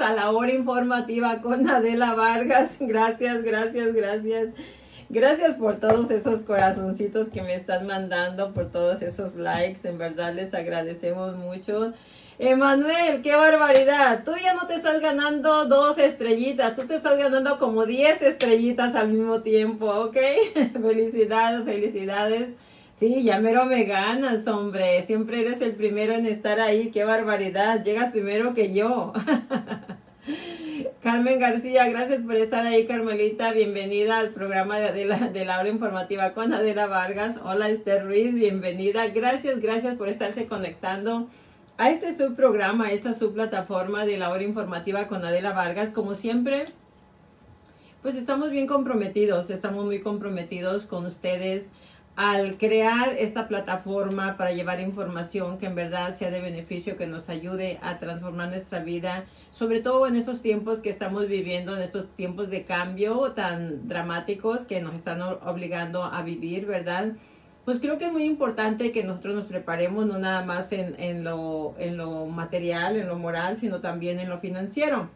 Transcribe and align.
a 0.00 0.12
la 0.12 0.30
hora 0.30 0.52
informativa 0.52 1.40
con 1.42 1.68
Adela 1.68 2.14
Vargas. 2.14 2.76
Gracias, 2.80 3.42
gracias, 3.42 3.94
gracias. 3.94 4.48
Gracias 5.08 5.54
por 5.56 5.74
todos 5.74 6.10
esos 6.10 6.40
corazoncitos 6.40 7.28
que 7.28 7.42
me 7.42 7.54
están 7.54 7.86
mandando, 7.86 8.52
por 8.54 8.70
todos 8.70 9.02
esos 9.02 9.34
likes. 9.34 9.86
En 9.86 9.98
verdad 9.98 10.32
les 10.34 10.54
agradecemos 10.54 11.36
mucho. 11.36 11.92
Emanuel, 12.38 13.20
qué 13.22 13.36
barbaridad. 13.36 14.24
Tú 14.24 14.32
ya 14.42 14.54
no 14.54 14.66
te 14.66 14.74
estás 14.74 15.00
ganando 15.00 15.66
dos 15.66 15.98
estrellitas, 15.98 16.74
tú 16.74 16.86
te 16.86 16.96
estás 16.96 17.18
ganando 17.18 17.58
como 17.58 17.84
diez 17.84 18.22
estrellitas 18.22 18.96
al 18.96 19.08
mismo 19.08 19.42
tiempo, 19.42 19.86
¿ok? 19.86 20.16
felicidades, 20.72 21.64
felicidades. 21.64 22.48
Sí, 23.02 23.24
ya 23.24 23.40
mero 23.40 23.66
me 23.66 23.82
ganas, 23.82 24.46
hombre. 24.46 25.02
Siempre 25.02 25.40
eres 25.40 25.60
el 25.60 25.72
primero 25.72 26.12
en 26.12 26.24
estar 26.24 26.60
ahí. 26.60 26.92
Qué 26.92 27.02
barbaridad. 27.02 27.82
Llegas 27.82 28.12
primero 28.12 28.54
que 28.54 28.72
yo. 28.72 29.12
Carmen 31.02 31.40
García, 31.40 31.88
gracias 31.88 32.22
por 32.22 32.36
estar 32.36 32.64
ahí, 32.64 32.86
Carmelita. 32.86 33.52
Bienvenida 33.54 34.20
al 34.20 34.28
programa 34.28 34.78
de, 34.78 34.90
Adela, 34.90 35.18
de 35.32 35.44
la 35.44 35.58
hora 35.58 35.68
informativa 35.68 36.32
con 36.32 36.54
Adela 36.54 36.86
Vargas. 36.86 37.38
Hola, 37.42 37.70
Esther 37.70 38.04
Ruiz, 38.04 38.32
bienvenida. 38.34 39.08
Gracias, 39.08 39.60
gracias 39.60 39.96
por 39.96 40.08
estarse 40.08 40.46
conectando 40.46 41.26
a 41.78 41.90
este 41.90 42.16
subprograma, 42.16 42.86
a 42.86 42.92
esta 42.92 43.14
subplataforma 43.14 44.06
de 44.06 44.16
la 44.16 44.30
hora 44.30 44.44
informativa 44.44 45.08
con 45.08 45.24
Adela 45.24 45.52
Vargas. 45.52 45.90
Como 45.90 46.14
siempre, 46.14 46.66
pues 48.00 48.14
estamos 48.14 48.52
bien 48.52 48.68
comprometidos, 48.68 49.50
estamos 49.50 49.84
muy 49.86 49.98
comprometidos 49.98 50.86
con 50.86 51.04
ustedes 51.04 51.66
al 52.14 52.58
crear 52.58 53.16
esta 53.18 53.48
plataforma 53.48 54.36
para 54.36 54.52
llevar 54.52 54.80
información 54.80 55.58
que 55.58 55.66
en 55.66 55.74
verdad 55.74 56.14
sea 56.14 56.30
de 56.30 56.40
beneficio, 56.40 56.96
que 56.98 57.06
nos 57.06 57.30
ayude 57.30 57.78
a 57.82 57.98
transformar 57.98 58.50
nuestra 58.50 58.80
vida, 58.80 59.24
sobre 59.50 59.80
todo 59.80 60.06
en 60.06 60.16
esos 60.16 60.42
tiempos 60.42 60.80
que 60.80 60.90
estamos 60.90 61.26
viviendo, 61.26 61.74
en 61.74 61.82
estos 61.82 62.08
tiempos 62.10 62.50
de 62.50 62.64
cambio 62.64 63.32
tan 63.32 63.88
dramáticos 63.88 64.64
que 64.66 64.82
nos 64.82 64.94
están 64.94 65.22
obligando 65.22 66.04
a 66.04 66.22
vivir, 66.22 66.66
¿verdad? 66.66 67.12
Pues 67.64 67.78
creo 67.78 67.96
que 67.96 68.06
es 68.06 68.12
muy 68.12 68.24
importante 68.24 68.92
que 68.92 69.04
nosotros 69.04 69.34
nos 69.34 69.44
preparemos 69.46 70.04
no 70.04 70.18
nada 70.18 70.44
más 70.44 70.72
en, 70.72 71.00
en, 71.00 71.24
lo, 71.24 71.74
en 71.78 71.96
lo 71.96 72.26
material, 72.26 72.96
en 72.96 73.08
lo 73.08 73.16
moral, 73.16 73.56
sino 73.56 73.80
también 73.80 74.18
en 74.18 74.28
lo 74.28 74.38
financiero, 74.38 75.08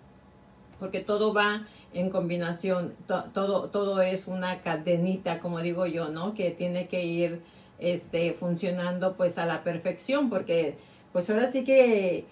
porque 0.79 1.01
todo 1.01 1.35
va 1.35 1.67
en 1.97 2.11
combinación, 2.11 2.95
todo, 3.07 3.71
todo 3.71 4.03
es 4.03 4.27
una 4.27 4.61
cadenita, 4.61 5.41
como 5.41 5.61
digo 5.61 5.87
yo, 5.87 6.09
¿no? 6.11 6.35
Que 6.35 6.51
tiene 6.51 6.89
que 6.89 7.05
ir 7.05 7.41
este, 7.79 8.33
funcionando 8.35 9.15
pues 9.15 9.39
a 9.39 9.47
la 9.47 9.65
perfección, 9.65 10.29
porque 10.29 10.77
pues 11.13 11.31
ahora 11.31 11.51
sí 11.51 11.65
que 11.65 12.27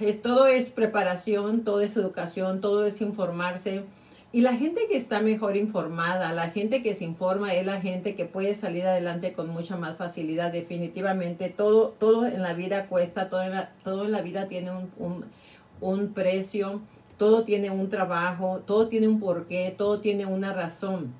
eh, 0.00 0.12
todo 0.14 0.46
es 0.46 0.70
preparación, 0.70 1.62
todo 1.62 1.82
es 1.82 1.96
educación, 1.96 2.60
todo 2.62 2.86
es 2.86 3.02
informarse. 3.02 3.84
Y 4.32 4.40
la 4.40 4.54
gente 4.54 4.80
que 4.90 4.96
está 4.96 5.20
mejor 5.20 5.58
informada, 5.58 6.32
la 6.32 6.48
gente 6.48 6.82
que 6.82 6.94
se 6.94 7.04
informa 7.04 7.52
es 7.52 7.66
la 7.66 7.82
gente 7.82 8.14
que 8.14 8.24
puede 8.24 8.54
salir 8.54 8.86
adelante 8.86 9.34
con 9.34 9.50
mucha 9.50 9.76
más 9.76 9.98
facilidad. 9.98 10.50
Definitivamente 10.50 11.50
todo, 11.50 11.88
todo 11.90 12.24
en 12.24 12.40
la 12.40 12.54
vida 12.54 12.86
cuesta, 12.86 13.28
todo 13.28 13.42
en 13.42 13.50
la, 13.50 13.72
todo 13.84 14.06
en 14.06 14.12
la 14.12 14.22
vida 14.22 14.48
tiene 14.48 14.70
un, 14.70 14.90
un, 14.96 15.24
un 15.82 16.14
precio 16.14 16.80
todo 17.18 17.44
tiene 17.44 17.70
un 17.70 17.88
trabajo, 17.88 18.62
todo 18.66 18.88
tiene 18.88 19.08
un 19.08 19.20
porqué, 19.20 19.74
todo 19.76 20.00
tiene 20.00 20.26
una 20.26 20.52
razón. 20.52 21.12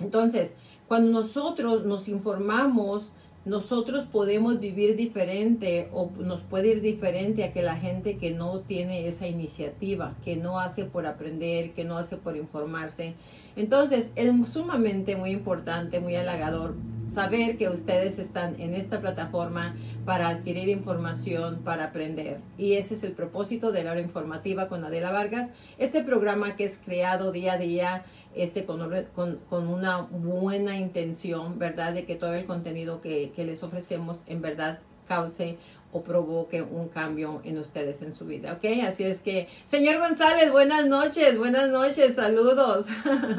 Entonces, 0.00 0.54
cuando 0.88 1.10
nosotros 1.10 1.84
nos 1.84 2.08
informamos, 2.08 3.04
nosotros 3.44 4.06
podemos 4.06 4.58
vivir 4.58 4.96
diferente 4.96 5.88
o 5.92 6.10
nos 6.18 6.40
puede 6.40 6.68
ir 6.68 6.80
diferente 6.80 7.44
a 7.44 7.52
que 7.52 7.62
la 7.62 7.76
gente 7.76 8.16
que 8.16 8.30
no 8.30 8.60
tiene 8.60 9.06
esa 9.06 9.26
iniciativa, 9.26 10.14
que 10.24 10.36
no 10.36 10.60
hace 10.60 10.84
por 10.84 11.06
aprender, 11.06 11.72
que 11.72 11.84
no 11.84 11.98
hace 11.98 12.16
por 12.16 12.36
informarse. 12.36 13.14
Entonces, 13.56 14.10
es 14.16 14.32
sumamente 14.48 15.14
muy 15.14 15.30
importante, 15.30 16.00
muy 16.00 16.16
halagador 16.16 16.74
saber 17.06 17.56
que 17.56 17.68
ustedes 17.68 18.18
están 18.18 18.60
en 18.60 18.74
esta 18.74 19.00
plataforma 19.00 19.76
para 20.04 20.28
adquirir 20.28 20.68
información, 20.68 21.60
para 21.64 21.84
aprender. 21.84 22.38
Y 22.58 22.74
ese 22.74 22.94
es 22.94 23.04
el 23.04 23.12
propósito 23.12 23.70
de 23.70 23.84
la 23.84 23.92
hora 23.92 24.00
informativa 24.00 24.68
con 24.68 24.84
Adela 24.84 25.12
Vargas. 25.12 25.50
Este 25.78 26.02
programa 26.02 26.56
que 26.56 26.64
es 26.64 26.80
creado 26.84 27.30
día 27.30 27.52
a 27.52 27.58
día 27.58 28.04
este, 28.34 28.64
con, 28.64 29.38
con, 29.48 29.68
una 29.68 30.02
buena 30.02 30.76
intención, 30.76 31.58
¿verdad? 31.58 31.92
De 31.92 32.04
que 32.04 32.16
todo 32.16 32.34
el 32.34 32.46
contenido 32.46 33.00
que, 33.00 33.32
que 33.34 33.44
les 33.44 33.62
ofrecemos 33.62 34.18
en 34.26 34.42
verdad 34.42 34.80
cause 35.06 35.58
o 35.92 36.02
provoque 36.02 36.60
un 36.60 36.88
cambio 36.88 37.40
en 37.44 37.58
ustedes 37.58 38.02
en 38.02 38.14
su 38.14 38.26
vida, 38.26 38.54
¿ok? 38.54 38.64
Así 38.84 39.04
es 39.04 39.20
que, 39.20 39.48
señor 39.64 40.00
González, 40.00 40.50
buenas 40.50 40.86
noches, 40.86 41.38
buenas 41.38 41.68
noches, 41.68 42.16
saludos. 42.16 42.86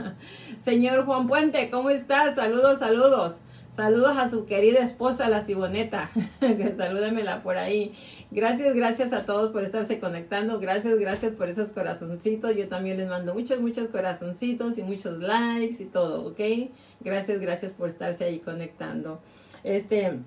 señor 0.64 1.06
Juan 1.06 1.28
Puente, 1.28 1.70
¿cómo 1.70 1.90
estás? 1.90 2.36
Saludos, 2.36 2.80
saludos. 2.80 3.34
Saludos 3.76 4.16
a 4.16 4.30
su 4.30 4.46
querida 4.46 4.80
esposa, 4.80 5.28
la 5.28 5.44
Siboneta, 5.44 6.10
que 6.40 6.74
salúdemela 6.78 7.44
por 7.44 7.58
ahí. 7.58 7.94
Gracias, 8.32 8.74
gracias 8.74 9.12
a 9.12 9.26
todos 9.26 9.52
por 9.52 9.64
estarse 9.64 10.00
conectando. 10.00 10.62
Gracias, 10.62 10.98
gracias 10.98 11.34
por 11.34 11.50
esos 11.50 11.72
corazoncitos. 11.72 12.56
Yo 12.56 12.70
también 12.70 12.96
les 12.96 13.10
mando 13.10 13.34
muchos, 13.34 13.60
muchos 13.60 13.90
corazoncitos 13.90 14.78
y 14.78 14.82
muchos 14.82 15.20
likes 15.20 15.84
y 15.84 15.88
todo, 15.88 16.26
¿ok? 16.26 16.70
Gracias, 17.02 17.42
gracias 17.42 17.74
por 17.74 17.90
estarse 17.90 18.24
ahí 18.24 18.40
conectando. 18.40 19.20
Este, 19.66 20.20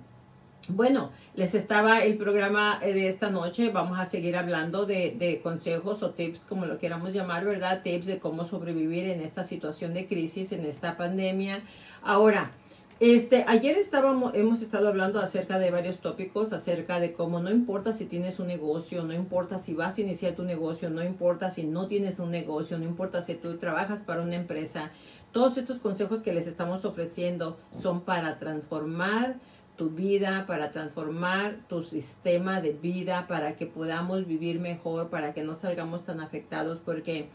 bueno, 0.67 1.09
les 1.33 1.55
estaba 1.55 2.03
el 2.03 2.17
programa 2.17 2.79
eh, 2.83 2.93
de 2.93 3.07
esta 3.07 3.31
noche. 3.31 3.69
Vamos 3.69 3.97
a 3.97 4.05
seguir 4.05 4.37
hablando 4.37 4.85
de, 4.85 5.15
de, 5.17 5.41
consejos 5.41 6.03
o 6.03 6.11
tips, 6.11 6.41
como 6.41 6.67
lo 6.67 6.77
queramos 6.77 7.13
llamar, 7.13 7.45
¿verdad? 7.45 7.81
Tips 7.81 8.05
de 8.05 8.19
cómo 8.19 8.45
sobrevivir 8.45 9.05
en 9.05 9.21
esta 9.21 9.43
situación 9.43 9.95
de 9.95 10.07
crisis, 10.07 10.51
en 10.51 10.67
esta 10.67 10.97
pandemia. 10.97 11.61
Ahora, 12.03 12.51
este, 12.99 13.45
ayer 13.47 13.77
estábamos, 13.77 14.33
hemos 14.35 14.61
estado 14.61 14.89
hablando 14.89 15.19
acerca 15.19 15.57
de 15.57 15.71
varios 15.71 15.99
tópicos, 15.99 16.51
acerca 16.51 16.99
de 16.99 17.13
cómo 17.13 17.39
no 17.39 17.49
importa 17.49 17.93
si 17.93 18.05
tienes 18.05 18.39
un 18.39 18.47
negocio, 18.47 19.03
no 19.03 19.13
importa 19.13 19.57
si 19.57 19.73
vas 19.73 19.97
a 19.97 20.01
iniciar 20.01 20.33
tu 20.33 20.43
negocio, 20.43 20.89
no 20.89 21.01
importa 21.01 21.49
si 21.49 21.63
no 21.63 21.87
tienes 21.87 22.19
un 22.19 22.29
negocio, 22.29 22.77
no 22.77 22.83
importa 22.83 23.21
si 23.21 23.35
tú 23.35 23.57
trabajas 23.57 24.01
para 24.01 24.21
una 24.21 24.35
empresa. 24.35 24.91
Todos 25.31 25.57
estos 25.57 25.79
consejos 25.79 26.21
que 26.21 26.33
les 26.33 26.45
estamos 26.45 26.83
ofreciendo 26.83 27.57
son 27.71 28.01
para 28.01 28.37
transformar 28.37 29.37
tu 29.77 29.91
vida, 29.91 30.43
para 30.45 30.73
transformar 30.73 31.59
tu 31.69 31.83
sistema 31.83 32.59
de 32.59 32.73
vida, 32.73 33.27
para 33.27 33.55
que 33.55 33.65
podamos 33.65 34.27
vivir 34.27 34.59
mejor, 34.59 35.09
para 35.09 35.33
que 35.33 35.43
no 35.43 35.55
salgamos 35.55 36.03
tan 36.03 36.19
afectados, 36.19 36.79
porque 36.83 37.29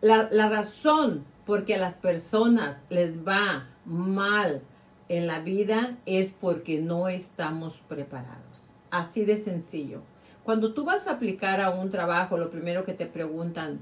la, 0.00 0.28
la 0.32 0.48
razón 0.48 1.24
por 1.46 1.64
que 1.64 1.76
a 1.76 1.78
las 1.78 1.94
personas 1.94 2.82
les 2.90 3.24
va 3.24 3.68
mal 3.84 4.62
en 5.10 5.26
la 5.26 5.40
vida 5.40 5.96
es 6.06 6.30
porque 6.30 6.80
no 6.80 7.08
estamos 7.08 7.82
preparados. 7.88 8.70
Así 8.92 9.24
de 9.24 9.38
sencillo. 9.38 10.02
Cuando 10.44 10.72
tú 10.72 10.84
vas 10.84 11.08
a 11.08 11.14
aplicar 11.14 11.60
a 11.60 11.70
un 11.70 11.90
trabajo, 11.90 12.38
lo 12.38 12.48
primero 12.48 12.84
que 12.84 12.94
te 12.94 13.06
preguntan, 13.06 13.80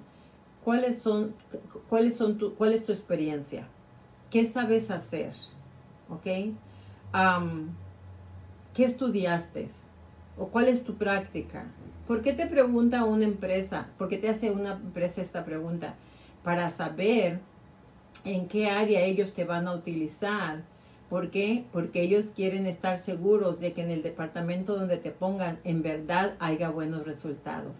¿cuáles 0.64 0.96
son, 0.96 1.34
cuáles 1.90 2.16
son 2.16 2.38
tu, 2.38 2.54
cuál 2.54 2.72
es 2.72 2.86
tu 2.86 2.92
experiencia? 2.92 3.68
¿Qué 4.30 4.46
sabes 4.46 4.90
hacer? 4.90 5.34
¿Ok? 6.08 6.24
¿Qué 8.72 8.84
estudiaste? 8.84 9.68
¿O 10.38 10.46
cuál 10.46 10.68
es 10.68 10.82
tu 10.82 10.94
práctica? 10.94 11.66
¿Por 12.06 12.22
qué 12.22 12.32
te 12.32 12.46
pregunta 12.46 13.04
una 13.04 13.24
empresa? 13.24 13.88
¿Por 13.98 14.08
qué 14.08 14.16
te 14.16 14.30
hace 14.30 14.50
una 14.50 14.72
empresa 14.72 15.20
esta 15.20 15.44
pregunta? 15.44 15.94
Para 16.42 16.70
saber 16.70 17.40
en 18.24 18.48
qué 18.48 18.70
área 18.70 19.02
ellos 19.02 19.34
te 19.34 19.44
van 19.44 19.68
a 19.68 19.74
utilizar 19.74 20.62
¿Por 21.08 21.30
qué? 21.30 21.64
Porque 21.72 22.02
ellos 22.02 22.32
quieren 22.36 22.66
estar 22.66 22.98
seguros 22.98 23.60
de 23.60 23.72
que 23.72 23.82
en 23.82 23.90
el 23.90 24.02
departamento 24.02 24.76
donde 24.76 24.98
te 24.98 25.10
pongan 25.10 25.58
en 25.64 25.82
verdad 25.82 26.34
haya 26.38 26.68
buenos 26.68 27.06
resultados. 27.06 27.78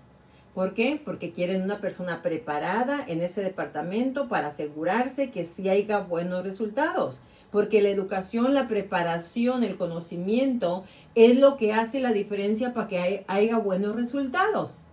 ¿Por 0.54 0.72
qué? 0.74 1.00
Porque 1.04 1.30
quieren 1.30 1.62
una 1.62 1.80
persona 1.80 2.22
preparada 2.22 3.04
en 3.06 3.20
ese 3.20 3.42
departamento 3.42 4.28
para 4.28 4.48
asegurarse 4.48 5.30
que 5.30 5.44
sí 5.44 5.68
haya 5.68 6.00
buenos 6.00 6.42
resultados. 6.42 7.20
Porque 7.52 7.82
la 7.82 7.90
educación, 7.90 8.54
la 8.54 8.66
preparación, 8.66 9.62
el 9.62 9.76
conocimiento 9.76 10.84
es 11.14 11.38
lo 11.38 11.56
que 11.58 11.74
hace 11.74 12.00
la 12.00 12.12
diferencia 12.12 12.72
para 12.72 12.88
que 12.88 13.24
haya 13.28 13.58
buenos 13.58 13.94
resultados. 13.94 14.84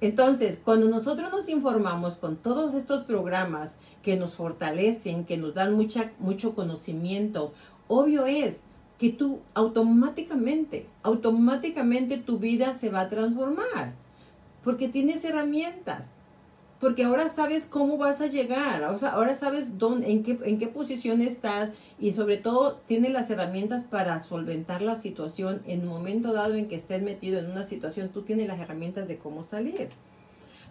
Entonces, 0.00 0.60
cuando 0.64 0.88
nosotros 0.88 1.30
nos 1.32 1.48
informamos 1.48 2.16
con 2.16 2.36
todos 2.36 2.74
estos 2.74 3.04
programas 3.04 3.74
que 4.02 4.16
nos 4.16 4.36
fortalecen, 4.36 5.24
que 5.24 5.36
nos 5.36 5.54
dan 5.54 5.74
mucha, 5.74 6.12
mucho 6.20 6.54
conocimiento, 6.54 7.52
obvio 7.88 8.26
es 8.26 8.62
que 8.98 9.10
tú 9.10 9.40
automáticamente, 9.54 10.86
automáticamente 11.02 12.18
tu 12.18 12.38
vida 12.38 12.74
se 12.74 12.90
va 12.90 13.02
a 13.02 13.08
transformar, 13.08 13.92
porque 14.64 14.88
tienes 14.88 15.24
herramientas, 15.24 16.10
porque 16.80 17.04
ahora 17.04 17.28
sabes 17.28 17.64
cómo 17.64 17.96
vas 17.96 18.20
a 18.20 18.26
llegar, 18.26 18.84
ahora 18.84 19.34
sabes 19.34 19.78
dónde, 19.78 20.10
en 20.10 20.22
qué, 20.22 20.38
en 20.44 20.58
qué 20.58 20.66
posición 20.66 21.20
estás 21.20 21.70
y 21.98 22.12
sobre 22.12 22.36
todo 22.36 22.80
tienes 22.86 23.12
las 23.12 23.30
herramientas 23.30 23.84
para 23.84 24.20
solventar 24.20 24.82
la 24.82 24.96
situación 24.96 25.62
en 25.66 25.82
un 25.82 25.88
momento 25.88 26.32
dado 26.32 26.54
en 26.54 26.68
que 26.68 26.76
estés 26.76 27.02
metido 27.02 27.38
en 27.38 27.50
una 27.50 27.64
situación, 27.64 28.10
tú 28.10 28.22
tienes 28.22 28.48
las 28.48 28.60
herramientas 28.60 29.08
de 29.08 29.18
cómo 29.18 29.42
salir. 29.42 29.90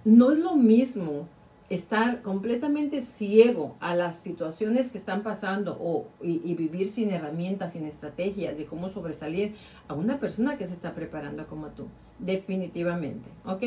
no 0.06 0.32
es 0.32 0.40
lo 0.40 0.56
mismo 0.56 1.28
estar 1.70 2.22
completamente 2.22 3.02
ciego 3.02 3.76
a 3.82 3.94
las 3.94 4.16
situaciones 4.18 4.92
que 4.92 4.98
están 4.98 5.22
pasando 5.22 5.78
o, 5.82 6.08
y, 6.24 6.54
vivir 6.56 6.90
sin 6.90 7.12
herramientas, 7.12 7.74
sin 7.74 7.86
estrategias 7.86 8.58
de 8.58 8.66
cómo 8.66 8.90
sobresalir 8.90 9.56
a 9.88 9.94
una 9.94 10.20
persona 10.20 10.58
que 10.58 10.68
se 10.68 10.74
está 10.74 10.94
preparando 10.94 11.46
como 11.48 11.68
tú. 11.68 11.88
Definitivamente, 12.20 13.30
¿ok? 13.46 13.64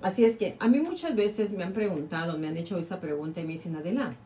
Así 0.00 0.24
es 0.24 0.36
que 0.36 0.56
a 0.58 0.68
mí 0.68 0.80
muchas 0.80 1.14
veces 1.14 1.52
me 1.52 1.64
han 1.64 1.72
preguntado, 1.72 2.38
me 2.38 2.48
han 2.48 2.56
hecho 2.56 2.78
esa 2.78 3.00
pregunta 3.00 3.40
y 3.40 3.44
me 3.44 3.52
dicen, 3.52 3.76
Adela, 3.76 4.16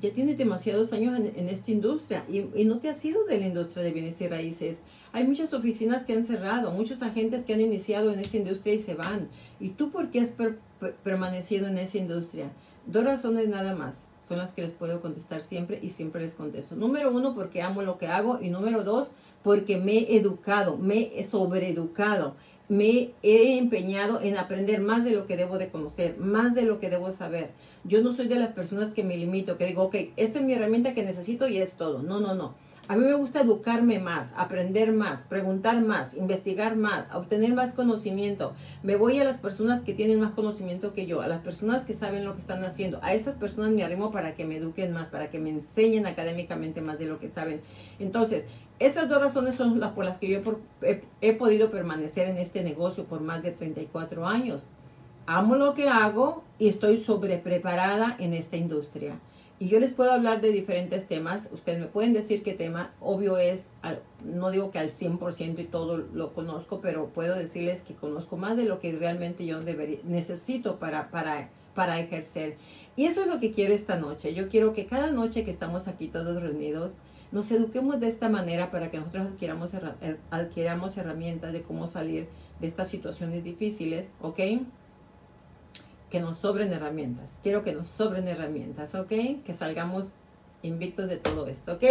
ya 0.00 0.10
tienes 0.10 0.36
demasiados 0.36 0.92
años 0.92 1.16
en, 1.16 1.48
esta 1.48 1.70
industria 1.70 2.24
y, 2.28 2.46
y, 2.56 2.64
no 2.64 2.78
te 2.78 2.88
has 2.88 3.04
ido 3.04 3.24
de 3.24 3.38
la 3.38 3.46
industria 3.46 3.84
de 3.84 3.92
bienes 3.92 4.20
y 4.20 4.26
raíces. 4.26 4.80
Hay 5.12 5.24
muchas 5.24 5.54
oficinas 5.54 6.04
que 6.04 6.14
han 6.14 6.24
cerrado, 6.24 6.72
muchos 6.72 7.02
agentes 7.02 7.44
que 7.44 7.54
han 7.54 7.60
iniciado 7.60 8.12
en 8.12 8.18
esta 8.18 8.36
industria 8.36 8.74
y 8.74 8.80
se 8.80 8.94
van. 8.94 9.28
¿Y 9.62 9.70
tú 9.70 9.90
por 9.90 10.10
qué 10.10 10.20
has 10.20 10.32
permanecido 11.04 11.68
en 11.68 11.78
esa 11.78 11.96
industria? 11.96 12.50
Dos 12.86 13.04
razones 13.04 13.48
nada 13.48 13.76
más 13.76 13.94
son 14.20 14.38
las 14.38 14.52
que 14.52 14.62
les 14.62 14.72
puedo 14.72 15.00
contestar 15.00 15.40
siempre 15.40 15.78
y 15.80 15.90
siempre 15.90 16.22
les 16.22 16.34
contesto. 16.34 16.74
Número 16.74 17.12
uno, 17.12 17.34
porque 17.34 17.62
amo 17.62 17.82
lo 17.82 17.96
que 17.96 18.08
hago 18.08 18.40
y 18.42 18.50
número 18.50 18.82
dos, 18.82 19.12
porque 19.44 19.76
me 19.76 19.98
he 19.98 20.16
educado, 20.16 20.76
me 20.76 21.12
he 21.16 21.22
sobreeducado, 21.22 22.34
me 22.68 23.12
he 23.22 23.56
empeñado 23.56 24.20
en 24.20 24.36
aprender 24.36 24.80
más 24.80 25.04
de 25.04 25.12
lo 25.12 25.26
que 25.26 25.36
debo 25.36 25.58
de 25.58 25.68
conocer, 25.68 26.18
más 26.18 26.56
de 26.56 26.62
lo 26.62 26.80
que 26.80 26.90
debo 26.90 27.12
saber. 27.12 27.50
Yo 27.84 28.02
no 28.02 28.12
soy 28.12 28.26
de 28.26 28.36
las 28.36 28.52
personas 28.52 28.92
que 28.92 29.04
me 29.04 29.16
limito, 29.16 29.58
que 29.58 29.66
digo, 29.66 29.84
ok, 29.84 29.96
esta 30.16 30.40
es 30.40 30.44
mi 30.44 30.54
herramienta 30.54 30.94
que 30.94 31.04
necesito 31.04 31.46
y 31.46 31.58
es 31.58 31.74
todo. 31.74 32.02
No, 32.02 32.18
no, 32.18 32.34
no. 32.34 32.54
A 32.88 32.96
mí 32.96 33.04
me 33.04 33.14
gusta 33.14 33.40
educarme 33.40 34.00
más, 34.00 34.32
aprender 34.36 34.92
más, 34.92 35.22
preguntar 35.22 35.80
más, 35.80 36.14
investigar 36.14 36.74
más, 36.74 37.06
obtener 37.14 37.54
más 37.54 37.74
conocimiento. 37.74 38.54
Me 38.82 38.96
voy 38.96 39.20
a 39.20 39.24
las 39.24 39.38
personas 39.38 39.82
que 39.82 39.94
tienen 39.94 40.20
más 40.20 40.32
conocimiento 40.32 40.92
que 40.92 41.06
yo, 41.06 41.20
a 41.22 41.28
las 41.28 41.42
personas 41.42 41.84
que 41.84 41.94
saben 41.94 42.24
lo 42.24 42.32
que 42.32 42.40
están 42.40 42.64
haciendo. 42.64 42.98
A 43.00 43.14
esas 43.14 43.36
personas 43.36 43.70
me 43.70 43.84
arrimo 43.84 44.10
para 44.10 44.34
que 44.34 44.44
me 44.44 44.56
eduquen 44.56 44.92
más, 44.92 45.06
para 45.06 45.30
que 45.30 45.38
me 45.38 45.50
enseñen 45.50 46.06
académicamente 46.06 46.80
más 46.80 46.98
de 46.98 47.06
lo 47.06 47.20
que 47.20 47.28
saben. 47.28 47.60
Entonces, 48.00 48.46
esas 48.80 49.08
dos 49.08 49.20
razones 49.20 49.54
son 49.54 49.78
las 49.78 49.92
por 49.92 50.04
las 50.04 50.18
que 50.18 50.28
yo 50.28 50.40
he, 51.20 51.32
podido 51.34 51.70
permanecer 51.70 52.28
en 52.28 52.36
este 52.36 52.64
negocio 52.64 53.04
por 53.04 53.20
más 53.20 53.44
de 53.44 53.52
34 53.52 54.26
años. 54.26 54.66
Amo 55.26 55.54
lo 55.54 55.74
que 55.74 55.88
hago 55.88 56.42
y 56.58 56.66
estoy 56.66 56.96
sobrepreparada 56.96 58.16
en 58.18 58.34
esta 58.34 58.56
industria. 58.56 59.20
Y 59.62 59.68
yo 59.68 59.78
les 59.78 59.92
puedo 59.92 60.10
hablar 60.10 60.40
de 60.40 60.50
diferentes 60.50 61.06
temas. 61.06 61.48
Ustedes 61.52 61.78
me 61.78 61.86
pueden 61.86 62.12
decir 62.12 62.42
qué 62.42 62.52
tema. 62.52 62.90
Obvio 62.98 63.38
es, 63.38 63.68
no 64.24 64.50
digo 64.50 64.72
que 64.72 64.80
al 64.80 64.90
100% 64.90 65.60
y 65.60 65.64
todo 65.66 65.98
lo 65.98 66.32
conozco, 66.32 66.80
pero 66.80 67.10
puedo 67.10 67.36
decirles 67.36 67.80
que 67.82 67.94
conozco 67.94 68.36
más 68.36 68.56
de 68.56 68.64
lo 68.64 68.80
que 68.80 68.90
realmente 68.90 69.46
yo 69.46 69.60
necesito 70.02 70.80
para, 70.80 71.12
para, 71.12 71.48
para 71.76 72.00
ejercer. 72.00 72.56
Y 72.96 73.04
eso 73.04 73.20
es 73.20 73.28
lo 73.28 73.38
que 73.38 73.52
quiero 73.52 73.72
esta 73.72 73.96
noche. 73.96 74.34
Yo 74.34 74.48
quiero 74.48 74.72
que 74.72 74.86
cada 74.86 75.12
noche 75.12 75.44
que 75.44 75.52
estamos 75.52 75.86
aquí 75.86 76.08
todos 76.08 76.42
reunidos, 76.42 76.94
nos 77.30 77.48
eduquemos 77.52 78.00
de 78.00 78.08
esta 78.08 78.28
manera 78.28 78.72
para 78.72 78.90
que 78.90 78.98
nosotros 78.98 79.28
adquiramos, 79.28 79.76
adquiramos 80.32 80.96
herramientas 80.96 81.52
de 81.52 81.62
cómo 81.62 81.86
salir 81.86 82.26
de 82.58 82.66
estas 82.66 82.88
situaciones 82.88 83.44
difíciles, 83.44 84.08
¿ok? 84.20 84.40
Que 86.12 86.20
nos 86.20 86.36
sobren 86.36 86.70
herramientas. 86.74 87.30
Quiero 87.42 87.64
que 87.64 87.72
nos 87.72 87.88
sobren 87.88 88.28
herramientas, 88.28 88.94
¿ok? 88.94 89.08
Que 89.44 89.54
salgamos 89.54 90.08
invictos 90.60 91.08
de 91.08 91.16
todo 91.16 91.48
esto, 91.48 91.72
¿ok? 91.72 91.84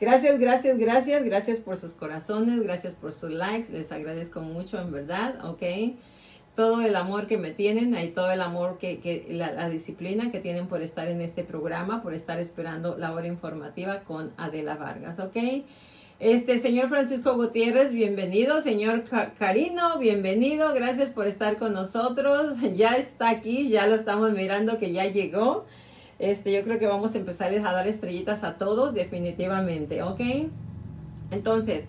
Gracias, 0.00 0.38
gracias, 0.38 0.78
gracias, 0.78 1.24
gracias 1.24 1.58
por 1.58 1.76
sus 1.76 1.92
corazones, 1.92 2.62
gracias 2.62 2.94
por 2.94 3.12
sus 3.12 3.30
likes, 3.30 3.72
les 3.72 3.90
agradezco 3.90 4.40
mucho, 4.40 4.80
en 4.80 4.92
verdad, 4.92 5.44
¿ok? 5.44 5.62
Todo 6.54 6.82
el 6.82 6.94
amor 6.94 7.26
que 7.26 7.36
me 7.36 7.50
tienen, 7.50 7.98
y 7.98 8.10
todo 8.10 8.30
el 8.30 8.42
amor 8.42 8.78
que, 8.78 9.00
que 9.00 9.26
la, 9.28 9.50
la, 9.50 9.68
disciplina 9.68 10.30
que 10.30 10.38
tienen 10.38 10.68
por 10.68 10.80
estar 10.80 11.08
en 11.08 11.20
este 11.20 11.42
programa, 11.42 12.00
por 12.00 12.14
estar 12.14 12.38
esperando 12.38 12.96
la 12.96 13.12
hora 13.12 13.26
informativa 13.26 14.04
con 14.04 14.32
Adela 14.36 14.76
Vargas, 14.76 15.18
¿ok? 15.18 15.36
Este, 16.24 16.58
señor 16.58 16.88
Francisco 16.88 17.34
Gutiérrez, 17.34 17.92
bienvenido. 17.92 18.62
Señor 18.62 19.04
Carino, 19.38 19.98
bienvenido. 19.98 20.72
Gracias 20.72 21.10
por 21.10 21.26
estar 21.26 21.58
con 21.58 21.74
nosotros. 21.74 22.56
Ya 22.74 22.96
está 22.96 23.28
aquí, 23.28 23.68
ya 23.68 23.86
lo 23.86 23.94
estamos 23.94 24.32
mirando 24.32 24.78
que 24.78 24.90
ya 24.90 25.04
llegó. 25.04 25.66
Este, 26.18 26.50
yo 26.50 26.64
creo 26.64 26.78
que 26.78 26.86
vamos 26.86 27.14
a 27.14 27.18
empezarles 27.18 27.62
a 27.66 27.72
dar 27.72 27.86
estrellitas 27.86 28.42
a 28.42 28.56
todos, 28.56 28.94
definitivamente, 28.94 30.02
¿ok? 30.02 30.48
Entonces, 31.30 31.84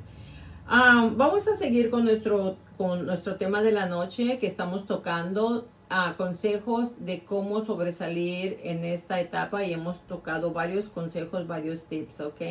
vamos 0.67 1.47
a 1.47 1.55
seguir 1.55 1.89
con 1.89 2.03
nuestro, 2.03 2.57
con 2.77 3.05
nuestro 3.05 3.37
tema 3.37 3.61
de 3.61 3.71
la 3.71 3.85
noche 3.85 4.37
que 4.39 4.47
estamos 4.47 4.85
tocando. 4.85 5.69
a 5.87 6.17
consejos 6.17 7.05
de 7.05 7.23
cómo 7.23 7.63
sobresalir 7.63 8.59
en 8.63 8.83
esta 8.83 9.21
etapa 9.21 9.63
y 9.63 9.71
hemos 9.71 10.01
tocado 10.07 10.51
varios 10.51 10.89
consejos, 10.89 11.47
varios 11.47 11.85
tips, 11.85 12.19
¿ok? 12.19 12.41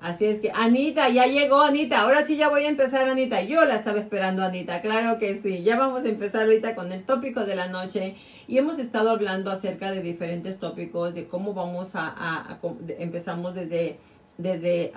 Así 0.00 0.24
es 0.24 0.40
que, 0.40 0.50
Anita, 0.50 1.10
ya 1.10 1.26
llegó 1.26 1.60
Anita. 1.60 2.00
Ahora 2.00 2.24
sí 2.24 2.36
ya 2.36 2.48
voy 2.48 2.64
a 2.64 2.68
empezar, 2.68 3.06
Anita. 3.08 3.42
Yo 3.42 3.64
la 3.66 3.76
estaba 3.76 3.98
esperando, 4.00 4.42
Anita. 4.42 4.80
Claro 4.80 5.18
que 5.18 5.40
sí. 5.42 5.62
Ya 5.62 5.78
vamos 5.78 6.04
a 6.04 6.08
empezar 6.08 6.44
ahorita 6.44 6.74
con 6.74 6.90
el 6.92 7.04
tópico 7.04 7.44
de 7.44 7.54
la 7.54 7.68
noche. 7.68 8.16
Y 8.48 8.56
hemos 8.56 8.78
estado 8.78 9.10
hablando 9.10 9.50
acerca 9.50 9.92
de 9.92 10.00
diferentes 10.00 10.58
tópicos, 10.58 11.14
de 11.14 11.28
cómo 11.28 11.52
vamos 11.52 11.92
a, 11.94 12.58
empezamos 12.98 13.54
desde 13.54 13.98
desde 14.42 14.92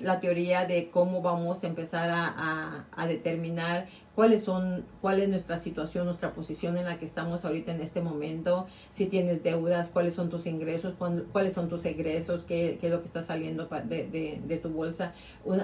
la 0.00 0.20
teoría 0.20 0.66
de 0.66 0.90
cómo 0.90 1.22
vamos 1.22 1.64
a 1.64 1.66
empezar 1.66 2.10
a, 2.10 3.06
determinar 3.06 3.86
cuáles 4.14 4.44
son, 4.44 4.84
cuál 5.00 5.20
es 5.20 5.28
nuestra 5.28 5.56
situación, 5.56 6.06
nuestra 6.06 6.32
posición 6.34 6.76
en 6.76 6.84
la 6.84 6.98
que 6.98 7.04
estamos 7.04 7.44
ahorita 7.44 7.72
en 7.72 7.80
este 7.80 8.00
momento, 8.00 8.66
si 8.90 9.06
tienes 9.06 9.42
deudas, 9.42 9.88
cuáles 9.88 10.14
son 10.14 10.30
tus 10.30 10.46
ingresos, 10.46 10.94
cuáles 11.32 11.52
son 11.52 11.68
tus 11.68 11.84
egresos, 11.84 12.44
qué, 12.44 12.78
qué 12.80 12.86
es 12.86 12.92
lo 12.92 13.00
que 13.00 13.06
está 13.06 13.22
saliendo 13.22 13.66
de, 13.66 14.08
de, 14.08 14.40
de 14.44 14.56
tu 14.58 14.68
bolsa, 14.70 15.12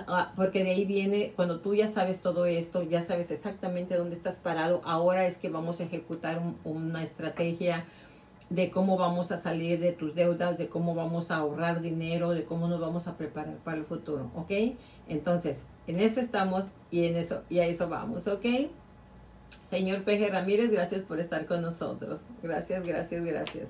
ah, 0.09 0.33
porque 0.35 0.65
de 0.65 0.71
ahí 0.71 0.85
viene, 0.85 1.33
cuando 1.37 1.61
tú 1.61 1.75
ya 1.75 1.89
sabes 1.89 2.21
todo 2.21 2.47
esto, 2.47 2.83
ya 2.83 3.03
sabes 3.03 3.31
exactamente 3.31 3.97
dónde 3.97 4.17
estás 4.17 4.37
parado, 4.37 4.83
ahora 4.85 5.27
es 5.27 5.37
que 5.37 5.49
vamos 5.49 5.81
a 5.81 5.85
ejecutar 5.85 6.43
una 6.65 7.05
estrategia 7.05 7.85
de 8.51 8.71
cómo 8.71 8.97
vamos 8.97 9.31
a 9.33 9.39
salir 9.39 9.79
de 9.79 9.93
tus 9.93 10.15
deudas, 10.15 10.59
de 10.59 10.69
cómo 10.69 10.95
vamos 10.95 11.31
a 11.31 11.37
ahorrar 11.37 11.81
dinero, 11.81 12.31
de 12.31 12.45
cómo 12.45 12.69
nos 12.69 12.81
vamos 12.81 13.07
a 13.07 13.17
preparar 13.17 13.57
para 13.59 13.79
el 13.79 13.85
futuro, 13.85 14.31
¿ok? 14.35 14.77
Entonces, 15.09 15.63
en 15.87 16.01
eso 16.01 16.21
estamos 16.21 16.65
y 16.91 17.07
en 17.07 17.17
eso 17.17 17.43
y 17.49 17.61
a 17.61 17.67
eso 17.67 17.89
vamos, 17.89 18.27
¿ok? 18.27 18.45
Señor 19.71 20.03
Peje 20.03 20.29
Ramírez, 20.29 20.71
gracias 20.71 21.03
por 21.03 21.21
estar 21.21 21.47
con 21.47 21.63
nosotros. 21.63 22.21
Gracias, 22.43 22.87
gracias, 22.87 23.25
gracias. 23.25 23.69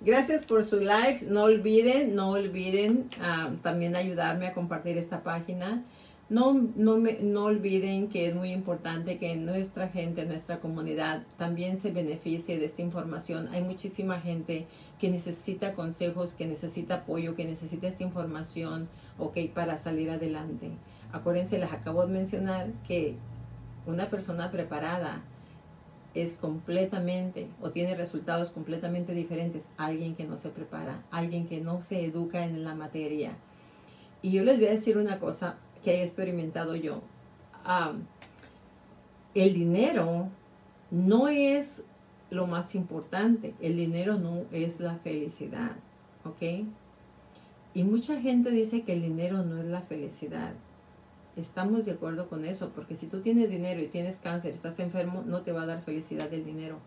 Gracias 0.00 0.44
por 0.44 0.62
sus 0.64 0.82
likes. 0.82 1.24
No 1.26 1.44
olviden, 1.44 2.14
no 2.14 2.30
olviden 2.30 3.08
ah, 3.20 3.50
también 3.62 3.96
ayudarme 3.96 4.48
a 4.48 4.52
compartir 4.52 4.98
esta 4.98 5.22
página. 5.22 5.84
No, 6.28 6.54
no, 6.54 6.98
no 6.98 7.44
olviden 7.44 8.08
que 8.08 8.26
es 8.26 8.34
muy 8.34 8.50
importante 8.50 9.18
que 9.18 9.36
nuestra 9.36 9.88
gente, 9.88 10.26
nuestra 10.26 10.58
comunidad 10.58 11.22
también 11.36 11.78
se 11.78 11.92
beneficie 11.92 12.58
de 12.58 12.64
esta 12.64 12.82
información. 12.82 13.46
Hay 13.52 13.62
muchísima 13.62 14.20
gente 14.20 14.66
que 14.98 15.08
necesita 15.08 15.74
consejos, 15.74 16.32
que 16.32 16.46
necesita 16.46 16.96
apoyo, 16.96 17.36
que 17.36 17.44
necesita 17.44 17.86
esta 17.86 18.02
información, 18.02 18.88
ok, 19.18 19.38
para 19.54 19.76
salir 19.76 20.10
adelante. 20.10 20.70
Acuérdense, 21.12 21.58
les 21.58 21.70
acabo 21.72 22.04
de 22.04 22.12
mencionar 22.12 22.72
que 22.88 23.14
una 23.86 24.10
persona 24.10 24.50
preparada 24.50 25.22
es 26.14 26.34
completamente 26.34 27.46
o 27.60 27.70
tiene 27.70 27.94
resultados 27.94 28.50
completamente 28.50 29.12
diferentes 29.12 29.68
a 29.76 29.86
alguien 29.86 30.16
que 30.16 30.24
no 30.24 30.36
se 30.38 30.48
prepara, 30.48 31.04
alguien 31.12 31.46
que 31.46 31.60
no 31.60 31.82
se 31.82 32.04
educa 32.04 32.44
en 32.44 32.64
la 32.64 32.74
materia. 32.74 33.36
Y 34.22 34.32
yo 34.32 34.42
les 34.42 34.58
voy 34.58 34.66
a 34.66 34.70
decir 34.70 34.98
una 34.98 35.20
cosa, 35.20 35.56
que 35.86 36.00
he 36.00 36.02
experimentado 36.02 36.74
yo. 36.74 37.00
el 39.36 39.54
dinero 39.54 40.28
no 40.90 41.28
es 41.28 41.80
lo 42.28 42.48
más 42.48 42.74
importante, 42.74 43.54
el 43.60 43.76
dinero 43.76 44.18
no 44.18 44.46
es 44.50 44.80
la 44.80 44.96
felicidad, 44.96 45.76
¿ok? 46.24 46.66
Y 47.72 47.84
mucha 47.84 48.20
gente 48.20 48.50
dice 48.50 48.82
que 48.82 48.94
el 48.94 49.02
dinero 49.02 49.44
no 49.44 49.58
es 49.58 49.66
la 49.66 49.80
felicidad. 49.80 50.54
Estamos 51.36 51.84
de 51.84 51.92
acuerdo 51.92 52.28
con 52.28 52.44
eso, 52.44 52.70
porque 52.74 52.96
si 52.96 53.06
tú 53.06 53.20
tienes 53.20 53.48
dinero 53.48 53.80
y 53.80 53.86
tienes 53.86 54.16
cáncer, 54.16 54.50
estás 54.50 54.80
enfermo, 54.80 55.22
no 55.24 55.42
te 55.42 55.52
va 55.52 55.62
a 55.62 55.66
dar 55.66 55.82
felicidad 55.82 56.34
el 56.34 56.44
dinero. 56.44 56.78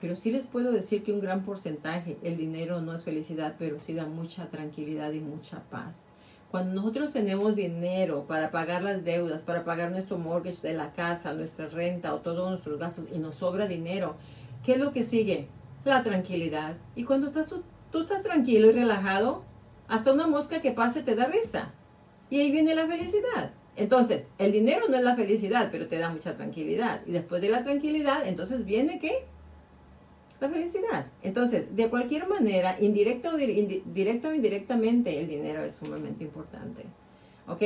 Pero 0.00 0.16
sí 0.16 0.32
les 0.32 0.46
puedo 0.46 0.72
decir 0.72 1.02
que 1.02 1.12
un 1.12 1.20
gran 1.20 1.44
porcentaje, 1.44 2.16
el 2.22 2.38
dinero 2.38 2.80
no 2.80 2.94
es 2.94 3.02
felicidad, 3.02 3.56
pero 3.58 3.80
sí 3.80 3.92
da 3.92 4.06
mucha 4.06 4.48
tranquilidad 4.48 5.12
y 5.12 5.20
mucha 5.20 5.60
paz. 5.64 6.05
Cuando 6.50 6.74
nosotros 6.74 7.12
tenemos 7.12 7.56
dinero 7.56 8.24
para 8.28 8.50
pagar 8.50 8.82
las 8.82 9.04
deudas, 9.04 9.40
para 9.40 9.64
pagar 9.64 9.90
nuestro 9.90 10.16
mortgage 10.16 10.66
de 10.66 10.74
la 10.74 10.92
casa, 10.92 11.34
nuestra 11.34 11.66
renta 11.66 12.14
o 12.14 12.20
todos 12.20 12.48
nuestros 12.50 12.78
gastos 12.78 13.06
y 13.12 13.18
nos 13.18 13.34
sobra 13.34 13.66
dinero, 13.66 14.14
¿qué 14.64 14.72
es 14.72 14.78
lo 14.78 14.92
que 14.92 15.02
sigue? 15.02 15.48
La 15.84 16.04
tranquilidad. 16.04 16.76
Y 16.94 17.04
cuando 17.04 17.26
estás, 17.26 17.52
tú, 17.90 18.00
estás 18.00 18.22
tranquilo 18.22 18.68
y 18.68 18.72
relajado, 18.72 19.42
hasta 19.88 20.12
una 20.12 20.26
mosca 20.26 20.62
que 20.62 20.70
pase 20.70 21.02
te 21.02 21.16
da 21.16 21.26
risa. 21.26 21.72
Y 22.30 22.40
ahí 22.40 22.52
viene 22.52 22.74
la 22.74 22.86
felicidad. 22.86 23.50
Entonces, 23.74 24.24
el 24.38 24.52
dinero 24.52 24.86
no 24.88 24.96
es 24.96 25.02
la 25.02 25.16
felicidad, 25.16 25.68
pero 25.70 25.88
te 25.88 25.98
da 25.98 26.10
mucha 26.10 26.36
tranquilidad. 26.36 27.02
Y 27.06 27.12
después 27.12 27.42
de 27.42 27.50
la 27.50 27.64
tranquilidad, 27.64 28.26
entonces 28.26 28.64
viene 28.64 28.98
qué? 29.00 29.26
La 30.40 30.50
felicidad. 30.50 31.06
Entonces, 31.22 31.74
de 31.74 31.88
cualquier 31.88 32.28
manera, 32.28 32.76
indirecto 32.80 33.30
o, 33.30 33.36
directo 33.36 34.28
o 34.28 34.34
indirectamente, 34.34 35.18
el 35.18 35.28
dinero 35.28 35.64
es 35.64 35.76
sumamente 35.76 36.24
importante. 36.24 36.84
¿Ok? 37.48 37.62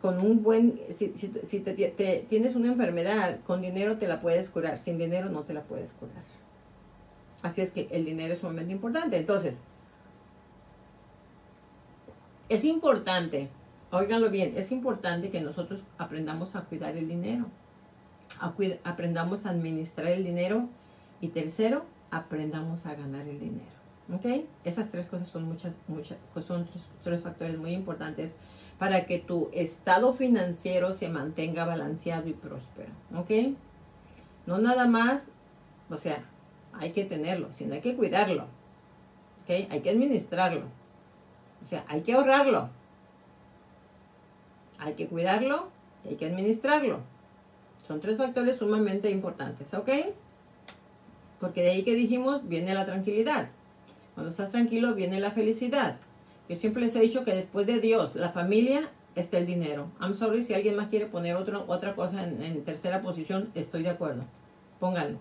Con 0.00 0.18
un 0.24 0.42
buen, 0.42 0.80
si, 0.94 1.12
si, 1.16 1.60
te, 1.60 2.24
tienes 2.28 2.54
una 2.54 2.68
enfermedad, 2.68 3.40
con 3.46 3.60
dinero 3.60 3.98
te 3.98 4.08
la 4.08 4.20
puedes 4.20 4.48
curar, 4.48 4.78
sin 4.78 4.96
dinero 4.96 5.28
no 5.28 5.42
te 5.42 5.52
la 5.52 5.62
puedes 5.62 5.92
curar. 5.92 6.22
Así 7.42 7.60
es 7.60 7.72
que 7.72 7.88
el 7.90 8.04
dinero 8.04 8.32
es 8.32 8.40
sumamente 8.40 8.72
importante. 8.72 9.16
Entonces, 9.16 9.60
es 12.48 12.64
importante, 12.64 13.48
óiganlo 13.90 14.30
bien, 14.30 14.54
es 14.56 14.72
importante 14.72 15.30
que 15.30 15.40
nosotros 15.40 15.82
aprendamos 15.98 16.56
a 16.56 16.62
cuidar 16.62 16.96
el 16.96 17.06
dinero, 17.06 17.46
aprendamos 18.84 19.44
a 19.44 19.50
administrar 19.50 20.06
el 20.06 20.24
dinero 20.24 20.68
y 21.20 21.28
tercero, 21.28 21.84
aprendamos 22.10 22.86
a 22.86 22.94
ganar 22.94 23.26
el 23.26 23.40
dinero. 23.40 23.78
¿Ok? 24.12 24.46
Esas 24.64 24.88
tres 24.88 25.06
cosas 25.06 25.28
son 25.28 25.44
muchas, 25.44 25.74
muchas, 25.86 26.16
pues 26.32 26.46
son 26.46 26.66
tres, 27.02 27.20
factores 27.20 27.58
muy 27.58 27.72
importantes 27.72 28.32
para 28.78 29.04
que 29.04 29.18
tu 29.18 29.50
estado 29.52 30.14
financiero 30.14 30.92
se 30.92 31.08
mantenga 31.08 31.64
balanceado 31.64 32.28
y 32.28 32.32
próspero. 32.32 32.90
¿Ok? 33.14 33.56
No 34.46 34.58
nada 34.58 34.86
más, 34.86 35.30
o 35.90 35.98
sea, 35.98 36.24
hay 36.72 36.92
que 36.92 37.04
tenerlo, 37.04 37.52
sino 37.52 37.74
hay 37.74 37.80
que 37.80 37.96
cuidarlo. 37.96 38.44
¿Ok? 39.44 39.68
Hay 39.70 39.80
que 39.82 39.90
administrarlo. 39.90 40.64
O 41.62 41.66
sea, 41.66 41.84
hay 41.88 42.00
que 42.02 42.14
ahorrarlo. 42.14 42.70
Hay 44.78 44.94
que 44.94 45.08
cuidarlo 45.08 45.68
hay 46.08 46.16
que 46.16 46.26
administrarlo. 46.26 47.00
Son 47.86 48.00
tres 48.00 48.18
factores 48.18 48.56
sumamente 48.56 49.10
importantes, 49.10 49.72
¿ok? 49.74 49.88
Porque 51.40 51.62
de 51.62 51.70
ahí 51.70 51.82
que 51.82 51.94
dijimos, 51.94 52.46
viene 52.48 52.74
la 52.74 52.86
tranquilidad. 52.86 53.48
Cuando 54.14 54.30
estás 54.30 54.50
tranquilo, 54.50 54.94
viene 54.94 55.20
la 55.20 55.30
felicidad. 55.30 55.96
Yo 56.48 56.56
siempre 56.56 56.82
les 56.82 56.96
he 56.96 57.00
dicho 57.00 57.24
que 57.24 57.34
después 57.34 57.66
de 57.66 57.80
Dios, 57.80 58.16
la 58.16 58.30
familia, 58.30 58.90
está 59.14 59.38
el 59.38 59.46
dinero. 59.46 59.88
I'm 60.00 60.14
sorry 60.14 60.42
si 60.42 60.54
alguien 60.54 60.76
más 60.76 60.88
quiere 60.88 61.06
poner 61.06 61.36
otra 61.36 61.94
cosa 61.94 62.24
en, 62.26 62.42
en 62.42 62.64
tercera 62.64 63.02
posición, 63.02 63.50
estoy 63.54 63.82
de 63.82 63.90
acuerdo. 63.90 64.24
Pónganlo. 64.80 65.18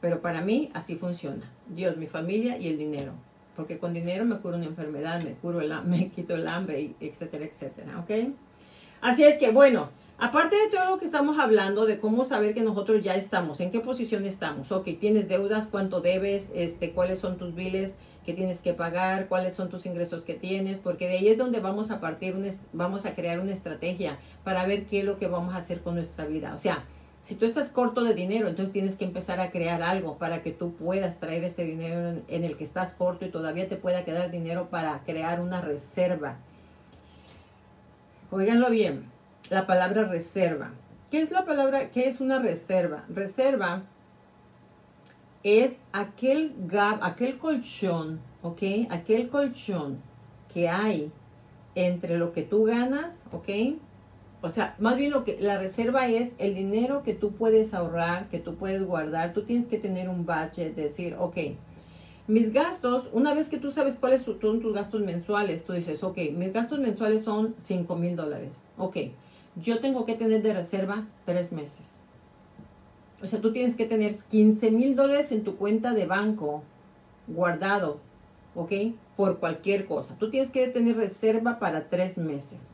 Pero 0.00 0.20
para 0.20 0.40
mí 0.40 0.70
así 0.74 0.96
funciona. 0.96 1.50
Dios, 1.68 1.96
mi 1.96 2.06
familia 2.06 2.58
y 2.58 2.68
el 2.68 2.78
dinero 2.78 3.12
porque 3.58 3.80
con 3.80 3.92
dinero 3.92 4.24
me 4.24 4.36
curo 4.36 4.54
una 4.54 4.66
enfermedad, 4.66 5.20
me 5.20 5.32
curo 5.32 5.60
el, 5.60 5.74
me 5.84 6.10
quito 6.10 6.36
el 6.36 6.46
hambre, 6.46 6.94
etcétera, 7.00 7.44
etcétera, 7.44 7.98
¿ok? 7.98 8.32
Así 9.00 9.24
es 9.24 9.36
que, 9.36 9.50
bueno, 9.50 9.90
aparte 10.18 10.56
de 10.56 10.68
todo 10.68 10.90
lo 10.90 10.98
que 10.98 11.04
estamos 11.04 11.38
hablando, 11.38 11.86
de 11.86 11.98
cómo 11.98 12.24
saber 12.24 12.54
que 12.54 12.62
nosotros 12.62 13.02
ya 13.02 13.14
estamos, 13.14 13.60
en 13.60 13.70
qué 13.70 13.80
posición 13.80 14.26
estamos, 14.26 14.70
ok, 14.72 14.88
tienes 15.00 15.28
deudas, 15.28 15.66
cuánto 15.66 16.00
debes, 16.00 16.50
este, 16.54 16.92
cuáles 16.92 17.18
son 17.20 17.38
tus 17.38 17.54
biles 17.54 17.94
que 18.26 18.34
tienes 18.34 18.60
que 18.60 18.74
pagar, 18.74 19.28
cuáles 19.28 19.54
son 19.54 19.70
tus 19.70 19.86
ingresos 19.86 20.22
que 20.22 20.34
tienes, 20.34 20.78
porque 20.78 21.06
de 21.06 21.16
ahí 21.16 21.28
es 21.28 21.38
donde 21.38 21.60
vamos 21.60 21.90
a 21.90 21.98
partir, 21.98 22.36
vamos 22.74 23.06
a 23.06 23.14
crear 23.14 23.40
una 23.40 23.52
estrategia 23.52 24.18
para 24.44 24.66
ver 24.66 24.84
qué 24.84 25.00
es 25.00 25.06
lo 25.06 25.18
que 25.18 25.28
vamos 25.28 25.54
a 25.54 25.58
hacer 25.58 25.80
con 25.80 25.94
nuestra 25.94 26.26
vida. 26.26 26.52
O 26.52 26.58
sea, 26.58 26.84
si 27.22 27.34
tú 27.34 27.44
estás 27.44 27.70
corto 27.70 28.04
de 28.04 28.14
dinero, 28.14 28.48
entonces 28.48 28.72
tienes 28.72 28.96
que 28.96 29.04
empezar 29.04 29.40
a 29.40 29.50
crear 29.50 29.82
algo 29.82 30.18
para 30.18 30.42
que 30.42 30.50
tú 30.50 30.74
puedas 30.74 31.20
traer 31.20 31.44
ese 31.44 31.64
dinero 31.64 32.22
en, 32.26 32.44
el 32.44 32.56
que 32.56 32.64
estás 32.64 32.92
corto 32.92 33.24
y 33.24 33.30
todavía 33.30 33.68
te 33.68 33.76
pueda 33.76 34.04
quedar 34.04 34.30
dinero 34.30 34.68
para 34.70 35.00
crear 35.04 35.40
una 35.40 35.60
reserva. 35.60 36.36
Oiganlo 38.30 38.70
bien, 38.70 39.04
la 39.50 39.66
palabra 39.66 40.04
reserva. 40.04 40.72
¿Qué 41.10 41.20
es 41.22 41.30
la 41.30 41.44
palabra? 41.44 41.90
¿Qué 41.90 42.08
es 42.08 42.20
una 42.20 42.38
reserva? 42.38 43.04
Reserva 43.08 43.84
es 45.42 45.78
aquel 45.92 46.54
gap, 46.66 47.02
aquel 47.02 47.38
colchón, 47.38 48.20
¿ok? 48.42 48.62
Aquel 48.90 49.28
colchón 49.28 50.02
que 50.52 50.68
hay 50.68 51.10
entre 51.74 52.18
lo 52.18 52.32
que 52.32 52.42
tú 52.42 52.64
ganas, 52.64 53.22
¿ok? 53.32 53.78
O 54.40 54.50
sea, 54.50 54.76
más 54.78 54.96
bien 54.96 55.10
lo 55.10 55.24
que 55.24 55.38
la 55.40 55.58
reserva 55.58 56.08
es 56.08 56.34
el 56.38 56.54
dinero 56.54 57.02
que 57.02 57.14
tú 57.14 57.32
puedes 57.32 57.74
ahorrar, 57.74 58.28
que 58.28 58.38
tú 58.38 58.54
puedes 58.54 58.84
guardar. 58.84 59.32
Tú 59.32 59.42
tienes 59.42 59.66
que 59.66 59.78
tener 59.78 60.08
un 60.08 60.26
budget, 60.26 60.76
decir, 60.76 61.16
ok, 61.18 61.36
mis 62.28 62.52
gastos, 62.52 63.08
una 63.12 63.34
vez 63.34 63.48
que 63.48 63.58
tú 63.58 63.70
sabes 63.72 63.96
cuáles 63.96 64.22
son 64.22 64.60
tus 64.60 64.74
gastos 64.74 65.00
mensuales, 65.00 65.64
tú 65.64 65.72
dices, 65.72 66.04
ok, 66.04 66.18
mis 66.34 66.52
gastos 66.52 66.78
mensuales 66.78 67.24
son 67.24 67.54
5 67.56 67.96
mil 67.96 68.14
dólares. 68.14 68.50
Ok, 68.76 68.96
yo 69.60 69.80
tengo 69.80 70.06
que 70.06 70.14
tener 70.14 70.42
de 70.42 70.52
reserva 70.52 71.06
tres 71.24 71.52
meses. 71.52 71.96
O 73.22 73.26
sea, 73.26 73.40
tú 73.40 73.52
tienes 73.52 73.74
que 73.74 73.86
tener 73.86 74.14
15 74.14 74.70
mil 74.70 74.94
dólares 74.94 75.32
en 75.32 75.42
tu 75.42 75.56
cuenta 75.56 75.92
de 75.92 76.06
banco 76.06 76.62
guardado, 77.26 78.00
ok, 78.54 78.72
por 79.16 79.38
cualquier 79.38 79.86
cosa. 79.86 80.16
Tú 80.18 80.30
tienes 80.30 80.50
que 80.50 80.68
tener 80.68 80.96
reserva 80.96 81.58
para 81.58 81.88
tres 81.88 82.16
meses 82.16 82.70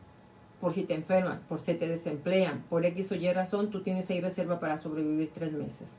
por 0.64 0.72
si 0.72 0.82
te 0.84 0.94
enfermas, 0.94 1.42
por 1.42 1.60
si 1.60 1.74
te 1.74 1.86
desemplean, 1.86 2.64
por 2.70 2.86
X 2.86 3.12
o 3.12 3.14
Y 3.16 3.30
razón, 3.32 3.70
tú 3.70 3.82
tienes 3.82 4.08
ahí 4.08 4.22
reserva 4.22 4.60
para 4.60 4.78
sobrevivir 4.78 5.30
tres 5.34 5.52
meses. 5.52 5.90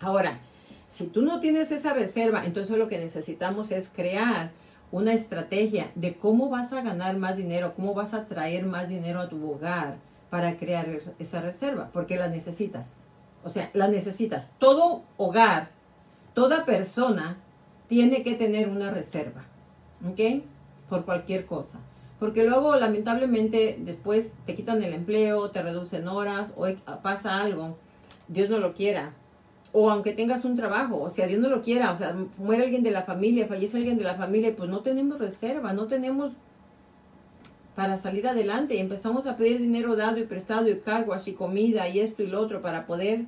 Ahora, 0.00 0.40
si 0.88 1.06
tú 1.08 1.20
no 1.20 1.40
tienes 1.40 1.70
esa 1.70 1.92
reserva, 1.92 2.46
entonces 2.46 2.78
lo 2.78 2.88
que 2.88 2.96
necesitamos 2.96 3.70
es 3.72 3.90
crear 3.94 4.50
una 4.90 5.12
estrategia 5.12 5.90
de 5.94 6.16
cómo 6.16 6.48
vas 6.48 6.72
a 6.72 6.82
ganar 6.82 7.16
más 7.16 7.36
dinero, 7.36 7.74
cómo 7.74 7.94
vas 7.94 8.14
a 8.14 8.26
traer 8.26 8.64
más 8.66 8.88
dinero 8.88 9.20
a 9.20 9.28
tu 9.28 9.50
hogar 9.50 9.96
para 10.30 10.56
crear 10.56 10.86
esa 11.18 11.40
reserva, 11.40 11.90
porque 11.92 12.16
la 12.16 12.28
necesitas. 12.28 12.88
O 13.44 13.50
sea, 13.50 13.70
la 13.74 13.88
necesitas. 13.88 14.48
Todo 14.58 15.02
hogar, 15.16 15.70
toda 16.34 16.64
persona 16.64 17.38
tiene 17.88 18.22
que 18.22 18.34
tener 18.34 18.68
una 18.68 18.90
reserva, 18.90 19.44
¿ok? 20.04 20.42
Por 20.88 21.04
cualquier 21.04 21.46
cosa. 21.46 21.78
Porque 22.18 22.44
luego, 22.44 22.76
lamentablemente, 22.76 23.76
después 23.80 24.34
te 24.46 24.54
quitan 24.54 24.82
el 24.82 24.94
empleo, 24.94 25.50
te 25.50 25.62
reducen 25.62 26.08
horas 26.08 26.52
o 26.56 26.66
pasa 27.02 27.40
algo, 27.40 27.76
Dios 28.28 28.48
no 28.48 28.58
lo 28.58 28.72
quiera. 28.72 29.12
O 29.72 29.90
aunque 29.90 30.12
tengas 30.12 30.44
un 30.44 30.56
trabajo, 30.56 31.00
o 31.00 31.10
sea, 31.10 31.26
Dios 31.26 31.40
no 31.40 31.48
lo 31.48 31.62
quiera, 31.62 31.90
o 31.90 31.96
sea, 31.96 32.16
muere 32.38 32.64
alguien 32.64 32.82
de 32.82 32.90
la 32.90 33.02
familia, 33.02 33.46
fallece 33.46 33.76
alguien 33.76 33.98
de 33.98 34.04
la 34.04 34.14
familia, 34.14 34.54
pues 34.56 34.70
no 34.70 34.80
tenemos 34.80 35.18
reserva, 35.18 35.72
no 35.72 35.86
tenemos 35.86 36.32
para 37.74 37.98
salir 37.98 38.26
adelante 38.26 38.74
y 38.74 38.78
empezamos 38.78 39.26
a 39.26 39.36
pedir 39.36 39.60
dinero 39.60 39.96
dado 39.96 40.18
y 40.18 40.24
prestado 40.24 40.70
y 40.70 40.78
cargos 40.80 41.28
y 41.28 41.34
comida 41.34 41.86
y 41.88 42.00
esto 42.00 42.22
y 42.22 42.26
lo 42.26 42.40
otro 42.40 42.62
para 42.62 42.86
poder 42.86 43.26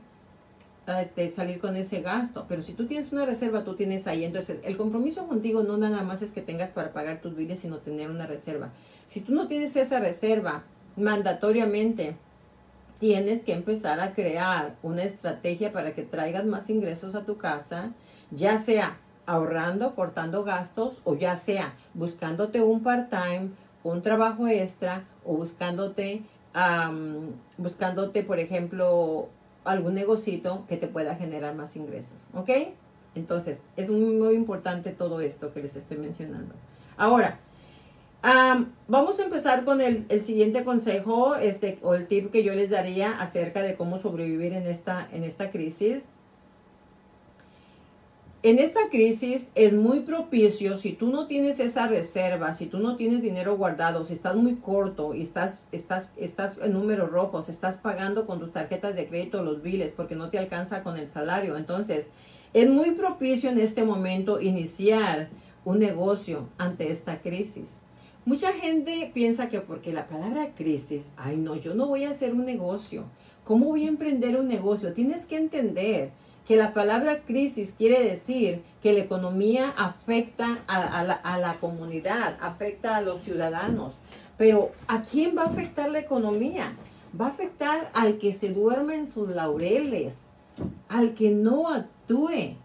este, 0.97 1.29
salir 1.29 1.61
con 1.61 1.77
ese 1.77 2.01
gasto. 2.01 2.47
Pero 2.49 2.63
si 2.63 2.73
tú 2.73 2.87
tienes 2.87 3.13
una 3.13 3.27
reserva, 3.27 3.63
tú 3.63 3.75
tienes 3.75 4.07
ahí. 4.07 4.25
Entonces, 4.25 4.59
el 4.65 4.79
compromiso 4.79 5.29
contigo 5.29 5.63
no 5.63 5.77
nada 5.77 6.03
más 6.03 6.23
es 6.23 6.31
que 6.33 6.41
tengas 6.41 6.71
para 6.71 6.95
pagar 6.95 7.21
tus 7.21 7.37
biles, 7.37 7.61
sino 7.61 7.79
tener 7.79 8.11
una 8.11 8.27
reserva. 8.27 8.71
Si 9.07 9.21
tú 9.21 9.35
no 9.35 9.49
tienes 9.49 9.77
esa 9.77 10.01
reserva, 10.01 10.65
mandatoriamente 10.97 12.17
tienes 12.99 13.43
que 13.43 13.53
empezar 13.53 14.01
a 14.01 14.13
crear 14.13 14.77
una 14.83 15.03
estrategia 15.03 15.73
para 15.73 15.95
que 15.95 16.03
traigas 16.03 16.45
más 16.45 16.69
ingresos 16.71 17.15
a 17.15 17.25
tu 17.25 17.37
casa, 17.37 17.93
ya 18.31 18.59
sea 18.59 18.99
ahorrando, 19.27 19.95
cortando 19.95 20.43
gastos, 20.43 21.01
o 21.05 21.15
ya 21.15 21.37
sea 21.37 21.75
buscándote 21.95 22.63
un 22.63 22.83
part-time, 22.83 23.51
un 23.85 24.03
trabajo 24.03 24.49
extra, 24.49 25.05
o 25.25 25.35
buscándote, 25.37 26.23
buscándote, 27.57 28.23
por 28.23 28.39
ejemplo, 28.39 29.29
algún 29.65 29.95
negocito 29.95 30.65
que 30.69 30.77
te 30.77 30.89
pueda 30.89 31.15
generar 31.15 31.55
más 31.55 31.77
ingresos, 31.77 32.19
¿ok? 32.35 32.51
Entonces, 33.15 33.61
es 33.77 33.91
muy, 33.91 34.35
importante 34.35 34.91
todo 34.91 35.21
esto 35.21 35.53
que 35.53 35.61
les 35.61 35.77
estoy 35.77 35.99
mencionando. 35.99 36.55
Ahora, 36.97 37.39
vamos 38.23 39.21
a 39.21 39.25
empezar 39.25 39.65
con 39.65 39.81
el, 39.81 40.23
siguiente 40.23 40.65
consejo 40.65 41.37
este, 41.37 41.79
o 41.83 41.95
el 41.95 42.07
tip 42.07 42.31
que 42.31 42.43
yo 42.43 42.55
les 42.55 42.71
daría 42.71 43.13
acerca 43.21 43.63
de 43.63 43.77
cómo 43.77 43.99
sobrevivir 43.99 44.53
en 44.53 44.67
esta, 44.67 45.09
en 45.13 45.25
esta 45.25 45.51
crisis. 45.51 46.03
En 48.45 48.61
esta 48.61 48.89
crisis 48.89 49.51
es 49.57 49.73
muy 49.73 50.01
propicio 50.01 50.79
si 50.79 50.93
tú 50.93 51.09
no 51.09 51.27
tienes 51.27 51.59
esa 51.59 51.89
reserva, 51.89 52.55
si 52.55 52.67
tú 52.67 52.79
no 52.79 52.97
tienes 52.97 53.21
dinero 53.21 53.57
guardado, 53.57 54.05
si 54.05 54.15
estás 54.15 54.37
muy 54.37 54.55
corto 54.55 55.13
y 55.13 55.23
estás, 55.23 55.65
estás, 55.73 56.09
estás 56.17 56.57
en 56.63 56.73
números 56.73 57.11
rojos, 57.11 57.49
estás 57.49 57.77
pagando 57.77 58.27
con 58.27 58.39
tus 58.39 58.53
tarjetas 58.53 58.95
de 58.95 59.09
crédito 59.09 59.43
los 59.43 59.61
biles 59.61 59.91
porque 59.91 60.15
no 60.15 60.31
te 60.31 60.39
alcanza 60.39 60.85
con 60.85 60.97
el 60.97 61.09
salario. 61.09 61.57
Entonces, 61.57 62.07
es 62.55 62.71
muy 62.71 62.93
propicio 62.93 63.51
en 63.51 63.59
este 63.59 63.83
momento 63.83 64.41
iniciar 64.41 65.31
un 65.65 65.81
negocio 65.81 66.49
ante 66.59 66.93
esta 66.93 67.21
crisis. 67.21 67.78
Mucha 68.29 68.53
gente 68.53 69.11
piensa 69.15 69.49
que 69.49 69.63
porque 69.63 69.91
la 69.91 70.07
palabra 70.07 70.51
crisis, 70.55 71.09
ay 71.17 71.39
no, 71.39 71.57
yo 71.57 71.75
no 71.75 71.87
voy 71.87 72.05
a 72.05 72.11
hacer 72.11 72.35
un 72.35 72.45
negocio. 72.45 73.05
¿Cómo 73.43 73.69
voy 73.69 73.87
a 73.87 73.89
emprender 73.89 74.37
un 74.37 74.49
negocio? 74.49 74.93
Tienes 74.93 75.25
que 75.25 75.39
entender 75.39 76.11
que 76.47 76.55
la 76.55 76.75
palabra 76.75 77.23
crisis 77.23 77.73
quiere 77.73 78.03
decir 78.03 78.61
que 78.83 78.93
la 78.93 78.99
economía 78.99 79.73
afecta 79.79 80.59
a, 80.67 81.05
la, 81.05 81.57
comunidad, 81.59 82.37
afecta 82.43 82.97
a 82.97 83.01
los 83.01 83.23
ciudadanos. 83.23 83.95
Pero 84.37 84.73
¿a 84.89 85.01
quién 85.05 85.35
va 85.35 85.45
a 85.45 85.47
afectar 85.47 85.91
la 85.91 86.01
economía? 86.01 86.77
Va 87.19 87.29
a 87.29 87.31
afectar 87.31 87.91
al 87.95 88.19
que 88.19 88.35
se 88.35 88.51
duerme 88.51 88.97
en 88.97 89.07
sus 89.07 89.31
laureles, 89.31 90.19
al 90.91 91.15
que 91.15 91.31
no 91.31 91.69
actúe, 91.69 92.59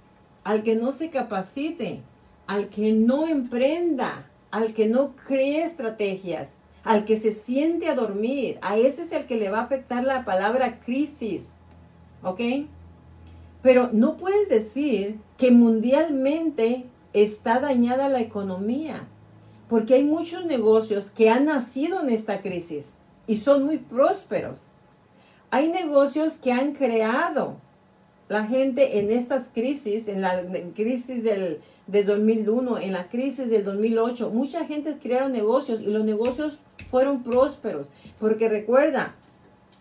al 0.44 0.62
que 0.64 0.76
no 0.76 0.92
se 0.92 1.10
capacite, 1.10 2.02
al 2.48 2.68
que 2.68 2.92
no 2.92 3.30
emprenda, 3.30 4.26
al 4.54 4.76
que 4.76 4.86
no 4.86 5.16
cree 5.28 5.64
estrategias, 5.64 6.52
al 6.84 7.06
que 7.06 7.18
se 7.18 7.32
siente 7.32 7.90
a 7.90 7.96
dormir, 7.96 8.60
a 8.62 8.78
ese 8.78 9.02
es 9.02 9.12
el 9.12 9.26
que 9.26 9.36
le 9.36 9.50
va 9.50 9.62
a 9.62 9.64
afectar 9.64 10.04
la 10.04 10.26
palabra 10.26 10.80
crisis. 10.80 11.42
¿Ok? 12.22 12.40
Pero 13.64 13.90
no 13.92 14.16
puedes 14.16 14.50
decir 14.50 15.18
que 15.40 15.50
mundialmente 15.50 16.86
está 17.14 17.62
dañada 17.62 18.10
la 18.10 18.22
economía, 18.22 19.08
porque 19.70 19.96
hay 19.96 20.04
muchos 20.04 20.46
negocios 20.46 21.10
que 21.10 21.32
han 21.32 21.46
nacido 21.46 22.00
en 22.02 22.12
esta 22.12 22.44
crisis 22.44 22.94
y 23.26 23.38
son 23.38 23.64
muy 23.64 23.80
prósperos. 23.80 24.68
Hay 25.50 25.70
negocios 25.70 26.34
que 26.34 26.52
han 26.52 26.74
creado 26.74 27.56
la 28.30 28.46
gente 28.46 29.00
en 29.00 29.12
estas 29.12 29.48
crisis, 29.48 30.08
en 30.08 30.22
la 30.22 30.44
crisis 30.76 31.24
del, 31.24 31.60
2001, 31.88 32.80
en 32.80 32.94
la 32.94 33.10
crisis 33.10 33.50
del 33.50 33.66
2008, 33.66 34.30
mucha 34.30 34.66
gente 34.66 34.98
crearon 35.02 35.32
negocios 35.32 35.82
y 35.82 35.86
los 35.86 36.04
negocios 36.04 36.60
fueron 36.90 37.24
prósperos. 37.24 37.88
Porque 38.20 38.50
recuerda, 38.50 39.16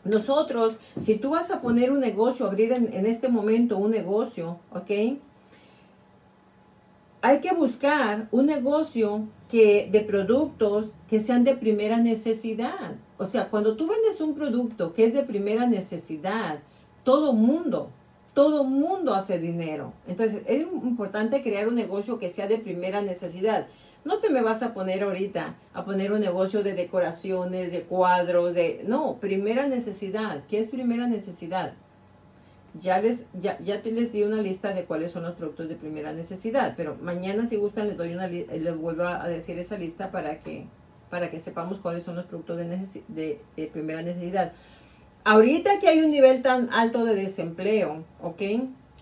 nosotros, 0.04 0.78
si 0.98 1.14
tú 1.14 1.30
vas 1.30 1.50
a 1.50 1.60
poner 1.60 1.92
un 1.92 2.00
negocio, 2.00 2.46
abrir 2.46 2.72
en, 2.72 2.92
en 2.92 3.06
este 3.06 3.28
momento 3.28 3.78
un 3.78 3.92
negocio, 3.92 4.58
¿ok? 4.72 5.18
Hay 7.24 7.38
que 7.40 7.54
buscar 7.54 8.26
un 8.32 8.46
negocio 8.46 9.28
que 9.48 9.88
de 9.92 10.00
productos 10.00 10.86
que 11.08 11.20
sean 11.20 11.44
de 11.44 11.54
primera 11.54 11.98
necesidad. 11.98 12.96
O 13.16 13.26
sea, 13.26 13.48
cuando 13.48 13.76
tú 13.76 13.86
vendes 13.86 14.20
un 14.20 14.34
producto 14.34 14.92
que 14.92 15.04
es 15.04 15.14
de 15.14 15.22
primera 15.22 15.66
necesidad, 15.66 16.60
todo 17.04 17.32
mundo 17.32 17.90
todo 18.34 18.64
mundo 18.64 19.14
hace 19.14 19.38
dinero. 19.38 19.92
Entonces, 20.06 20.42
es 20.46 20.62
importante 20.62 21.42
crear 21.42 21.68
un 21.68 21.74
negocio 21.74 22.18
que 22.18 22.30
sea 22.30 22.46
de 22.46 22.58
primera 22.58 23.02
necesidad. 23.02 23.66
No 24.04 24.18
te 24.18 24.30
me 24.30 24.42
vas 24.42 24.62
a 24.62 24.74
poner 24.74 25.02
ahorita 25.02 25.54
a 25.74 25.84
poner 25.84 26.12
un 26.12 26.20
negocio 26.20 26.62
de 26.62 26.74
decoraciones, 26.74 27.70
de 27.70 27.82
cuadros, 27.82 28.54
de... 28.54 28.82
No, 28.86 29.18
primera 29.20 29.68
necesidad. 29.68 30.42
¿Qué 30.48 30.58
es 30.58 30.68
primera 30.68 31.06
necesidad? 31.06 31.74
Ya, 32.80 33.00
les, 33.00 33.26
ya, 33.38 33.58
ya 33.60 33.82
te 33.82 33.92
les 33.92 34.12
di 34.12 34.22
una 34.22 34.40
lista 34.40 34.72
de 34.72 34.84
cuáles 34.84 35.12
son 35.12 35.24
los 35.24 35.34
productos 35.34 35.68
de 35.68 35.74
primera 35.74 36.12
necesidad, 36.14 36.72
pero 36.74 36.96
mañana 37.02 37.46
si 37.46 37.56
gustan 37.56 37.88
les 37.88 37.98
doy 37.98 38.14
una 38.14 38.28
les 38.28 38.76
vuelvo 38.78 39.04
a 39.04 39.28
decir 39.28 39.58
esa 39.58 39.76
lista 39.76 40.10
para 40.10 40.38
que, 40.38 40.64
para 41.10 41.30
que 41.30 41.38
sepamos 41.38 41.80
cuáles 41.80 42.02
son 42.02 42.16
los 42.16 42.24
productos 42.24 42.56
de, 42.56 43.40
de 43.56 43.66
primera 43.66 44.00
necesidad. 44.00 44.52
Ahorita 45.24 45.78
que 45.78 45.86
hay 45.86 46.00
un 46.00 46.10
nivel 46.10 46.42
tan 46.42 46.72
alto 46.72 47.04
de 47.04 47.14
desempleo, 47.14 48.02
¿ok? 48.20 48.42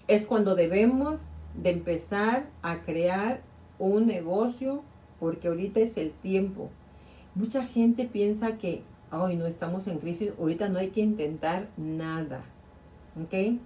Es 0.06 0.26
cuando 0.26 0.54
debemos 0.54 1.20
de 1.54 1.70
empezar 1.70 2.44
a 2.60 2.80
crear 2.82 3.40
un 3.78 4.06
negocio 4.06 4.82
porque 5.18 5.48
ahorita 5.48 5.80
es 5.80 5.96
el 5.96 6.10
tiempo. 6.10 6.68
Mucha 7.34 7.64
gente 7.64 8.04
piensa 8.04 8.58
que, 8.58 8.82
hoy 9.10 9.36
no 9.36 9.46
estamos 9.46 9.86
en 9.86 9.98
crisis, 9.98 10.32
ahorita 10.38 10.68
no 10.68 10.78
hay 10.78 10.90
que 10.90 11.00
intentar 11.00 11.68
nada, 11.78 12.42
¿ok? 13.22 13.58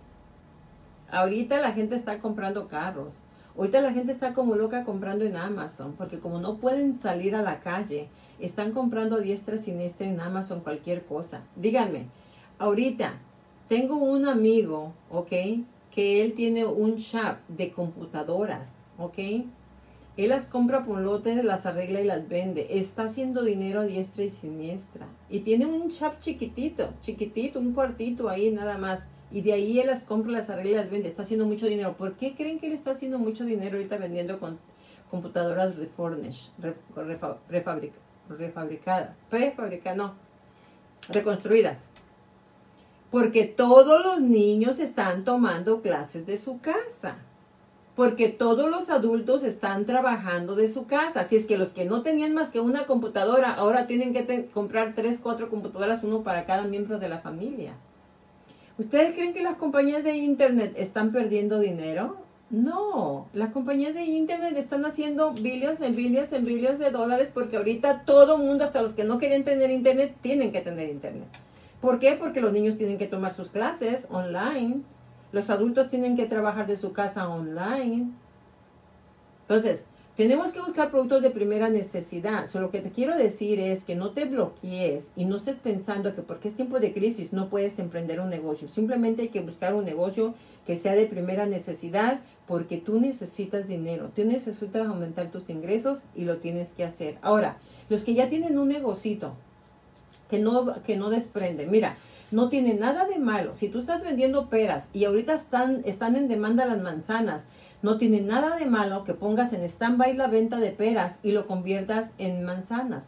Ahorita 1.11 1.61
la 1.61 1.73
gente 1.73 1.97
está 1.97 2.21
comprando 2.21 2.69
carros. 2.69 3.15
Ahorita 3.57 3.81
la 3.81 3.93
gente 3.93 4.13
está 4.13 4.33
como 4.33 4.55
loca 4.55 4.85
comprando 4.85 5.25
en 5.25 5.37
Amazon, 5.37 5.95
porque 5.97 6.21
como 6.21 6.39
no 6.39 6.59
pueden 6.59 6.95
salir 6.95 7.35
a 7.35 7.43
la 7.43 7.61
calle, 7.61 8.09
están 8.39 8.73
comprando 8.73 9.17
a 9.17 9.21
diestra 9.21 9.59
siniestra 9.59 10.07
en 10.07 10.21
Amazon 10.21 10.61
cualquier 10.61 11.05
cosa. 11.05 11.43
Díganme, 11.55 12.07
Ahorita, 12.59 13.15
tengo 13.69 13.97
un 13.97 14.27
amigo, 14.27 14.93
¿ok? 15.11 15.33
Que 15.91 16.23
él 16.23 16.35
tiene 16.35 16.65
un 16.65 16.97
shop 16.97 17.39
de 17.49 17.73
computadoras, 17.73 18.69
¿ok? 18.99 19.19
Él 20.17 20.29
las 20.29 20.47
compra 20.47 20.85
por 20.85 21.01
lotes, 21.01 21.43
las 21.43 21.67
arregla 21.67 22.01
y 22.01 22.05
las 22.05 22.29
vende. 22.29 22.69
Está 22.71 23.05
haciendo 23.05 23.43
dinero 23.43 23.81
a 23.81 23.85
diestra 23.85 24.23
y 24.23 24.29
siniestra. 24.29 25.07
Y 25.29 25.41
tiene 25.41 25.67
un 25.67 25.89
shop 25.89 26.21
chiquitito, 26.21 26.91
chiquitito, 27.01 27.59
un 27.59 27.73
cuartito 27.73 28.29
ahí 28.29 28.53
nada 28.53 28.79
más. 28.79 29.01
Y 29.33 29.41
de 29.41 29.55
ahí 29.55 29.81
él 29.81 29.89
las 29.89 30.03
compra, 30.03 30.31
las 30.31 30.49
arregla 30.51 30.71
y 30.71 30.75
las 30.77 30.91
vende. 30.91 31.09
Está 31.09 31.23
haciendo 31.23 31.47
mucho 31.47 31.67
dinero. 31.67 31.97
¿Por 31.97 32.15
qué 32.15 32.37
creen 32.37 32.61
que 32.61 32.69
él 32.69 32.75
está 32.75 32.93
haciendo 32.93 33.19
mucho 33.19 33.45
dinero 33.45 33.77
ahorita 33.77 33.97
vendiendo 33.97 34.39
con 34.39 34.61
computadoras 35.11 35.75
refurnished, 35.75 36.51
refabricadas, 37.49 39.17
prefabricadas, 39.29 39.97
no, 39.97 40.15
reconstruidas? 41.09 41.94
Porque 43.15 43.45
todos 43.45 44.05
los 44.05 44.21
niños 44.21 44.81
están 44.81 45.23
tomando 45.23 45.83
clases 45.83 46.27
de 46.27 46.37
su 46.37 46.61
casa. 46.61 47.19
Porque 47.95 48.29
todos 48.29 48.69
los 48.69 48.91
adultos 48.91 49.45
están 49.45 49.87
trabajando 49.87 50.57
de 50.57 50.69
su 50.69 50.89
casa. 50.89 51.21
Así 51.21 51.37
es 51.37 51.47
que 51.47 51.57
los 51.57 51.69
que 51.69 51.85
no 51.85 52.03
tenían 52.03 52.35
más 52.35 52.51
que 52.51 52.59
una 52.59 52.87
computadora, 52.87 53.55
ahora 53.55 53.87
tienen 53.87 54.13
que 54.13 54.47
comprar 54.53 54.95
tres, 54.97 55.21
cuatro 55.23 55.49
computadoras, 55.49 56.03
uno 56.03 56.25
para 56.25 56.45
cada 56.45 56.65
miembro 56.65 56.99
de 56.99 57.09
la 57.09 57.19
familia. 57.19 57.75
¿Ustedes 58.79 59.15
creen 59.15 59.33
que 59.33 59.43
las 59.45 59.59
compañías 59.59 60.03
de 60.03 60.17
Internet 60.17 60.75
están 60.77 61.13
perdiendo 61.13 61.61
dinero? 61.61 62.17
No, 62.51 63.29
las 63.33 63.53
compañías 63.53 63.95
de 63.95 64.07
Internet 64.07 64.57
están 64.57 64.85
haciendo 64.87 65.35
billones 65.35 65.81
en 65.83 65.95
billones 65.95 66.33
en 66.33 66.45
billones 66.45 66.81
de 66.81 66.91
dólares 66.91 67.31
porque 67.33 67.59
ahorita 67.59 68.03
todo 68.07 68.39
mundo, 68.39 68.65
hasta 68.65 68.83
los 68.83 68.95
que 68.95 69.05
no 69.05 69.21
quieren 69.21 69.45
tener 69.45 69.71
Internet, 69.71 70.17
tienen 70.21 70.51
que 70.51 70.63
tener 70.63 70.89
Internet. 70.89 71.29
¿Por 71.85 71.99
qué? 71.99 72.17
Porque 72.19 72.41
los 72.41 72.51
niños 72.51 72.79
tienen 72.79 72.97
que 72.97 73.07
tomar 73.07 73.35
sus 73.35 73.51
clases 73.51 74.07
online. 74.09 74.81
Los 75.33 75.51
adultos 75.51 75.91
tienen 75.91 76.17
que 76.17 76.25
trabajar 76.25 76.67
de 76.67 76.79
su 76.79 76.95
casa 76.95 77.29
online. 77.29 78.07
Entonces, 79.43 79.85
tenemos 80.17 80.51
que 80.53 80.63
buscar 80.63 80.91
productos 80.91 81.21
de 81.21 81.29
primera 81.29 81.69
necesidad. 81.69 82.47
Solo 82.49 82.69
lo 82.69 82.71
que 82.71 82.81
te 82.81 82.91
quiero 82.91 83.15
decir 83.15 83.61
es 83.61 83.85
que 83.85 83.97
no 83.97 84.13
te 84.13 84.25
bloquees 84.25 85.11
y 85.15 85.27
no 85.27 85.37
estés 85.37 85.59
pensando 85.59 86.15
que 86.15 86.23
porque 86.23 86.49
es 86.49 86.55
tiempo 86.55 86.81
de 86.81 86.95
crisis 86.95 87.35
no 87.35 87.51
puedes 87.51 87.79
emprender 87.79 88.19
un 88.19 88.31
negocio. 88.31 88.67
Simplemente 88.67 89.21
hay 89.21 89.29
que 89.29 89.43
buscar 89.43 89.75
un 89.75 89.85
negocio 89.85 90.33
que 90.67 90.77
sea 90.77 90.95
de 90.95 91.05
primera 91.05 91.45
necesidad 91.45 92.21
porque 92.47 92.79
tú 92.79 92.99
necesitas 92.99 93.69
dinero. 93.69 94.11
Tú 94.17 94.25
necesitas 94.25 94.87
aumentar 94.87 95.31
tus 95.31 95.51
ingresos 95.51 96.05
y 96.15 96.25
lo 96.25 96.39
tienes 96.39 96.73
que 96.73 96.85
hacer. 96.85 97.19
Ahora, 97.21 97.59
los 97.91 98.05
que 98.05 98.15
ya 98.15 98.31
tienen 98.31 98.57
un 98.57 98.69
negocito, 98.69 99.35
que 100.29 100.39
no, 100.39 100.83
que 100.83 100.97
no 100.97 101.11
desprende. 101.11 101.67
Mira, 101.67 101.97
no 102.31 102.49
tiene 102.49 102.75
nada 102.75 103.07
de 103.07 103.19
malo. 103.19 103.55
Si 103.55 103.69
tú 103.69 103.79
estás 103.79 104.03
vendiendo 104.03 104.49
peras 104.49 104.89
y 104.93 105.05
ahorita 105.05 105.35
están, 105.35 105.83
están 105.85 106.17
en 106.17 106.29
demanda 106.29 106.67
las 106.67 106.81
manzanas, 106.81 107.45
no 107.83 107.99
tiene 107.99 108.21
nada 108.21 108.57
de 108.57 108.67
malo 108.67 109.05
que 109.05 109.15
pongas 109.15 109.53
en 109.53 109.63
stand-by 109.63 110.17
la 110.17 110.27
venta 110.27 110.59
de 110.59 110.71
peras 110.71 111.19
y 111.23 111.33
lo 111.33 111.47
conviertas 111.47 112.11
en 112.19 112.43
manzanas. 112.45 113.05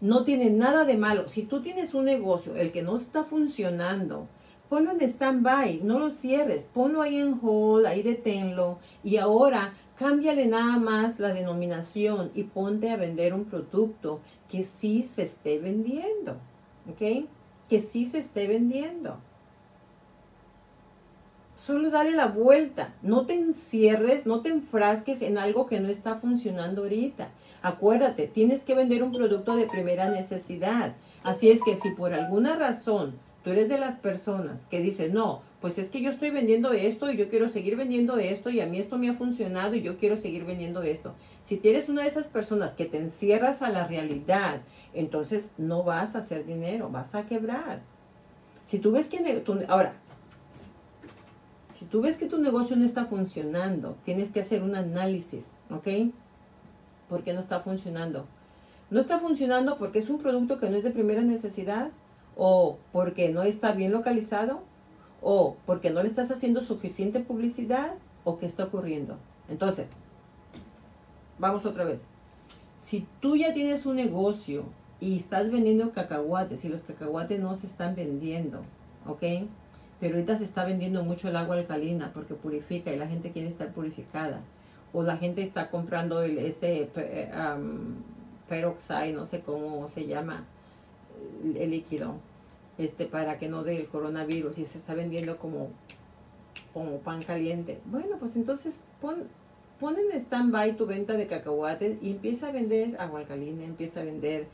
No 0.00 0.24
tiene 0.24 0.50
nada 0.50 0.84
de 0.84 0.96
malo. 0.96 1.28
Si 1.28 1.42
tú 1.42 1.62
tienes 1.62 1.94
un 1.94 2.04
negocio, 2.04 2.56
el 2.56 2.72
que 2.72 2.82
no 2.82 2.96
está 2.96 3.24
funcionando, 3.24 4.26
ponlo 4.68 4.92
en 4.92 5.00
stand-by, 5.00 5.80
no 5.82 5.98
lo 5.98 6.10
cierres, 6.10 6.66
ponlo 6.74 7.02
ahí 7.02 7.18
en 7.18 7.38
hold, 7.42 7.86
ahí 7.86 8.02
deténlo 8.02 8.78
y 9.02 9.16
ahora 9.16 9.74
cámbiale 9.98 10.46
nada 10.46 10.78
más 10.78 11.18
la 11.18 11.32
denominación 11.32 12.30
y 12.34 12.44
ponte 12.44 12.90
a 12.90 12.96
vender 12.96 13.34
un 13.34 13.46
producto 13.46 14.20
que 14.48 14.62
sí 14.64 15.04
se 15.04 15.22
esté 15.22 15.58
vendiendo. 15.58 16.36
¿ok? 16.88 17.26
Que 17.68 17.80
sí 17.80 18.04
se 18.04 18.18
esté 18.18 18.46
vendiendo. 18.46 19.18
Solo 21.54 21.90
dale 21.90 22.12
la 22.12 22.26
vuelta, 22.26 22.94
no 23.02 23.26
te 23.26 23.34
encierres, 23.34 24.26
no 24.26 24.40
te 24.40 24.48
enfrasques 24.48 25.22
en 25.22 25.38
algo 25.38 25.66
que 25.66 25.80
no 25.80 25.88
está 25.88 26.14
funcionando 26.14 26.82
ahorita. 26.82 27.28
Acuérdate, 27.62 28.28
tienes 28.28 28.62
que 28.62 28.74
vender 28.74 29.02
un 29.02 29.12
producto 29.12 29.56
de 29.56 29.66
primera 29.66 30.08
necesidad. 30.08 30.94
Así 31.24 31.50
es 31.50 31.62
que 31.62 31.74
si 31.74 31.90
por 31.90 32.14
alguna 32.14 32.54
razón 32.54 33.14
tú 33.48 33.52
eres 33.52 33.70
de 33.70 33.78
las 33.78 33.96
personas 33.96 34.60
que 34.70 34.82
dicen, 34.82 35.14
no, 35.14 35.40
pues 35.62 35.78
es 35.78 35.88
que 35.88 36.02
yo 36.02 36.10
estoy 36.10 36.28
vendiendo 36.28 36.74
esto 36.74 37.10
y 37.10 37.16
yo 37.16 37.30
quiero 37.30 37.48
seguir 37.48 37.76
vendiendo 37.76 38.18
esto 38.18 38.50
y 38.50 38.60
a 38.60 38.66
mí 38.66 38.78
esto 38.78 38.98
me 38.98 39.08
ha 39.08 39.14
funcionado 39.14 39.74
y 39.74 39.80
yo 39.80 39.96
quiero 39.96 40.18
seguir 40.18 40.44
vendiendo 40.44 40.82
esto. 40.82 41.14
Si 41.44 41.56
tienes 41.56 41.88
una 41.88 42.02
de 42.02 42.08
esas 42.08 42.26
personas 42.26 42.74
que 42.74 42.84
te 42.84 42.98
encierras 42.98 43.62
a 43.62 43.70
la 43.70 43.86
realidad 43.86 44.60
entonces 44.92 45.52
no 45.56 45.82
vas 45.82 46.14
a 46.14 46.18
hacer 46.18 46.44
dinero, 46.44 46.90
vas 46.90 47.14
a 47.14 47.24
quebrar. 47.24 47.80
Si 48.66 48.80
tú 48.80 48.92
ves 48.92 49.08
que 49.08 49.18
tu, 49.40 49.58
ahora, 49.66 49.94
si 51.78 51.86
tú 51.86 52.02
ves 52.02 52.18
que 52.18 52.26
tu 52.26 52.36
negocio 52.36 52.76
no 52.76 52.84
está 52.84 53.06
funcionando, 53.06 53.96
tienes 54.04 54.30
que 54.30 54.40
hacer 54.40 54.62
un 54.62 54.74
análisis, 54.74 55.46
¿ok? 55.70 56.12
¿Por 57.08 57.22
qué 57.22 57.32
no 57.32 57.40
está 57.40 57.60
funcionando? 57.60 58.26
No 58.90 59.00
está 59.00 59.18
funcionando 59.18 59.78
porque 59.78 60.00
es 60.00 60.10
un 60.10 60.18
producto 60.18 60.58
que 60.58 60.68
no 60.68 60.76
es 60.76 60.84
de 60.84 60.90
primera 60.90 61.22
necesidad, 61.22 61.92
o 62.38 62.78
porque 62.92 63.28
no 63.28 63.42
está 63.42 63.72
bien 63.72 63.92
localizado, 63.92 64.60
o 65.20 65.56
porque 65.66 65.90
no 65.90 66.02
le 66.02 66.08
estás 66.08 66.30
haciendo 66.30 66.62
suficiente 66.62 67.20
publicidad, 67.20 67.92
o 68.24 68.38
qué 68.38 68.46
está 68.46 68.64
ocurriendo. 68.64 69.18
Entonces, 69.50 69.88
vamos 71.38 71.66
otra 71.66 71.84
vez. 71.84 72.00
Si 72.78 73.06
tú 73.20 73.36
ya 73.36 73.52
tienes 73.52 73.84
un 73.84 73.96
negocio 73.96 74.64
y 75.00 75.18
estás 75.18 75.50
vendiendo 75.50 75.92
cacahuates 75.92 76.64
y 76.64 76.70
los 76.70 76.80
cacahuates 76.82 77.38
no 77.40 77.54
se 77.54 77.66
están 77.66 77.94
vendiendo, 77.94 78.62
¿ok? 79.06 79.22
pero 80.00 80.14
ahorita 80.14 80.38
se 80.38 80.44
está 80.44 80.64
vendiendo 80.64 81.02
mucho 81.02 81.28
el 81.28 81.36
agua 81.36 81.56
alcalina 81.56 82.12
porque 82.14 82.34
purifica 82.34 82.92
y 82.92 82.96
la 82.96 83.08
gente 83.08 83.32
quiere 83.32 83.48
estar 83.48 83.72
purificada. 83.72 84.40
O 84.92 85.02
la 85.02 85.16
gente 85.16 85.42
está 85.42 85.70
comprando 85.70 86.22
el, 86.22 86.38
ese 86.38 86.88
um, 87.34 87.96
peroxide, 88.48 89.12
no 89.12 89.26
sé 89.26 89.40
cómo 89.40 89.88
se 89.88 90.06
llama, 90.06 90.44
el, 91.42 91.70
líquido, 91.70 92.14
este, 92.78 93.06
para 93.06 93.38
que 93.38 93.48
no 93.48 93.64
dé 93.64 93.76
el 93.76 93.88
coronavirus 93.88 94.58
y 94.58 94.64
se 94.64 94.78
está 94.78 94.94
vendiendo 94.94 95.36
como, 95.36 95.70
como 96.72 96.98
pan 96.98 97.22
caliente. 97.22 97.80
Bueno, 97.86 98.16
pues 98.18 98.36
entonces 98.36 98.80
pon, 99.00 99.24
pon 99.80 99.96
en 99.98 100.18
stand-by 100.18 100.76
tu 100.76 100.86
venta 100.86 101.14
de 101.14 101.26
cacahuates 101.26 101.98
y 102.02 102.12
empieza 102.12 102.48
a 102.48 102.52
vender 102.52 102.96
agua 103.00 103.20
alcalina, 103.20 103.64
empieza 103.64 104.00
a 104.00 104.04
vender 104.04 104.46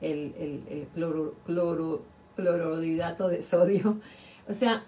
el, 0.00 0.34
el, 0.68 0.86
cloro, 0.94 1.34
cloro, 1.44 2.02
clorhidrato 2.36 3.28
de 3.28 3.42
sodio. 3.42 4.00
O 4.48 4.54
sea, 4.54 4.84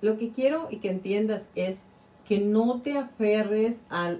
lo 0.00 0.16
que 0.18 0.30
quiero 0.30 0.68
y 0.70 0.76
que 0.78 0.90
entiendas 0.90 1.46
es 1.54 1.78
que 2.26 2.38
no 2.38 2.80
te 2.82 2.98
aferres 2.98 3.80
a, 3.88 4.16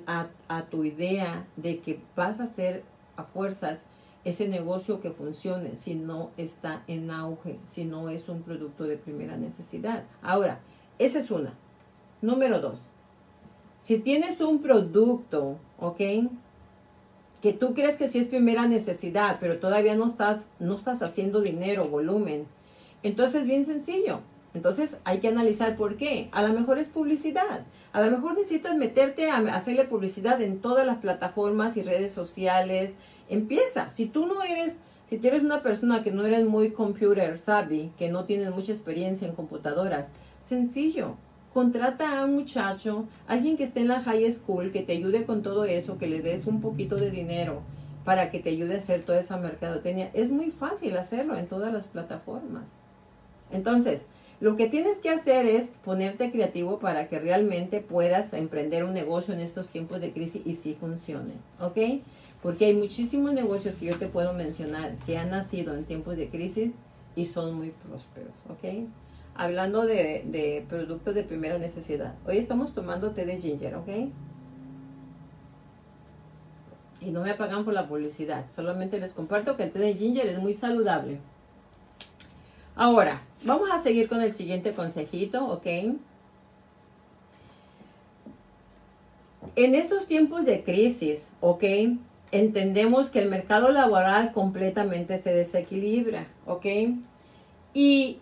a, 0.49 0.63
tu 0.67 0.85
idea 0.85 1.47
de 1.57 1.81
que 1.81 2.01
vas 2.17 2.41
a 2.41 2.45
hacer 2.45 2.83
a 3.17 3.25
fuerzas 3.25 3.81
ese 4.25 4.49
negocio 4.49 5.01
que 5.01 5.11
funcione 5.11 5.77
si 5.77 5.95
no 5.95 6.31
está 6.37 6.83
en 6.87 7.11
auge, 7.11 7.59
si 7.67 7.85
no 7.85 8.09
es 8.09 8.29
un 8.29 8.43
producto 8.43 8.85
de 8.85 8.97
primera 8.97 9.37
necesidad. 9.37 10.05
Ahora, 10.23 10.61
esa 10.99 11.19
es 11.19 11.31
una. 11.31 11.55
Número 12.21 12.61
dos, 12.61 12.81
si 13.81 13.99
tienes 13.99 14.41
un 14.41 14.61
producto, 14.61 15.59
¿ok? 15.79 16.01
Que 17.41 17.53
tú 17.53 17.75
crees 17.75 17.97
que 17.97 18.09
sí 18.09 18.19
es 18.19 18.27
primera 18.27 18.67
necesidad, 18.67 19.39
pero 19.41 19.61
todavía 19.61 19.95
no 19.95 20.07
estás, 20.07 20.51
no 20.59 20.75
estás 20.75 21.03
haciendo 21.03 21.41
dinero, 21.41 21.85
volumen. 21.85 22.47
Entonces, 23.03 23.47
bien 23.47 23.65
sencillo. 23.65 24.21
Entonces 24.55 24.99
hay 25.05 25.21
que 25.21 25.29
analizar 25.29 25.77
por 25.77 25.97
qué. 25.97 26.29
A 26.33 26.43
lo 26.43 26.53
mejor 26.53 26.79
es 26.79 26.89
publicidad. 26.89 27.65
A 27.93 28.01
lo 28.01 28.11
mejor 28.11 28.35
necesitas 28.35 28.77
meterte 28.77 29.31
a 29.31 29.37
hacerle 29.55 29.85
publicidad 29.85 30.41
en 30.41 30.61
todas 30.61 30.87
las 30.87 30.99
plataformas 30.99 31.77
y 31.77 31.83
redes 31.83 32.13
sociales. 32.13 32.93
Empieza. 33.29 33.89
Si 33.89 34.07
tú 34.07 34.27
no 34.27 34.43
eres, 34.43 34.77
si 35.09 35.19
tú 35.19 35.29
eres 35.29 35.43
una 35.43 35.63
persona 35.63 36.03
que 36.03 36.11
no 36.11 36.27
eres 36.27 36.47
muy 36.47 36.71
computer 36.71 37.39
savvy, 37.39 37.93
que 37.99 38.09
no 38.09 38.25
tienes 38.25 38.55
mucha 38.55 38.73
experiencia 38.73 39.27
en 39.27 39.35
computadoras, 39.35 40.09
sencillo. 40.45 41.17
Contrata 41.53 42.19
a 42.21 42.25
un 42.25 42.35
muchacho, 42.35 43.07
alguien 43.27 43.57
que 43.57 43.65
esté 43.65 43.81
en 43.81 43.89
la 43.89 44.03
high 44.03 44.31
school, 44.31 44.71
que 44.71 44.83
te 44.83 44.93
ayude 44.93 45.25
con 45.25 45.43
todo 45.43 45.65
eso, 45.65 45.99
que 45.99 46.07
le 46.07 46.21
des 46.21 46.47
un 46.47 46.61
poquito 46.61 46.97
de 46.97 47.11
dinero 47.11 47.63
para 48.05 48.31
que 48.31 48.39
te 48.39 48.51
ayude 48.51 48.75
a 48.75 48.79
hacer 48.79 49.03
toda 49.03 49.21
esa 49.21 49.37
mercadotecnia. 49.37 50.11
Es 50.15 50.31
muy 50.31 50.51
fácil 50.51 50.97
hacerlo 50.97 51.37
en 51.37 51.47
todas 51.47 51.73
las 51.73 51.89
plataformas. 51.89 52.65
Entonces, 53.51 54.07
lo 54.41 54.57
que 54.57 54.69
tienes 54.69 54.99
que 54.99 55.11
hacer 55.11 55.47
es 55.47 55.71
ponerte 55.85 56.31
creativo 56.31 56.79
para 56.79 57.09
que 57.09 57.19
realmente 57.19 57.81
puedas 57.81 58.33
emprender 58.33 58.85
un 58.85 58.95
negocio 58.95 59.35
en 59.35 59.41
estos 59.41 59.69
tiempos 59.69 60.01
de 60.01 60.13
crisis 60.13 60.43
y 60.45 60.55
sí 60.55 60.77
funcione, 60.79 61.35
¿ok? 61.61 62.03
Porque 62.43 62.67
hay 62.67 62.75
muchísimos 62.75 63.33
negocios 63.33 63.75
que 63.75 63.87
yo 63.87 63.99
te 63.99 64.07
puedo 64.07 64.33
mencionar 64.33 64.95
que 65.07 65.19
han 65.19 65.31
nacido 65.31 65.75
en 65.75 65.85
tiempos 65.85 66.17
de 66.17 66.29
crisis 66.29 66.71
y 67.17 67.27
son 67.27 67.55
muy 67.55 67.71
prósperos, 67.71 68.33
¿ok? 68.49 68.89
Hablando 69.35 69.85
de, 69.85 70.65
productos 70.69 71.15
de 71.15 71.25
primera 71.25 71.59
necesidad. 71.59 72.15
Hoy 72.27 72.39
estamos 72.39 72.75
tomando 72.75 73.11
té 73.11 73.27
de 73.27 73.41
ginger, 73.41 73.75
¿ok? 73.75 73.89
Y 77.01 77.11
no 77.11 77.23
me 77.23 77.35
pagan 77.35 77.65
por 77.65 77.75
la 77.75 77.89
publicidad, 77.89 78.45
solamente 78.55 78.99
les 79.01 79.13
comparto 79.13 79.57
que 79.57 79.65
el 79.65 79.73
té 79.73 79.81
de 79.81 79.95
ginger 79.95 80.27
es 80.29 80.39
muy 80.39 80.55
saludable. 80.55 81.19
Ahora, 82.77 83.23
vamos 83.43 83.71
a 83.73 83.81
seguir 83.81 84.09
con 84.09 84.23
el 84.23 84.33
siguiente 84.33 84.73
consejito, 84.75 85.45
¿ok? 85.49 85.67
En 89.57 89.75
estos 89.75 90.07
tiempos 90.07 90.45
de 90.45 90.63
crisis, 90.63 91.29
¿ok? 91.41 91.65
Entendemos 92.31 93.09
que 93.09 93.21
el 93.21 93.29
mercado 93.29 93.71
laboral 93.71 94.33
completamente 94.33 95.19
se 95.19 95.33
desequilibra, 95.33 96.27
¿ok? 96.47 96.67
Y 97.73 98.19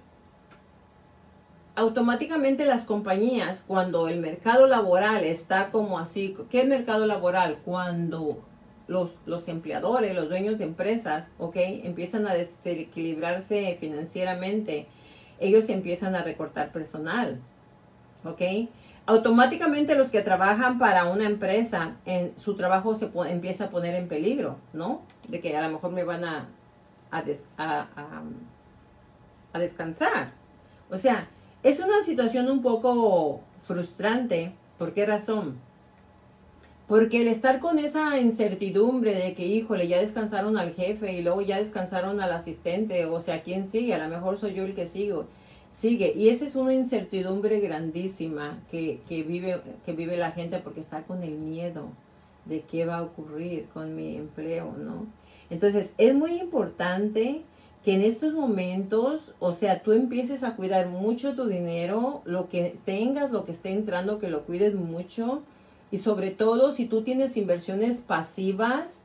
automáticamente 1.74 2.64
las 2.64 2.84
compañías, 2.84 3.62
cuando 3.66 4.08
el 4.08 4.20
mercado 4.20 4.66
laboral 4.66 5.24
está 5.24 5.70
como 5.70 5.98
así, 5.98 6.36
¿qué 6.50 6.64
mercado 6.64 7.04
laboral? 7.06 7.58
Cuando 7.64 8.42
los, 8.88 9.12
los 9.26 9.48
empleadores, 9.48 10.14
los 10.14 10.28
dueños 10.28 10.58
de 10.58 10.64
empresas, 10.64 11.26
¿ok? 11.38 11.56
Empiezan 11.56 12.26
a 12.26 12.34
desequilibrarse 12.34 13.76
financieramente, 13.80 14.86
ellos 15.40 15.68
empiezan 15.68 16.14
a 16.14 16.22
recortar 16.22 16.72
personal, 16.72 17.40
¿ok? 18.24 18.68
Automáticamente 19.06 19.94
los 19.94 20.10
que 20.10 20.20
trabajan 20.20 20.78
para 20.78 21.04
una 21.04 21.26
empresa, 21.26 21.96
en, 22.06 22.36
su 22.36 22.56
trabajo 22.56 22.94
se 22.96 23.08
empieza 23.28 23.66
a 23.66 23.70
poner 23.70 23.94
en 23.94 24.08
peligro, 24.08 24.56
¿no? 24.72 25.02
De 25.28 25.40
que 25.40 25.56
a 25.56 25.62
lo 25.62 25.72
mejor 25.72 25.92
me 25.92 26.02
van 26.02 26.24
a, 26.24 26.48
a, 27.12 27.22
a, 27.56 27.86
a 29.52 29.58
descansar. 29.58 30.32
O 30.90 30.96
sea, 30.96 31.28
es 31.62 31.78
una 31.78 32.02
situación 32.02 32.50
un 32.50 32.62
poco 32.62 33.40
frustrante. 33.62 34.52
¿Por 34.78 34.92
qué 34.92 35.06
razón? 35.06 35.58
Porque 36.88 37.22
el 37.22 37.28
estar 37.28 37.58
con 37.58 37.78
esa 37.78 38.18
incertidumbre 38.18 39.14
de 39.14 39.34
que, 39.34 39.44
híjole, 39.44 39.88
ya 39.88 40.00
descansaron 40.00 40.56
al 40.56 40.74
jefe 40.74 41.12
y 41.12 41.22
luego 41.22 41.42
ya 41.42 41.58
descansaron 41.58 42.20
al 42.20 42.30
asistente, 42.32 43.06
o 43.06 43.20
sea, 43.20 43.42
¿quién 43.42 43.68
sigue? 43.68 43.94
A 43.94 43.98
lo 43.98 44.08
mejor 44.08 44.36
soy 44.36 44.54
yo 44.54 44.64
el 44.64 44.74
que 44.74 44.86
sigo. 44.86 45.26
Sigue. 45.76 46.14
Y 46.16 46.30
esa 46.30 46.46
es 46.46 46.56
una 46.56 46.72
incertidumbre 46.72 47.60
grandísima 47.60 48.58
que, 48.70 49.02
que, 49.06 49.22
vive, 49.24 49.60
que 49.84 49.92
vive 49.92 50.16
la 50.16 50.30
gente 50.30 50.58
porque 50.58 50.80
está 50.80 51.02
con 51.02 51.22
el 51.22 51.36
miedo 51.36 51.88
de 52.46 52.62
qué 52.62 52.86
va 52.86 52.96
a 52.96 53.02
ocurrir 53.02 53.66
con 53.74 53.94
mi 53.94 54.16
empleo, 54.16 54.74
¿no? 54.78 55.04
Entonces, 55.50 55.92
es 55.98 56.14
muy 56.14 56.40
importante 56.40 57.42
que 57.84 57.92
en 57.92 58.00
estos 58.00 58.32
momentos, 58.32 59.34
o 59.38 59.52
sea, 59.52 59.82
tú 59.82 59.92
empieces 59.92 60.44
a 60.44 60.56
cuidar 60.56 60.88
mucho 60.88 61.34
tu 61.34 61.44
dinero, 61.44 62.22
lo 62.24 62.48
que 62.48 62.78
tengas, 62.86 63.30
lo 63.30 63.44
que 63.44 63.52
esté 63.52 63.68
entrando, 63.68 64.18
que 64.18 64.30
lo 64.30 64.44
cuides 64.46 64.74
mucho 64.74 65.42
y 65.90 65.98
sobre 65.98 66.30
todo, 66.30 66.72
si 66.72 66.86
tú 66.86 67.02
tienes 67.02 67.36
inversiones 67.36 67.98
pasivas, 67.98 69.02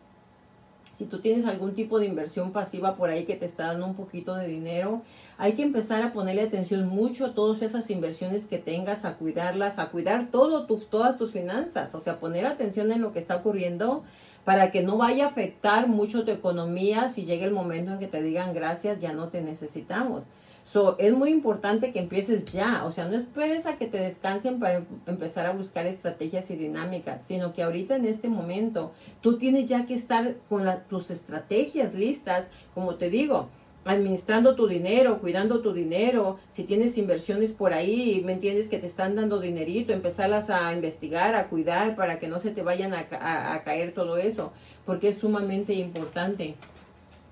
si 1.02 1.08
tú 1.08 1.18
tienes 1.18 1.48
algún 1.48 1.74
tipo 1.74 1.98
de 1.98 2.06
inversión 2.06 2.52
pasiva 2.52 2.96
por 2.96 3.10
ahí 3.10 3.26
que 3.26 3.36
te 3.36 3.48
está 3.48 3.66
dando 3.66 3.88
un 3.88 3.96
poquito 3.96 4.36
de 4.36 4.46
dinero, 4.48 5.02
hay 5.40 5.54
que 5.54 5.64
empezar 5.64 6.04
a 6.04 6.14
ponerle 6.14 6.44
atención 6.44 6.88
mucho 6.88 7.26
a 7.26 7.34
todas 7.34 7.64
esas 7.64 7.90
inversiones 7.90 8.46
que 8.46 8.60
tengas, 8.60 9.04
a 9.04 9.16
cuidarlas, 9.16 9.80
a 9.80 9.90
cuidar 9.90 10.28
todo 10.30 10.68
tus, 10.68 10.92
todas 10.92 11.18
tus 11.18 11.32
finanzas, 11.32 11.96
o 11.96 12.02
sea, 12.02 12.20
poner 12.20 12.46
atención 12.46 12.92
en 12.92 13.02
lo 13.02 13.14
que 13.14 13.18
está 13.18 13.38
ocurriendo 13.38 14.04
para 14.46 14.70
que 14.70 14.84
no 14.84 14.98
vaya 14.98 15.26
a 15.26 15.30
afectar 15.30 15.88
mucho 15.88 16.24
tu 16.24 16.30
economía 16.30 17.10
si 17.10 17.26
llega 17.26 17.46
el 17.46 17.52
momento 17.52 17.94
en 17.94 17.98
que 17.98 18.08
te 18.08 18.22
digan 18.22 18.54
gracias, 18.54 19.00
ya 19.00 19.12
no 19.14 19.30
te 19.30 19.42
necesitamos. 19.42 20.26
So, 20.72 20.96
es 21.00 21.12
muy 21.12 21.32
importante 21.32 21.92
que 21.92 22.00
empieces 22.00 22.46
ya, 22.46 22.86
o 22.86 22.92
sea, 22.92 23.06
no 23.06 23.18
esperes 23.18 23.66
a 23.66 23.76
que 23.76 23.88
te 23.88 23.98
descansen 23.98 24.58
para 24.58 24.78
em-, 24.78 24.86
empezar 25.06 25.46
a 25.46 25.52
buscar 25.52 25.86
estrategias 25.86 26.50
y 26.50 26.56
dinámicas, 26.56 27.24
sino 27.26 27.52
que 27.52 27.64
ahorita 27.64 27.98
en 27.98 28.06
este 28.06 28.30
momento 28.30 28.94
tú 29.20 29.38
tienes 29.38 29.68
ya 29.68 29.86
que 29.86 29.94
estar 29.94 30.36
con 30.48 30.66
tus 30.88 31.12
estrategias 31.12 31.94
listas, 31.94 32.48
como 32.74 32.96
te 32.96 33.10
digo, 33.10 33.50
administrando 33.84 34.56
tu 34.56 34.66
dinero, 34.66 35.20
cuidando 35.20 35.60
tu 35.60 35.74
dinero, 35.74 36.40
si 36.48 36.64
tienes 36.64 36.98
inversiones 36.98 37.52
por 37.52 37.74
ahí, 37.74 38.22
me 38.24 38.32
entiendes 38.32 38.70
que 38.70 38.80
te 38.80 38.88
están 38.88 39.18
dando 39.18 39.42
dinerito, 39.42 39.92
empezarlas 39.92 40.50
a 40.50 40.74
investigar, 40.74 41.36
a 41.36 41.50
cuidar 41.50 41.98
para 41.98 42.18
que 42.18 42.30
no 42.30 42.40
se 42.40 42.52
te 42.52 42.62
vayan 42.62 42.94
a, 42.94 43.62
caer 43.66 43.94
todo 43.94 44.16
eso, 44.16 44.54
porque 44.86 45.10
es 45.10 45.18
sumamente 45.18 45.74
importante 45.74 46.56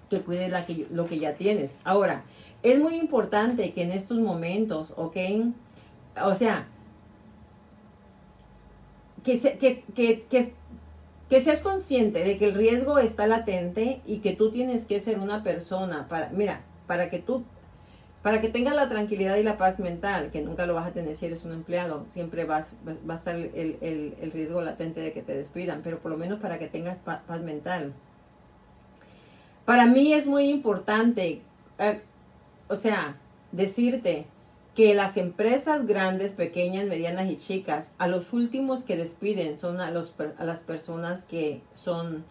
que 0.09 0.19
cuides 0.19 0.51
lo 0.91 1.05
que 1.05 1.19
ya 1.19 1.35
tienes. 1.35 1.71
Ahora, 1.85 2.25
es 2.63 2.79
muy 2.79 2.95
importante 2.95 3.73
que 3.73 3.83
en 3.83 3.91
estos 3.91 4.19
momentos, 4.19 4.93
¿ok? 4.97 5.17
O 6.23 6.33
sea, 6.35 6.67
que, 9.23 9.39
que, 9.39 9.83
que, 10.29 10.53
que, 11.29 11.41
seas 11.41 11.61
consciente 11.61 12.23
de 12.23 12.37
que 12.37 12.45
el 12.45 12.55
riesgo 12.55 12.97
está 12.99 13.27
latente 13.27 14.01
y 14.05 14.17
que 14.17 14.35
tú 14.35 14.51
tienes 14.51 14.85
que 14.85 14.99
ser 14.99 15.19
una 15.19 15.43
persona 15.43 16.07
para, 16.09 16.29
mira, 16.29 16.61
para 16.87 17.09
que 17.09 17.19
tú, 17.19 17.43
para 18.23 18.41
que 18.41 18.49
tengas 18.49 18.75
la 18.75 18.89
tranquilidad 18.89 19.37
y 19.37 19.43
la 19.43 19.57
paz 19.57 19.79
mental, 19.79 20.29
que 20.31 20.41
nunca 20.41 20.65
lo 20.65 20.73
vas 20.73 20.87
a 20.87 20.91
tener 20.91 21.15
si 21.15 21.27
eres 21.27 21.45
un 21.45 21.53
empleado, 21.53 22.05
siempre 22.13 22.43
vas, 22.43 22.75
va 22.87 23.13
a 23.13 23.17
estar 23.17 23.35
el, 23.35 23.77
el, 23.81 24.15
el 24.19 24.31
riesgo 24.31 24.61
latente 24.61 24.99
de 24.99 25.13
que 25.13 25.21
te 25.21 25.37
despidan, 25.37 25.81
pero 25.83 25.99
por 25.99 26.11
lo 26.11 26.17
menos 26.17 26.39
para 26.39 26.59
que 26.59 26.67
tengas 26.67 26.97
paz 26.97 27.41
mental. 27.41 27.93
Para 29.65 29.85
mí 29.85 30.13
es 30.13 30.25
muy 30.25 30.49
importante 30.49 31.41
eh, 31.77 32.01
o 32.69 32.75
sea, 32.75 33.17
decirte 33.51 34.27
que 34.75 34.93
las 34.93 35.17
empresas 35.17 35.85
grandes, 35.87 36.31
pequeñas, 36.31 36.85
medianas 36.85 37.29
y 37.29 37.35
chicas, 37.35 37.91
a 37.97 38.07
los 38.07 38.31
últimos 38.31 38.83
que 38.83 38.95
despiden 38.95 39.57
son 39.57 39.81
a, 39.81 39.91
los, 39.91 40.13
a 40.37 40.43
las 40.45 40.59
personas 40.59 41.23
que 41.23 41.61
son 41.73 42.23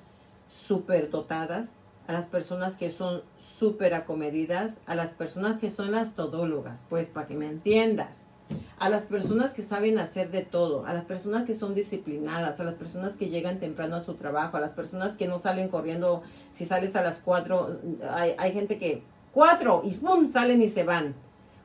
súper 0.48 1.11
dotadas, 1.11 1.72
a 2.07 2.12
las 2.12 2.24
personas 2.24 2.77
que 2.77 2.90
son 2.90 3.22
súper 3.37 3.92
acomedidas, 3.92 4.79
a 4.87 4.94
las 4.94 5.11
personas 5.11 5.59
que 5.59 5.70
son 5.70 5.92
las 5.92 6.14
todólogas, 6.14 6.83
pues 6.88 7.09
para 7.09 7.27
que 7.27 7.35
me 7.35 7.48
entiendas, 7.48 8.16
a 8.79 8.88
las 8.88 9.03
personas 9.03 9.53
que 9.53 9.62
saben 9.62 9.98
hacer 9.98 10.31
de 10.31 10.40
todo, 10.40 10.87
a 10.87 10.94
las 10.94 11.05
personas 11.05 11.44
que 11.44 11.55
son 11.55 11.74
disciplinadas, 11.74 12.61
a 12.61 12.64
las 12.64 12.77
personas 12.77 13.16
que 13.16 13.29
llegan 13.29 13.59
temprano 13.59 13.96
a 13.96 14.01
su 14.01 14.14
trabajo, 14.14 14.57
a 14.57 14.61
las 14.61 14.70
personas 14.70 15.16
que 15.16 15.29
no 15.29 15.38
salen 15.38 15.68
corriendo, 15.68 16.22
si 16.53 16.64
sales 16.64 16.96
a 16.96 17.03
las 17.03 17.18
cuatro, 17.18 17.79
hay, 18.09 18.35
hay 18.38 18.53
gente 18.53 18.79
que 18.79 19.03
cuatro 19.32 19.82
y 19.84 19.92
¡pum! 19.92 20.28
salen 20.28 20.62
y 20.62 20.68
se 20.68 20.84
van. 20.84 21.14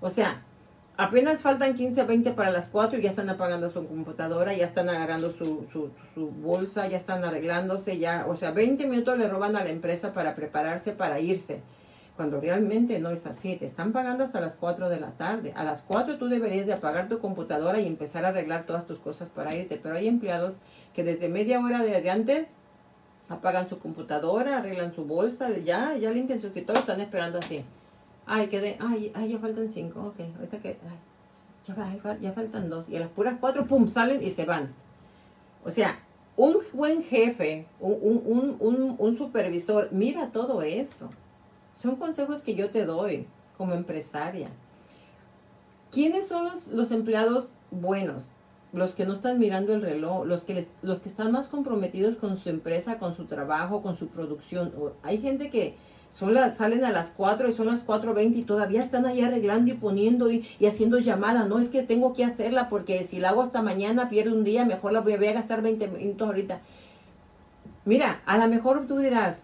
O 0.01 0.09
sea, 0.09 0.43
apenas 0.97 1.41
faltan 1.41 1.75
15, 1.75 2.03
20 2.03 2.31
para 2.33 2.51
las 2.51 2.69
4 2.69 2.99
y 2.99 3.03
ya 3.03 3.09
están 3.09 3.29
apagando 3.29 3.69
su 3.69 3.87
computadora, 3.87 4.53
ya 4.53 4.65
están 4.65 4.89
agarrando 4.89 5.31
su, 5.31 5.65
su, 5.71 5.91
su, 6.13 6.29
bolsa, 6.29 6.87
ya 6.87 6.97
están 6.97 7.23
arreglándose, 7.23 7.97
ya, 7.97 8.25
o 8.27 8.35
sea, 8.35 8.51
20 8.51 8.87
minutos 8.87 9.17
le 9.17 9.27
roban 9.27 9.55
a 9.55 9.63
la 9.63 9.69
empresa 9.69 10.13
para 10.13 10.35
prepararse 10.35 10.91
para 10.91 11.19
irse. 11.19 11.61
Cuando 12.15 12.39
realmente 12.39 12.99
no 12.99 13.09
es 13.09 13.25
así, 13.25 13.55
te 13.55 13.65
están 13.65 13.91
pagando 13.91 14.23
hasta 14.23 14.39
las 14.39 14.55
4 14.55 14.87
de 14.89 14.99
la 14.99 15.11
tarde. 15.11 15.51
A 15.55 15.63
las 15.63 15.81
4 15.81 16.19
tú 16.19 16.27
deberías 16.27 16.67
de 16.67 16.73
apagar 16.73 17.09
tu 17.09 17.17
computadora 17.17 17.79
y 17.79 17.87
empezar 17.87 18.23
a 18.25 18.27
arreglar 18.27 18.67
todas 18.67 18.85
tus 18.85 18.99
cosas 18.99 19.29
para 19.29 19.55
irte. 19.55 19.79
Pero 19.81 19.95
hay 19.95 20.07
empleados 20.07 20.53
que 20.93 21.03
desde 21.03 21.27
media 21.27 21.59
hora 21.59 21.81
de, 21.81 22.07
antes 22.11 22.45
apagan 23.29 23.67
su 23.67 23.79
computadora, 23.79 24.57
arreglan 24.57 24.93
su 24.93 25.05
bolsa, 25.05 25.57
ya, 25.57 25.95
ya 25.95 26.11
limpian 26.11 26.39
su 26.39 26.47
escritorio, 26.47 26.79
están 26.79 27.01
esperando 27.01 27.39
así. 27.39 27.63
Ay, 28.25 28.47
quedé, 28.47 28.77
ay, 28.79 29.11
ay, 29.15 29.29
ya 29.29 29.39
faltan 29.39 29.69
cinco, 29.69 30.01
ok, 30.01 30.19
ahorita 30.37 30.59
que, 30.59 30.77
ya, 31.67 32.17
ya 32.19 32.33
faltan 32.33 32.69
dos. 32.69 32.89
Y 32.89 32.95
a 32.97 33.01
las 33.01 33.09
puras 33.09 33.35
cuatro, 33.39 33.65
pum, 33.65 33.87
salen 33.87 34.23
y 34.23 34.29
se 34.29 34.45
van. 34.45 34.73
O 35.63 35.71
sea, 35.71 35.99
un 36.35 36.57
buen 36.73 37.03
jefe, 37.03 37.67
un, 37.79 38.57
un, 38.59 38.95
un, 38.97 39.15
supervisor, 39.15 39.89
mira 39.91 40.31
todo 40.31 40.61
eso. 40.61 41.09
Son 41.73 41.95
consejos 41.95 42.41
que 42.41 42.55
yo 42.55 42.69
te 42.69 42.85
doy 42.85 43.27
como 43.57 43.73
empresaria. 43.73 44.49
¿Quiénes 45.91 46.27
son 46.27 46.45
los, 46.45 46.67
los 46.67 46.91
empleados 46.91 47.49
buenos? 47.71 48.29
Los 48.73 48.93
que 48.93 49.05
no 49.05 49.13
están 49.13 49.39
mirando 49.39 49.73
el 49.73 49.81
reloj, 49.81 50.25
los 50.25 50.43
que, 50.43 50.55
les, 50.55 50.69
los 50.81 50.99
que 50.99 51.07
están 51.07 51.31
más 51.31 51.47
comprometidos 51.47 52.15
con 52.15 52.37
su 52.37 52.49
empresa, 52.49 52.97
con 52.97 53.15
su 53.15 53.25
trabajo, 53.25 53.81
con 53.81 53.95
su 53.95 54.07
producción. 54.07 54.73
Hay 55.03 55.19
gente 55.19 55.49
que, 55.49 55.75
son 56.13 56.35
las, 56.35 56.57
salen 56.57 56.85
a 56.85 56.91
las 56.91 57.11
4 57.11 57.49
y 57.49 57.53
son 57.53 57.65
las 57.65 57.87
4.20 57.87 58.35
y 58.35 58.41
todavía 58.43 58.83
están 58.83 59.07
ahí 59.07 59.21
arreglando 59.21 59.71
y 59.71 59.73
poniendo 59.73 60.31
y, 60.31 60.45
haciendo 60.63 60.99
llamadas. 60.99 61.47
No 61.47 61.57
es 61.57 61.69
que 61.69 61.81
tengo 61.81 62.13
que 62.13 62.23
hacerla 62.23 62.69
porque 62.69 63.03
si 63.03 63.19
la 63.19 63.29
hago 63.29 63.41
hasta 63.41 63.63
mañana 63.63 64.09
pierdo 64.09 64.35
un 64.35 64.43
día, 64.43 64.63
mejor 64.63 64.93
la 64.93 65.01
voy, 65.01 65.13
a 65.13 65.33
gastar 65.33 65.63
20 65.63 65.87
minutos 65.87 66.27
ahorita. 66.27 66.61
Mira, 67.85 68.21
a 68.27 68.37
lo 68.37 68.47
mejor 68.47 68.85
tú 68.85 68.99
dirás, 68.99 69.43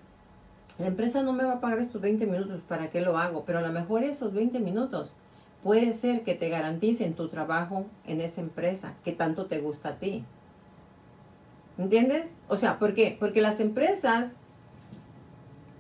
la 0.78 0.86
empresa 0.86 1.24
no 1.24 1.34
me 1.34 1.44
va 1.44 1.54
a 1.54 1.60
pagar 1.60 1.80
estos 1.80 2.02
20 2.02 2.28
minutos, 2.28 2.62
¿para 2.68 2.92
qué 2.92 3.02
lo 3.02 3.18
hago? 3.18 3.46
Pero 3.46 3.58
a 3.58 3.63
lo 3.63 3.72
mejor 3.72 4.04
esos 4.04 4.34
20 4.34 4.60
minutos 4.60 5.10
puede 5.63 5.93
ser 5.93 6.24
que 6.24 6.36
te 6.36 6.50
garanticen 6.50 7.13
tu 7.13 7.28
trabajo 7.28 7.86
en 8.06 8.22
esa 8.22 8.41
empresa 8.41 8.93
que 9.04 9.12
tanto 9.12 9.45
te 9.45 9.60
gusta 9.60 9.89
a 9.89 9.95
ti. 9.95 10.24
¿Entiendes? 11.78 12.28
O 12.48 12.58
sea, 12.58 12.78
¿por 12.80 12.93
qué? 12.93 13.15
Porque 13.19 13.41
las 13.41 13.60
empresas 13.60 14.32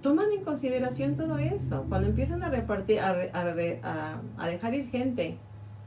toman 0.01 0.31
en 0.31 0.43
consideración 0.43 1.15
todo 1.15 1.37
eso. 1.37 1.85
Cuando 1.89 2.07
empiezan 2.07 2.43
a 2.43 2.49
repartir, 2.49 2.99
a, 2.99 4.21
a, 4.37 4.47
dejar 4.47 4.73
ir 4.75 4.89
gente, 4.89 5.37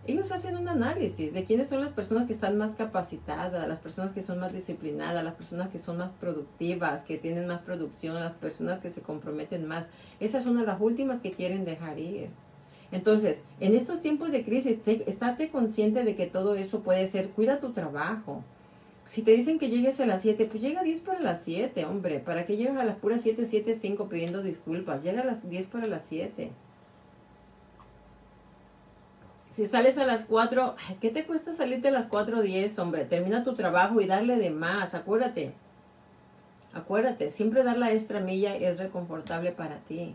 ellos 0.06 0.32
hacen 0.32 0.56
un 0.56 0.68
análisis 0.68 1.32
de 1.32 1.44
quiénes 1.44 1.68
son 1.68 1.80
las 1.80 1.92
personas 1.92 2.26
que 2.26 2.32
están 2.32 2.58
más 2.58 2.72
capacitadas, 2.72 3.66
las 3.66 3.78
personas 3.78 4.12
que 4.12 4.20
son 4.20 4.38
más 4.38 4.52
disciplinadas, 4.52 5.24
las 5.24 5.34
personas 5.34 5.70
que 5.70 5.78
son 5.78 5.96
más 5.96 6.10
productivas, 6.20 7.02
que 7.02 7.16
tienen 7.16 7.46
más 7.46 7.62
producción, 7.62 8.16
las 8.16 8.34
personas 8.34 8.80
que 8.80 8.90
se 8.90 9.00
comprometen 9.00 9.66
más. 9.66 9.86
Esas 10.20 10.44
son 10.44 10.62
las 10.64 10.80
últimas 10.80 11.20
que 11.20 11.32
quieren 11.32 11.64
dejar 11.64 11.98
ir. 11.98 12.28
Entonces, 12.92 13.38
en 13.58 13.74
estos 13.74 14.02
tiempos 14.02 14.30
de 14.30 14.44
crisis, 14.44 14.78
estate 14.86 15.48
consciente 15.48 16.04
de 16.04 16.14
que 16.14 16.26
todo 16.26 16.54
eso 16.54 16.80
puede 16.80 17.06
ser, 17.06 17.30
cuida 17.30 17.58
tu 17.58 17.72
trabajo, 17.72 18.44
si 19.12 19.20
te 19.20 19.32
dicen 19.32 19.58
que 19.58 19.68
llegues 19.68 20.00
a 20.00 20.06
las 20.06 20.22
7, 20.22 20.46
pues 20.46 20.62
llega 20.62 20.80
a 20.80 20.84
10 20.84 21.02
para 21.02 21.20
las 21.20 21.42
7, 21.42 21.84
hombre. 21.84 22.18
¿Para 22.18 22.46
qué 22.46 22.56
llegas 22.56 22.78
a 22.78 22.84
las 22.84 22.96
puras 22.96 23.20
7, 23.22 23.44
7, 23.44 23.76
5 23.78 24.08
pidiendo 24.08 24.42
disculpas? 24.42 25.02
Llega 25.02 25.20
a 25.20 25.26
las 25.26 25.48
10 25.50 25.66
para 25.66 25.86
las 25.86 26.06
7. 26.08 26.50
Si 29.50 29.66
sales 29.66 29.98
a 29.98 30.06
las 30.06 30.24
4, 30.24 30.76
¿qué 31.02 31.10
te 31.10 31.26
cuesta 31.26 31.52
salirte 31.52 31.88
a 31.88 31.90
las 31.90 32.08
4.10, 32.08 32.78
hombre? 32.78 33.04
Termina 33.04 33.44
tu 33.44 33.54
trabajo 33.54 34.00
y 34.00 34.06
darle 34.06 34.36
de 34.36 34.48
más, 34.48 34.94
acuérdate. 34.94 35.52
Acuérdate, 36.72 37.28
siempre 37.28 37.64
dar 37.64 37.76
la 37.76 37.92
extra 37.92 38.20
milla 38.20 38.56
es 38.56 38.78
reconfortable 38.78 39.52
para 39.52 39.76
ti. 39.80 40.14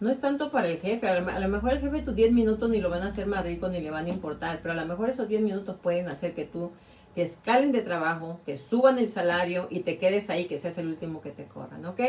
No 0.00 0.10
es 0.10 0.20
tanto 0.20 0.50
para 0.50 0.68
el 0.68 0.80
jefe, 0.80 1.08
a 1.08 1.20
lo, 1.20 1.48
mejor 1.48 1.74
el 1.74 1.80
jefe 1.80 2.02
tus 2.02 2.14
10 2.14 2.32
minutos 2.32 2.68
ni 2.68 2.80
lo 2.80 2.90
van 2.90 3.02
a 3.02 3.06
hacer 3.06 3.26
más 3.26 3.44
rico 3.44 3.68
ni 3.68 3.80
le 3.80 3.90
van 3.90 4.06
a 4.06 4.08
importar, 4.08 4.60
pero 4.60 4.72
a 4.72 4.76
lo 4.76 4.86
mejor 4.86 5.08
esos 5.08 5.28
10 5.28 5.42
minutos 5.42 5.76
pueden 5.80 6.08
hacer 6.08 6.34
que 6.34 6.44
tú 6.44 6.72
que 7.14 7.22
escalen 7.22 7.70
de 7.70 7.80
trabajo, 7.80 8.40
que 8.44 8.58
suban 8.58 8.98
el 8.98 9.08
salario 9.08 9.68
y 9.70 9.80
te 9.80 9.98
quedes 9.98 10.30
ahí, 10.30 10.46
que 10.46 10.58
seas 10.58 10.78
el 10.78 10.88
último 10.88 11.20
que 11.20 11.30
te 11.30 11.44
corran, 11.44 11.86
¿ok? 11.86 12.00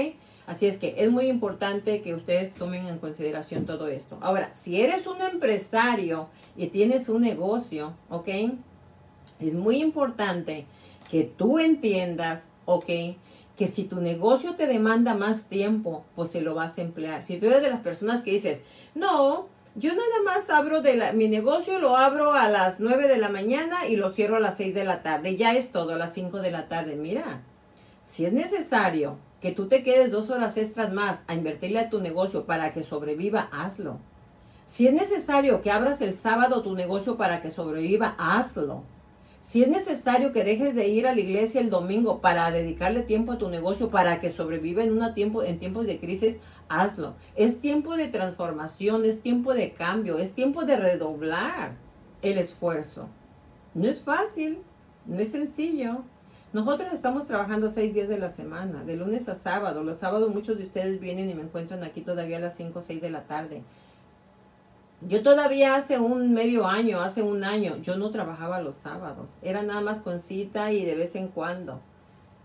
Así 0.47 0.65
es 0.65 0.79
que 0.79 0.95
es 0.97 1.11
muy 1.11 1.27
importante 1.27 2.01
que 2.01 2.15
ustedes 2.15 2.53
tomen 2.53 2.87
en 2.87 2.97
consideración 2.97 3.65
todo 3.65 3.87
esto. 3.87 4.17
Ahora, 4.21 4.53
si 4.53 4.81
eres 4.81 5.05
un 5.05 5.21
empresario 5.21 6.27
y 6.57 6.67
tienes 6.67 7.07
un 7.07 7.21
negocio, 7.21 7.93
¿ok? 8.09 8.29
Es 9.39 9.53
muy 9.53 9.81
importante 9.81 10.65
que 11.09 11.23
tú 11.23 11.59
entiendas, 11.59 12.43
¿ok? 12.65 12.89
Que 13.55 13.67
si 13.67 13.85
tu 13.85 14.01
negocio 14.01 14.55
te 14.55 14.67
demanda 14.67 15.13
más 15.13 15.45
tiempo, 15.45 16.05
pues 16.15 16.31
se 16.31 16.41
lo 16.41 16.55
vas 16.55 16.77
a 16.77 16.81
emplear. 16.81 17.23
Si 17.23 17.37
tú 17.37 17.47
eres 17.47 17.61
de 17.61 17.69
las 17.69 17.79
personas 17.79 18.21
que 18.21 18.31
dices, 18.31 18.59
no, 18.95 19.47
yo 19.75 19.93
nada 19.93 20.23
más 20.23 20.49
abro 20.49 20.81
de 20.81 20.95
la, 20.95 21.13
mi 21.13 21.27
negocio, 21.27 21.79
lo 21.79 21.97
abro 21.97 22.33
a 22.33 22.49
las 22.49 22.79
9 22.79 23.07
de 23.07 23.17
la 23.17 23.29
mañana 23.29 23.87
y 23.87 23.97
lo 23.97 24.09
cierro 24.09 24.37
a 24.37 24.39
las 24.39 24.57
6 24.57 24.73
de 24.73 24.85
la 24.85 25.03
tarde. 25.03 25.35
Ya 25.35 25.53
es 25.53 25.71
todo, 25.71 25.93
a 25.93 25.97
las 25.97 26.13
5 26.13 26.39
de 26.39 26.51
la 26.51 26.67
tarde. 26.67 26.95
Mira, 26.95 27.41
si 28.05 28.25
es 28.25 28.33
necesario 28.33 29.17
que 29.41 29.51
tú 29.51 29.67
te 29.67 29.83
quedes 29.83 30.11
dos 30.11 30.29
horas 30.29 30.57
extras 30.57 30.93
más 30.93 31.19
a 31.27 31.35
invertirle 31.35 31.79
a 31.79 31.89
tu 31.89 31.99
negocio 31.99 32.45
para 32.45 32.73
que 32.73 32.83
sobreviva, 32.83 33.49
hazlo. 33.51 33.99
Si 34.65 34.87
es 34.87 34.93
necesario 34.93 35.61
que 35.61 35.71
abras 35.71 36.01
el 36.01 36.15
sábado 36.15 36.63
tu 36.63 36.73
negocio 36.73 37.17
para 37.17 37.41
que 37.41 37.51
sobreviva, 37.51 38.15
hazlo. 38.17 38.83
Si 39.45 39.61
es 39.61 39.69
necesario 39.69 40.33
que 40.33 40.43
dejes 40.43 40.73
de 40.73 40.87
ir 40.87 41.05
a 41.05 41.13
la 41.13 41.21
iglesia 41.21 41.61
el 41.61 41.69
domingo 41.69 42.19
para 42.19 42.49
dedicarle 42.49 43.03
tiempo 43.03 43.31
a 43.31 43.37
tu 43.37 43.47
negocio 43.47 43.91
para 43.91 44.19
que 44.19 44.31
sobreviva 44.31 44.81
en, 44.83 44.91
una 44.91 45.13
tiempo, 45.13 45.43
en 45.43 45.59
tiempos 45.59 45.85
de 45.85 45.99
crisis, 45.99 46.37
hazlo. 46.67 47.13
Es 47.35 47.59
tiempo 47.59 47.95
de 47.95 48.07
transformación, 48.07 49.05
es 49.05 49.21
tiempo 49.21 49.53
de 49.53 49.73
cambio, 49.73 50.17
es 50.17 50.31
tiempo 50.31 50.65
de 50.65 50.77
redoblar 50.77 51.73
el 52.23 52.39
esfuerzo. 52.39 53.07
No 53.75 53.87
es 53.87 54.01
fácil, 54.01 54.57
no 55.05 55.19
es 55.19 55.29
sencillo. 55.29 55.99
Nosotros 56.51 56.91
estamos 56.91 57.27
trabajando 57.27 57.69
seis 57.69 57.93
días 57.93 58.09
de 58.09 58.17
la 58.17 58.31
semana, 58.31 58.83
de 58.83 58.97
lunes 58.97 59.29
a 59.29 59.35
sábado. 59.35 59.83
Los 59.83 59.97
sábados 59.97 60.33
muchos 60.33 60.57
de 60.57 60.63
ustedes 60.63 60.99
vienen 60.99 61.29
y 61.29 61.35
me 61.35 61.43
encuentran 61.43 61.83
aquí 61.83 62.01
todavía 62.01 62.37
a 62.37 62.41
las 62.41 62.55
5 62.55 62.79
o 62.79 62.81
6 62.81 62.99
de 62.99 63.11
la 63.11 63.25
tarde. 63.25 63.61
Yo 65.01 65.21
todavía 65.23 65.75
hace 65.75 65.99
un 65.99 66.33
medio 66.33 66.65
año, 66.67 67.01
hace 67.01 67.21
un 67.21 67.43
año, 67.43 67.77
yo 67.81 67.97
no 67.97 68.11
trabajaba 68.11 68.61
los 68.61 68.75
sábados. 68.75 69.27
Era 69.41 69.61
nada 69.61 69.81
más 69.81 69.99
con 69.99 70.19
cita 70.19 70.71
y 70.71 70.85
de 70.85 70.95
vez 70.95 71.15
en 71.15 71.27
cuando. 71.27 71.81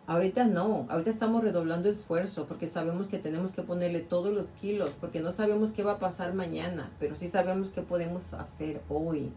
Ahorita 0.07 0.45
no, 0.45 0.87
ahorita 0.91 1.09
estamos 1.09 1.45
redoblando 1.45 1.89
esfuerzo 1.89 2.47
porque 2.47 2.67
sabemos 2.67 3.07
que 3.07 3.19
tenemos 3.19 3.53
que 3.53 3.63
ponerle 3.63 4.01
todos 4.01 4.35
los 4.35 4.49
kilos, 4.61 4.91
porque 5.01 5.21
no 5.21 5.31
sabemos 5.31 5.71
qué 5.71 5.85
va 5.85 5.93
a 5.93 5.99
pasar 6.01 6.35
mañana, 6.35 6.91
pero 6.99 7.15
sí 7.15 7.29
sabemos 7.29 7.71
qué 7.71 7.83
podemos 7.83 8.35
hacer 8.35 8.81
hoy. 8.89 9.31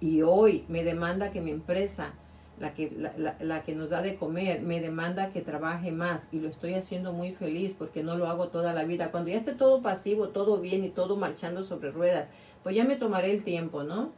Y 0.00 0.22
hoy 0.22 0.64
me 0.68 0.82
demanda 0.82 1.30
que 1.30 1.40
mi 1.40 1.52
empresa, 1.52 2.10
la 2.58 2.74
que, 2.74 2.90
la, 2.90 3.36
la, 3.38 3.62
que 3.62 3.76
nos 3.76 3.88
da 3.88 4.02
de 4.02 4.16
comer, 4.16 4.62
me 4.62 4.80
demanda 4.80 5.30
que 5.30 5.42
trabaje 5.42 5.92
más 5.92 6.26
y 6.32 6.40
lo 6.40 6.48
estoy 6.48 6.74
haciendo 6.74 7.12
muy 7.12 7.30
feliz 7.32 7.76
porque 7.78 8.02
no 8.02 8.16
lo 8.16 8.26
hago 8.28 8.48
toda 8.48 8.72
la 8.72 8.82
vida. 8.82 9.12
Cuando 9.12 9.30
ya 9.30 9.36
esté 9.36 9.52
todo 9.52 9.80
pasivo, 9.80 10.30
todo 10.30 10.58
bien 10.58 10.82
y 10.82 10.90
todo 10.90 11.16
marchando 11.16 11.62
sobre 11.62 11.92
ruedas, 11.92 12.26
pues 12.66 12.74
ya 12.74 12.82
me 12.82 12.96
tomaré 12.96 13.30
el 13.30 13.44
tiempo, 13.44 13.84
¿no? 13.84 14.10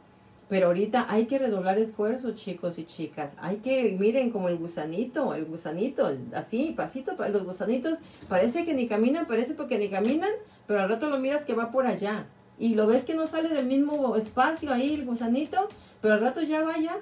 Pero 0.49 0.65
ahorita 0.65 1.05
hay 1.07 1.27
que 1.27 1.37
redoblar 1.37 1.77
esfuerzos, 1.77 2.33
chicos 2.33 2.79
y 2.79 2.85
chicas. 2.85 3.33
Hay 3.37 3.57
que, 3.57 3.95
miren, 3.99 4.31
como 4.31 4.49
el 4.49 4.57
gusanito, 4.57 5.35
el 5.35 5.45
gusanito, 5.45 6.11
así, 6.33 6.73
pasito, 6.75 7.11
los 7.31 7.43
gusanitos, 7.43 7.99
parece 8.27 8.65
que 8.65 8.73
ni 8.73 8.87
caminan, 8.87 9.27
parece 9.27 9.53
porque 9.53 9.77
ni 9.77 9.87
caminan, 9.87 10.31
pero 10.65 10.81
al 10.81 10.89
rato 10.89 11.11
lo 11.11 11.19
miras 11.19 11.45
que 11.45 11.53
va 11.53 11.69
por 11.69 11.85
allá. 11.85 12.25
Y 12.57 12.73
lo 12.73 12.87
ves 12.87 13.05
que 13.05 13.13
no 13.13 13.27
sale 13.27 13.49
del 13.49 13.67
mismo 13.67 14.15
espacio 14.15 14.73
ahí 14.73 14.95
el 14.95 15.05
gusanito, 15.05 15.67
pero 16.01 16.15
al 16.15 16.21
rato 16.21 16.41
ya 16.41 16.63
vaya, 16.63 16.95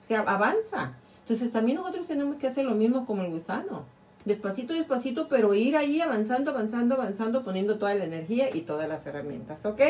o 0.00 0.06
sea, 0.06 0.20
avanza. 0.20 0.94
Entonces 1.22 1.50
también 1.50 1.78
nosotros 1.78 2.06
tenemos 2.06 2.36
que 2.36 2.46
hacer 2.46 2.64
lo 2.64 2.76
mismo 2.76 3.06
como 3.06 3.22
el 3.22 3.30
gusano. 3.32 3.86
Despacito, 4.24 4.72
despacito, 4.72 5.26
pero 5.26 5.52
ir 5.52 5.76
ahí 5.76 6.00
avanzando, 6.00 6.52
avanzando, 6.52 6.94
avanzando, 6.94 7.42
poniendo 7.42 7.76
toda 7.78 7.92
la 7.96 8.04
energía 8.04 8.54
y 8.54 8.60
todas 8.60 8.88
las 8.88 9.04
herramientas, 9.04 9.66
¿ok? 9.66 9.80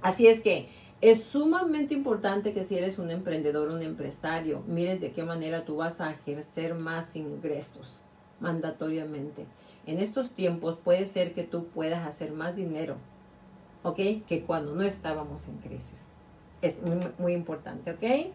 Así 0.00 0.26
es 0.26 0.40
que 0.40 0.68
es 1.00 1.24
sumamente 1.24 1.94
importante 1.94 2.52
que 2.52 2.64
si 2.64 2.76
eres 2.76 2.98
un 2.98 3.10
emprendedor, 3.10 3.68
un 3.68 3.82
empresario, 3.82 4.62
mires 4.66 5.00
de 5.00 5.12
qué 5.12 5.22
manera 5.22 5.64
tú 5.64 5.76
vas 5.76 6.00
a 6.00 6.10
ejercer 6.10 6.74
más 6.74 7.14
ingresos 7.16 8.02
mandatoriamente. 8.40 9.46
en 9.86 10.00
estos 10.00 10.30
tiempos 10.30 10.76
puede 10.76 11.06
ser 11.06 11.32
que 11.32 11.44
tú 11.44 11.68
puedas 11.68 12.06
hacer 12.06 12.32
más 12.32 12.54
dinero, 12.54 12.96
¿ok? 13.82 13.96
Que 14.26 14.44
cuando 14.46 14.74
no 14.74 14.82
estábamos 14.82 15.48
en 15.48 15.56
crisis. 15.58 16.06
Es 16.60 16.82
muy, 16.82 16.98
muy 17.16 17.32
importante, 17.32 17.92
¿ok? 17.92 18.32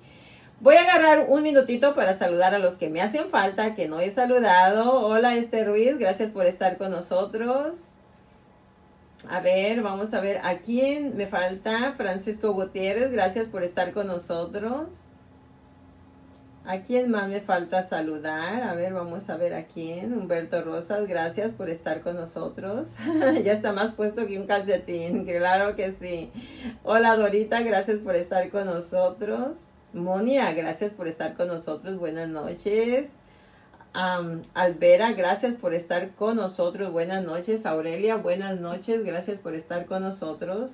Voy 0.61 0.75
a 0.75 0.81
agarrar 0.81 1.27
un 1.29 1.43
minutito 1.43 1.93
para 1.93 2.17
saludar 2.17 2.55
a 2.55 2.59
los 2.59 2.75
que 2.75 2.89
me 2.89 3.01
hacen 3.01 3.29
falta, 3.29 3.75
que 3.75 3.87
no 3.87 3.99
he 3.99 4.09
saludado. 4.09 5.01
Hola, 5.01 5.35
Esther 5.35 5.67
Ruiz, 5.67 5.99
gracias 5.99 6.31
por 6.31 6.45
estar 6.45 6.77
con 6.77 6.89
nosotros. 6.89 7.92
A 9.29 9.39
ver, 9.39 9.81
vamos 9.81 10.13
a 10.13 10.19
ver 10.19 10.39
a 10.43 10.59
quién 10.59 11.15
me 11.15 11.27
falta. 11.27 11.93
Francisco 11.93 12.53
Gutiérrez, 12.53 13.11
gracias 13.11 13.47
por 13.47 13.63
estar 13.63 13.93
con 13.93 14.07
nosotros. 14.07 14.87
¿A 16.65 16.79
quién 16.79 17.11
más 17.11 17.27
me 17.27 17.41
falta 17.41 17.83
saludar? 17.83 18.63
A 18.63 18.73
ver, 18.73 18.93
vamos 18.93 19.29
a 19.29 19.35
ver 19.35 19.53
a 19.53 19.65
quién. 19.65 20.13
Humberto 20.13 20.61
Rosas, 20.61 21.07
gracias 21.07 21.51
por 21.51 21.69
estar 21.69 22.01
con 22.01 22.15
nosotros. 22.15 22.87
ya 23.43 23.51
está 23.51 23.73
más 23.73 23.91
puesto 23.91 24.25
que 24.27 24.39
un 24.39 24.47
calcetín, 24.47 25.25
claro 25.25 25.75
que 25.75 25.91
sí. 25.91 26.31
Hola 26.83 27.17
Dorita, 27.17 27.61
gracias 27.61 27.99
por 27.99 28.15
estar 28.15 28.49
con 28.49 28.65
nosotros. 28.65 29.69
Monia, 29.91 30.53
gracias 30.53 30.91
por 30.91 31.07
estar 31.07 31.35
con 31.35 31.49
nosotros. 31.49 31.99
Buenas 31.99 32.29
noches. 32.29 33.09
Alvera, 33.93 35.13
gracias 35.13 35.53
por 35.53 35.73
estar 35.73 36.15
con 36.15 36.37
nosotros. 36.37 36.91
Buenas 36.91 37.23
noches. 37.23 37.65
Aurelia, 37.65 38.15
buenas 38.15 38.59
noches. 38.59 39.05
Gracias 39.05 39.37
por 39.37 39.53
estar 39.53 39.85
con 39.85 40.01
nosotros. 40.01 40.71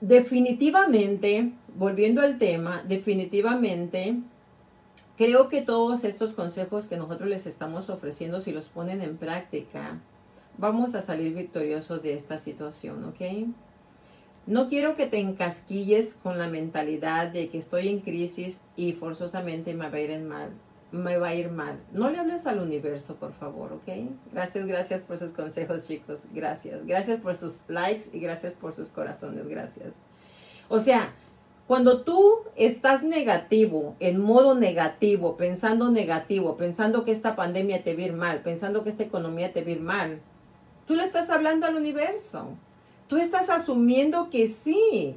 Definitivamente, 0.00 1.52
volviendo 1.76 2.20
al 2.20 2.38
tema, 2.38 2.82
definitivamente 2.86 4.16
creo 5.16 5.48
que 5.48 5.62
todos 5.62 6.04
estos 6.04 6.32
consejos 6.32 6.86
que 6.86 6.96
nosotros 6.96 7.28
les 7.28 7.46
estamos 7.46 7.88
ofreciendo, 7.88 8.40
si 8.40 8.52
los 8.52 8.64
ponen 8.66 9.00
en 9.00 9.16
práctica, 9.16 10.00
vamos 10.58 10.94
a 10.94 11.02
salir 11.02 11.34
victoriosos 11.34 12.02
de 12.02 12.14
esta 12.14 12.38
situación, 12.38 13.04
¿ok? 13.04 13.48
No 14.46 14.68
quiero 14.68 14.94
que 14.94 15.06
te 15.06 15.18
encasquilles 15.18 16.16
con 16.22 16.38
la 16.38 16.48
mentalidad 16.48 17.28
de 17.28 17.48
que 17.48 17.56
estoy 17.56 17.88
en 17.88 18.00
crisis 18.00 18.60
y 18.76 18.92
forzosamente 18.92 19.72
me 19.72 19.88
va 19.88 19.96
a 19.96 20.00
ir 20.00 20.20
mal. 20.20 20.50
Me 20.92 21.16
va 21.16 21.28
a 21.28 21.34
ir 21.34 21.50
mal. 21.50 21.80
No 21.92 22.10
le 22.10 22.18
hables 22.18 22.46
al 22.46 22.60
universo, 22.60 23.16
por 23.16 23.32
favor, 23.32 23.72
¿ok? 23.72 23.88
Gracias, 24.32 24.66
gracias 24.66 25.00
por 25.00 25.16
sus 25.16 25.32
consejos, 25.32 25.88
chicos. 25.88 26.20
Gracias. 26.32 26.86
Gracias 26.86 27.20
por 27.20 27.36
sus 27.36 27.60
likes 27.68 28.10
y 28.12 28.20
gracias 28.20 28.52
por 28.52 28.74
sus 28.74 28.88
corazones. 28.88 29.48
Gracias. 29.48 29.94
O 30.68 30.78
sea, 30.78 31.14
cuando 31.66 32.02
tú 32.02 32.40
estás 32.54 33.02
negativo, 33.02 33.96
en 33.98 34.20
modo 34.20 34.54
negativo, 34.54 35.38
pensando 35.38 35.90
negativo, 35.90 36.58
pensando 36.58 37.04
que 37.04 37.12
esta 37.12 37.34
pandemia 37.34 37.82
te 37.82 37.94
va 37.94 38.02
a 38.02 38.04
ir 38.04 38.12
mal, 38.12 38.40
pensando 38.42 38.84
que 38.84 38.90
esta 38.90 39.04
economía 39.04 39.54
te 39.54 39.62
va 39.62 39.68
a 39.68 39.72
ir 39.72 39.80
mal, 39.80 40.20
tú 40.86 40.94
le 40.94 41.04
estás 41.04 41.30
hablando 41.30 41.66
al 41.66 41.76
universo. 41.76 42.50
Tú 43.08 43.16
estás 43.16 43.50
asumiendo 43.50 44.30
que 44.30 44.48
sí. 44.48 45.16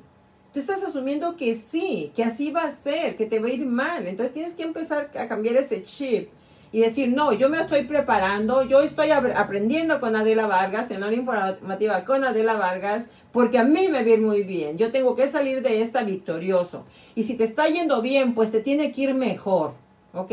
Tú 0.54 0.60
estás 0.60 0.84
asumiendo 0.84 1.38
que 1.38 1.56
sí, 1.56 2.12
que 2.16 2.24
así 2.24 2.52
va 2.52 2.64
a 2.64 2.72
ser, 2.72 3.16
que 3.16 3.26
te 3.26 3.40
va 3.40 3.48
a 3.48 3.52
ir 3.52 3.66
mal. 3.66 4.08
Entonces 4.08 4.34
tienes 4.34 4.54
que 4.56 4.64
empezar 4.64 5.12
a 5.18 5.28
cambiar 5.28 5.56
ese 5.56 5.84
chip 5.84 6.30
y 6.72 6.82
decir, 6.82 7.10
no, 7.10 7.32
yo 7.34 7.50
me 7.50 7.60
estoy 7.62 7.84
preparando, 7.84 8.64
yo 8.64 8.82
estoy 8.82 9.12
aprendiendo 9.12 10.00
con 10.00 10.16
Adela 10.16 10.48
Vargas, 10.48 10.92
en 10.92 11.02
la 11.02 11.14
informativa 11.14 12.04
con 12.04 12.24
Adela 12.24 12.58
Vargas, 12.58 13.06
porque 13.32 13.58
a 13.58 13.64
mí 13.64 13.88
me 13.88 14.04
viene 14.04 14.26
muy 14.26 14.44
bien. 14.44 14.78
Yo 14.78 14.92
tengo 14.92 15.16
que 15.16 15.28
salir 15.28 15.62
de 15.62 15.82
esta 15.82 16.04
victorioso. 16.04 16.86
Y 17.16 17.24
si 17.24 17.36
te 17.36 17.46
está 17.46 17.68
yendo 17.68 18.02
bien, 18.02 18.36
pues 18.36 18.52
te 18.52 18.60
tiene 18.60 18.92
que 18.92 19.02
ir 19.02 19.14
mejor, 19.14 19.74
¿ok? 20.14 20.32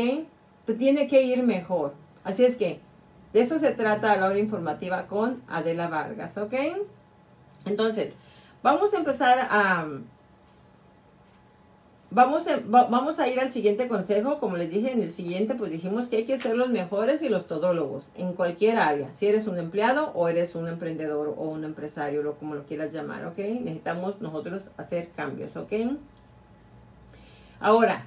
Te 0.65 0.73
tiene 0.73 1.07
que 1.07 1.23
ir 1.23 1.43
mejor. 1.43 1.93
Así 2.23 2.43
es 2.43 2.57
que 2.57 2.79
de 3.33 3.41
eso 3.41 3.59
se 3.59 3.71
trata 3.71 4.15
la 4.17 4.27
hora 4.27 4.39
informativa 4.39 5.07
con 5.07 5.41
Adela 5.47 5.87
Vargas, 5.87 6.37
¿ok? 6.37 6.53
Entonces, 7.65 8.13
vamos 8.63 8.93
a 8.93 8.97
empezar 8.97 9.47
a... 9.49 9.87
Vamos 12.11 12.47
a, 12.47 12.61
vamos 12.65 13.19
a 13.19 13.27
ir 13.27 13.41
al 13.41 13.51
siguiente 13.51 13.89
consejo. 13.89 14.39
Como 14.39 14.55
les 14.55 14.69
dije 14.69 14.91
en 14.91 15.01
el 15.01 15.11
siguiente, 15.11 15.55
pues 15.55 15.69
dijimos 15.69 16.07
que 16.07 16.17
hay 16.17 16.23
que 16.23 16.37
ser 16.37 16.55
los 16.55 16.69
mejores 16.69 17.21
y 17.21 17.27
los 17.27 17.45
todólogos 17.45 18.09
en 18.15 18.33
cualquier 18.33 18.77
área. 18.77 19.11
Si 19.11 19.27
eres 19.27 19.47
un 19.47 19.57
empleado 19.57 20.11
o 20.13 20.29
eres 20.29 20.55
un 20.55 20.69
emprendedor 20.69 21.35
o 21.37 21.43
un 21.43 21.65
empresario, 21.65 22.23
lo 22.23 22.35
como 22.35 22.55
lo 22.55 22.63
quieras 22.63 22.93
llamar, 22.93 23.25
¿ok? 23.25 23.37
Necesitamos 23.37 24.21
nosotros 24.21 24.69
hacer 24.77 25.09
cambios, 25.09 25.57
¿ok? 25.57 25.73
Ahora, 27.59 28.05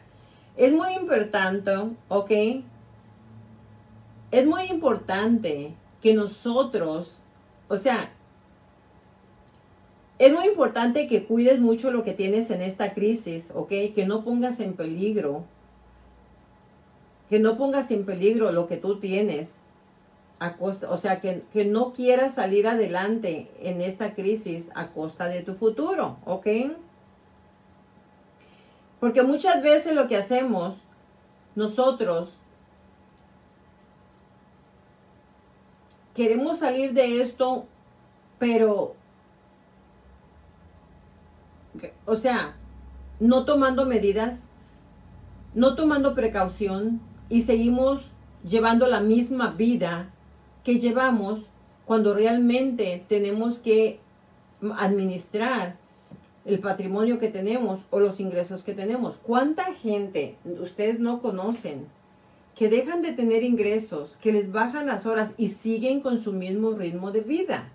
es 0.56 0.72
muy 0.72 0.94
importante, 0.94 1.72
¿ok? 2.08 2.30
Es 4.30 4.46
muy 4.46 4.64
importante 4.64 5.74
que 6.00 6.14
nosotros, 6.14 7.22
o 7.68 7.76
sea, 7.76 8.10
es 10.18 10.33
muy 10.33 10.46
importante 10.46 11.07
que 11.07 11.24
cuides 11.24 11.61
mucho 11.61 11.90
lo 11.90 12.02
que 12.02 12.12
tienes 12.12 12.50
en 12.50 12.61
esta 12.61 12.92
crisis, 12.92 13.52
¿ok? 13.54 13.68
Que 13.94 14.04
no 14.07 14.24
pongas 14.24 14.59
en 14.59 14.74
peligro, 14.74 15.44
que 17.31 17.38
no 17.38 17.57
pongas 17.57 17.90
en 17.90 18.04
peligro 18.04 18.50
lo 18.50 18.66
que 18.66 18.76
tú 18.76 18.98
tienes. 18.98 19.54
A 20.40 20.57
costa, 20.57 20.88
o 20.92 20.96
sea, 20.96 21.20
que, 21.20 21.42
que 21.52 21.64
no 21.64 21.92
quieras 21.92 22.35
salir 22.35 22.68
adelante 22.68 23.50
en 23.61 23.81
esta 23.81 24.14
crisis 24.14 24.68
a 24.76 24.90
costa 24.90 25.26
de 25.26 25.42
tu 25.42 25.54
futuro, 25.54 26.16
¿ok? 26.24 26.46
Porque 29.00 29.22
muchas 29.22 29.61
veces 29.62 29.94
lo 29.94 30.07
que 30.07 30.16
hacemos 30.16 30.76
nosotros 31.57 32.37
queremos 36.14 36.61
salir 36.61 36.92
de 36.92 37.20
esto, 37.20 37.66
pero 38.38 38.94
o 42.06 42.16
sea, 42.16 42.56
no 43.20 43.44
tomando 43.44 43.86
medidas, 43.86 44.44
no 45.54 45.74
tomando 45.74 46.14
precaución 46.14 47.00
y 47.28 47.42
seguimos 47.42 48.10
llevando 48.46 48.86
la 48.86 49.00
misma 49.00 49.50
vida 49.50 50.10
que 50.64 50.78
llevamos 50.78 51.40
cuando 51.84 52.14
realmente 52.14 53.04
tenemos 53.08 53.58
que 53.58 54.00
administrar 54.76 55.76
el 56.44 56.60
patrimonio 56.60 57.18
que 57.18 57.28
tenemos 57.28 57.80
o 57.90 58.00
los 58.00 58.20
ingresos 58.20 58.62
que 58.62 58.74
tenemos. 58.74 59.16
¿Cuánta 59.16 59.72
gente 59.74 60.36
ustedes 60.60 60.98
no 60.98 61.20
conocen 61.20 61.86
que 62.54 62.68
dejan 62.68 63.02
de 63.02 63.12
tener 63.12 63.42
ingresos, 63.42 64.18
que 64.20 64.32
les 64.32 64.50
bajan 64.50 64.86
las 64.86 65.06
horas 65.06 65.34
y 65.36 65.48
siguen 65.48 66.00
con 66.00 66.20
su 66.20 66.32
mismo 66.32 66.72
ritmo 66.72 67.12
de 67.12 67.20
vida? 67.20 67.70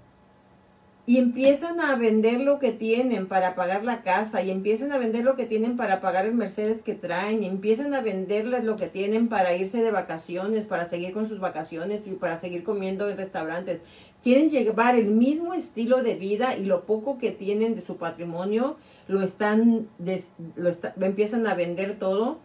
Y 1.06 1.18
empiezan 1.18 1.82
a 1.82 1.96
vender 1.98 2.40
lo 2.40 2.60
que 2.60 2.72
tienen 2.72 3.28
para 3.28 3.56
pagar 3.56 3.84
la 3.84 4.04
casa 4.04 4.42
y 4.42 4.50
empiezan 4.50 4.94
a 4.94 4.98
vender 4.98 5.26
lo 5.26 5.36
que 5.36 5.46
tienen 5.46 5.76
para 5.76 6.00
pagar 6.00 6.26
el 6.26 6.34
Mercedes 6.34 6.82
que 6.82 6.94
traen 6.94 7.44
y 7.44 7.46
empiezan 7.46 7.94
a 7.94 8.00
venderles 8.00 8.64
lo 8.64 8.78
que 8.78 8.88
tienen 8.88 9.28
para 9.28 9.54
irse 9.54 9.82
de 9.82 9.92
vacaciones, 9.92 10.66
para 10.66 10.88
seguir 10.88 11.12
con 11.12 11.28
sus 11.28 11.42
vacaciones 11.42 12.04
y 12.06 12.12
para 12.12 12.40
seguir 12.40 12.64
comiendo 12.64 13.10
en 13.10 13.18
restaurantes. 13.18 13.82
Quieren 14.24 14.50
llevar 14.50 14.96
el 14.96 15.08
mismo 15.08 15.54
estilo 15.54 16.04
de 16.04 16.16
vida 16.16 16.56
y 16.56 16.64
lo 16.64 16.86
poco 16.86 17.18
que 17.18 17.32
tienen 17.32 17.76
de 17.76 17.82
su 17.82 17.98
patrimonio 17.98 18.78
lo 19.10 19.22
están, 19.22 19.90
lo 20.56 21.06
empiezan 21.06 21.46
a 21.48 21.54
vender 21.54 22.00
todo 22.00 22.40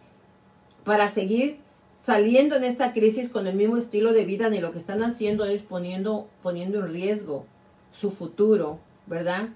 para 0.83 1.07
seguir 1.07 1.59
saliendo 1.95 2.57
en 2.57 2.65
esta 2.65 2.91
crisis 2.91 3.29
con 3.29 3.47
el 3.47 3.55
mismo 3.55 3.77
estilo 3.77 4.11
de 4.11 4.25
vida 4.25 4.49
ni 4.49 4.59
lo 4.59 4.73
que 4.73 4.79
están 4.79 5.01
haciendo 5.01 5.45
es 5.45 5.61
poniendo, 5.61 6.27
poniendo 6.41 6.79
en 6.79 6.91
riesgo 6.91 7.45
su 7.91 8.11
futuro, 8.11 8.79
¿verdad? 9.07 9.49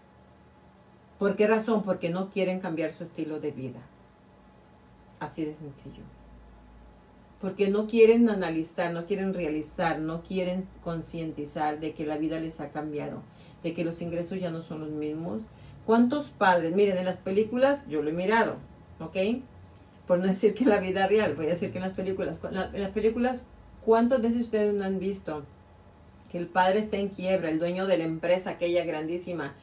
¿Por 1.20 1.36
qué 1.36 1.48
razón? 1.48 1.84
Porque 1.84 2.10
no 2.10 2.30
quieren 2.30 2.60
cambiar 2.60 2.92
su 2.92 3.04
estilo 3.04 3.40
de 3.40 3.52
vida. 3.52 3.80
Así 5.20 5.46
de 5.46 5.56
sencillo. 5.56 6.04
Porque 7.40 7.70
no 7.70 7.88
quieren 7.88 8.30
analizar, 8.30 8.94
no 8.94 9.06
quieren 9.06 9.34
realizar, 9.34 10.00
no 10.00 10.22
quieren 10.24 10.68
concientizar 10.84 11.80
de 11.80 11.94
que 11.94 12.06
la 12.06 12.18
vida 12.18 12.40
les 12.40 12.60
ha 12.60 12.72
cambiado, 12.72 13.22
de 13.64 13.74
que 13.74 13.84
los 13.84 14.02
ingresos 14.02 14.40
ya 14.40 14.50
no 14.50 14.62
son 14.62 14.82
los 14.82 14.90
mismos. 14.90 15.42
¿Cuántos 15.86 16.30
padres? 16.30 16.74
Miren, 16.74 16.98
en 16.98 17.06
las 17.06 17.18
películas 17.18 17.88
yo 17.88 18.02
lo 18.02 18.10
he 18.10 18.14
mirado, 18.14 18.56
¿ok? 19.00 19.42
Por 20.08 20.20
no 20.20 20.28
decir 20.28 20.54
que 20.54 20.64
en 20.64 20.70
la 20.70 20.80
vida 20.80 21.08
real, 21.08 21.36
voy 21.36 21.48
a 21.48 21.50
decir 21.50 21.72
que 21.72 21.78
en 21.78 21.84
las 21.84 21.94
películas. 21.94 22.38
Las 22.52 22.92
películas, 22.92 23.44
¿cuántas 23.86 24.22
veces 24.22 24.42
ustedes 24.42 24.74
no 24.74 24.84
han 24.84 25.00
visto 25.00 25.44
que 26.34 26.40
el 26.40 26.48
padre 26.48 26.80
está 26.80 26.98
en 26.98 27.10
quiebra, 27.10 27.50
el 27.50 27.60
dueño 27.60 27.86
de 27.86 28.00
la 28.00 28.06
empresa, 28.06 28.50
aquella 28.50 28.84
grandísima, 28.84 29.54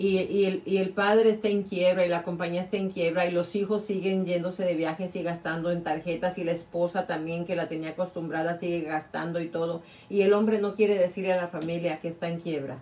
y, 0.00 0.76
el, 0.76 0.90
padre 0.90 1.30
está 1.30 1.48
en 1.48 1.62
quiebra 1.62 2.04
y 2.04 2.08
la 2.08 2.24
compañía 2.24 2.60
está 2.60 2.76
en 2.76 2.90
quiebra 2.90 3.26
y 3.26 3.32
los 3.32 3.56
hijos 3.56 3.84
siguen 3.84 4.26
yéndose 4.26 4.64
de 4.64 4.74
viajes 4.74 5.16
y 5.16 5.22
gastando 5.22 5.72
en 5.72 5.82
tarjetas 5.82 6.38
y 6.38 6.44
la 6.44 6.52
esposa 6.52 7.08
también 7.08 7.44
que 7.44 7.56
la 7.56 7.68
tenía 7.68 7.90
acostumbrada 7.90 8.54
sigue 8.54 8.80
gastando 8.82 9.40
y 9.40 9.48
todo. 9.48 9.82
Y 10.08 10.22
el 10.22 10.34
hombre 10.34 10.60
no 10.60 10.76
quiere 10.76 10.96
decirle 10.96 11.32
a 11.32 11.36
la 11.36 11.48
familia 11.48 12.00
que 12.00 12.06
está 12.06 12.28
en 12.28 12.40
quiebra. 12.40 12.78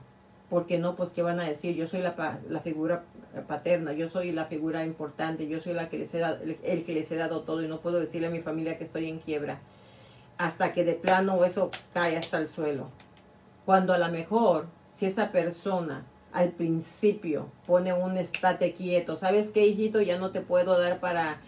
Porque 0.51 0.79
no, 0.79 0.95
pues 0.95 1.11
qué 1.11 1.23
van 1.23 1.41
a 1.41 1.45
decir, 1.45 1.75
yo 1.75 1.87
soy 1.87 2.01
la, 2.01 2.39
la 2.51 2.61
figura 2.61 3.05
paterna, 3.49 3.93
yo 3.95 4.09
soy 4.11 4.31
la 4.33 4.45
figura 4.45 4.85
importante, 4.85 5.49
yo 5.49 5.59
soy 5.59 5.73
la 5.73 5.89
que 5.89 5.99
les 5.99 6.15
he 6.15 6.19
dado, 6.19 6.39
el 6.43 6.85
que 6.85 6.93
les 6.93 7.11
he 7.11 7.17
dado 7.17 7.43
todo 7.43 7.63
y 7.63 7.69
no 7.69 7.81
puedo 7.81 7.99
decirle 7.99 8.29
a 8.29 8.31
mi 8.31 8.41
familia 8.41 8.79
que 8.79 8.85
estoy 8.85 9.09
en 9.09 9.19
quiebra. 9.19 9.59
hasta 10.39 10.75
que 10.75 10.85
de 10.85 10.93
plano 10.93 11.43
eso 11.47 11.71
cae 11.95 12.19
hasta 12.19 12.37
el 12.37 12.49
suelo. 12.49 12.91
Cuando 13.67 13.93
a 13.93 13.99
lo 13.99 14.09
mejor, 14.09 14.69
si 14.93 15.07
esa 15.07 15.33
persona 15.33 16.07
al 16.33 16.51
principio 16.51 17.49
pone 17.67 17.93
un 17.93 18.17
estate 18.17 18.73
quieto, 18.73 19.19
¿sabes 19.19 19.51
qué, 19.51 19.67
hijito? 19.67 20.01
Ya 20.01 20.19
no 20.19 20.31
te 20.31 20.41
puedo 20.41 20.79
dar 20.79 21.01
para 21.01 21.41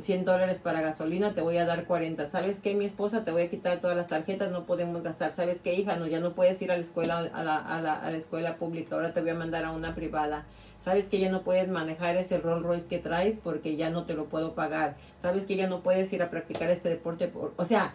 100 0.00 0.24
dólares 0.24 0.58
para 0.58 0.80
gasolina, 0.80 1.34
te 1.34 1.42
voy 1.42 1.58
a 1.58 1.66
dar 1.66 1.84
40. 1.84 2.24
¿Sabes 2.26 2.60
qué, 2.60 2.74
mi 2.74 2.86
esposa? 2.86 3.26
Te 3.26 3.30
voy 3.30 3.42
a 3.42 3.50
quitar 3.50 3.80
todas 3.80 3.94
las 3.94 4.08
tarjetas, 4.08 4.50
no 4.50 4.64
podemos 4.64 5.02
gastar. 5.02 5.30
¿Sabes 5.32 5.58
qué, 5.62 5.74
hija? 5.74 5.96
No, 5.96 6.06
ya 6.06 6.18
no 6.18 6.32
puedes 6.32 6.60
ir 6.62 6.72
a 6.72 6.76
la 6.76 6.82
escuela, 6.82 7.18
a 7.18 7.44
la, 7.44 7.56
a 7.58 7.82
la, 7.82 7.92
a 7.92 8.10
la 8.10 8.16
escuela 8.16 8.56
pública, 8.56 8.94
ahora 8.94 9.12
te 9.12 9.20
voy 9.20 9.30
a 9.30 9.34
mandar 9.34 9.66
a 9.66 9.72
una 9.72 9.94
privada. 9.94 10.46
¿Sabes 10.80 11.10
que 11.10 11.18
ya 11.18 11.30
no 11.30 11.42
puedes 11.42 11.68
manejar 11.68 12.16
ese 12.16 12.38
Rolls 12.38 12.64
Royce 12.64 12.88
que 12.88 12.98
traes 12.98 13.36
porque 13.36 13.76
ya 13.76 13.90
no 13.90 14.04
te 14.04 14.14
lo 14.14 14.24
puedo 14.26 14.54
pagar? 14.54 14.96
¿Sabes 15.18 15.44
que 15.44 15.56
ya 15.56 15.66
no 15.66 15.80
puedes 15.80 16.10
ir 16.14 16.22
a 16.22 16.30
practicar 16.30 16.70
este 16.70 16.88
deporte? 16.88 17.28
Por... 17.28 17.52
O 17.58 17.66
sea, 17.66 17.94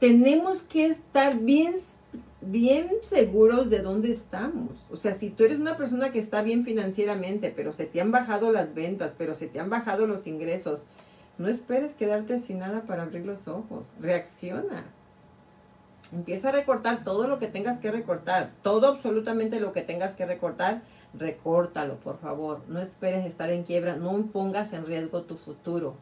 tenemos 0.00 0.62
que 0.62 0.86
estar 0.86 1.38
bien 1.38 1.74
bien 2.40 2.88
seguros 3.02 3.70
de 3.70 3.80
dónde 3.80 4.10
estamos. 4.10 4.86
O 4.90 4.96
sea, 4.96 5.14
si 5.14 5.30
tú 5.30 5.44
eres 5.44 5.58
una 5.58 5.76
persona 5.76 6.12
que 6.12 6.18
está 6.18 6.42
bien 6.42 6.64
financieramente, 6.64 7.52
pero 7.54 7.72
se 7.72 7.86
te 7.86 8.00
han 8.00 8.10
bajado 8.10 8.52
las 8.52 8.74
ventas, 8.74 9.12
pero 9.16 9.34
se 9.34 9.46
te 9.46 9.60
han 9.60 9.70
bajado 9.70 10.06
los 10.06 10.26
ingresos, 10.26 10.82
no 11.38 11.48
esperes 11.48 11.94
quedarte 11.94 12.38
sin 12.38 12.58
nada 12.58 12.82
para 12.82 13.02
abrir 13.02 13.24
los 13.24 13.48
ojos. 13.48 13.86
Reacciona. 14.00 14.84
Empieza 16.12 16.48
a 16.48 16.52
recortar 16.52 17.04
todo 17.04 17.28
lo 17.28 17.38
que 17.38 17.46
tengas 17.46 17.78
que 17.78 17.90
recortar. 17.90 18.50
Todo 18.62 18.88
absolutamente 18.88 19.60
lo 19.60 19.72
que 19.72 19.82
tengas 19.82 20.14
que 20.14 20.26
recortar, 20.26 20.82
recórtalo, 21.14 21.96
por 21.96 22.18
favor. 22.18 22.60
No 22.68 22.80
esperes 22.80 23.24
estar 23.24 23.48
en 23.50 23.62
quiebra. 23.62 23.96
No 23.96 24.26
pongas 24.32 24.72
en 24.72 24.86
riesgo 24.86 25.22
tu 25.22 25.36
futuro. 25.36 25.94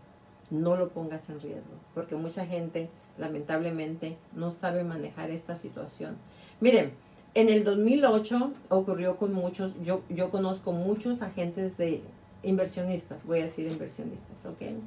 No 0.51 0.77
lo 0.77 0.89
pongas 0.89 1.29
en 1.29 1.41
riesgo. 1.41 1.75
Porque 1.95 2.17
mucha 2.17 2.47
gente 2.47 2.89
lamentablemente 3.19 4.17
no 4.35 4.51
sabe 4.51 4.85
manejar 4.85 5.31
esta 5.31 5.57
situación. 5.57 6.17
Miren, 6.61 6.93
en 7.35 7.49
el 7.49 7.65
2008 7.65 8.53
ocurrió 8.69 9.17
con 9.17 9.33
muchos, 9.33 9.75
yo, 9.83 10.03
yo 10.09 10.31
conozco 10.31 10.73
muchos 10.73 11.23
agentes 11.23 11.77
de 11.77 12.03
inversionistas, 12.43 13.23
voy 13.25 13.41
a 13.41 13.45
decir 13.45 13.71
inversionistas, 13.71 14.47
¿ok? 14.47 14.81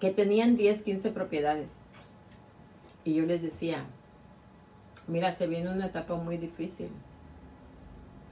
Que 0.00 0.10
tenían 0.10 0.56
10, 0.56 0.82
15 0.82 1.10
propiedades. 1.10 1.70
Y 3.04 3.14
yo 3.14 3.24
les 3.24 3.42
decía, 3.42 3.84
mira, 5.06 5.32
se 5.32 5.46
viene 5.46 5.70
una 5.70 5.86
etapa 5.86 6.14
muy 6.14 6.36
difícil. 6.36 6.88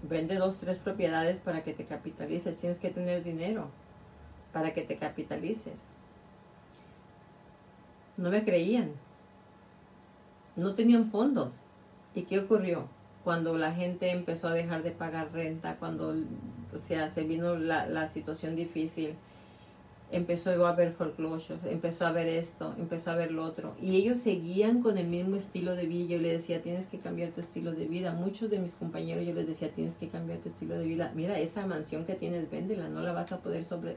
Vende 0.03 0.37
dos, 0.37 0.59
tres 0.59 0.79
propiedades 0.79 1.39
para 1.39 1.65
que 1.65 1.73
te 1.73 1.87
capitalices. 1.87 2.57
Tienes 2.57 2.79
que 2.79 2.91
tener 2.91 3.25
dinero 3.25 3.69
para 4.53 4.75
que 4.75 4.83
te 4.83 4.97
capitalices. 4.97 5.81
No 8.17 8.31
me 8.31 8.45
creían. 8.45 8.93
No 10.57 10.75
tenían 10.75 11.11
fondos. 11.11 11.53
¿Y 12.15 12.23
qué 12.23 12.41
ocurrió? 12.41 12.89
Cuando 13.25 13.59
la 13.59 13.73
gente 13.73 14.11
empezó 14.11 14.49
a 14.49 14.55
dejar 14.55 14.83
de 14.83 14.91
pagar 14.91 15.33
renta, 15.33 15.77
cuando 15.77 16.15
o 16.75 16.79
sea, 16.79 17.09
se 17.09 17.25
vino 17.25 17.57
la, 17.57 17.87
la 17.87 18.09
situación 18.09 18.57
difícil, 18.57 19.15
empezó 20.13 20.67
a 20.67 20.71
haber 20.71 20.93
foreclosures, 20.93 21.65
empezó 21.65 22.07
a 22.07 22.13
ver 22.13 22.29
esto, 22.29 22.75
empezó 22.79 23.11
a 23.11 23.17
ver 23.17 23.33
lo 23.33 23.45
otro. 23.45 23.75
Y 23.81 23.97
ellos 23.97 24.19
seguían 24.19 24.83
con 24.83 24.99
el 24.99 25.09
mismo 25.09 25.37
estilo 25.37 25.75
de 25.75 25.87
vida. 25.87 26.11
Yo 26.11 26.19
les 26.19 26.33
decía, 26.33 26.63
tienes 26.63 26.87
que 26.87 26.99
cambiar 26.99 27.31
tu 27.31 27.41
estilo 27.41 27.73
de 27.73 27.87
vida. 27.87 28.13
Muchos 28.13 28.51
de 28.51 28.59
mis 28.59 28.75
compañeros 28.75 29.27
yo 29.27 29.35
les 29.35 29.47
decía, 29.47 29.71
tienes 29.71 29.97
que 29.97 30.09
cambiar 30.09 30.39
tu 30.39 30.49
estilo 30.49 30.79
de 30.79 30.85
vida. 30.85 31.13
Mira, 31.15 31.39
esa 31.39 31.67
mansión 31.67 32.05
que 32.05 32.15
tienes, 32.15 32.51
véndela, 32.51 32.89
no 32.89 33.03
la 33.03 33.13
vas 33.13 33.33
a 33.33 33.39
poder 33.39 33.65
sobre 33.65 33.97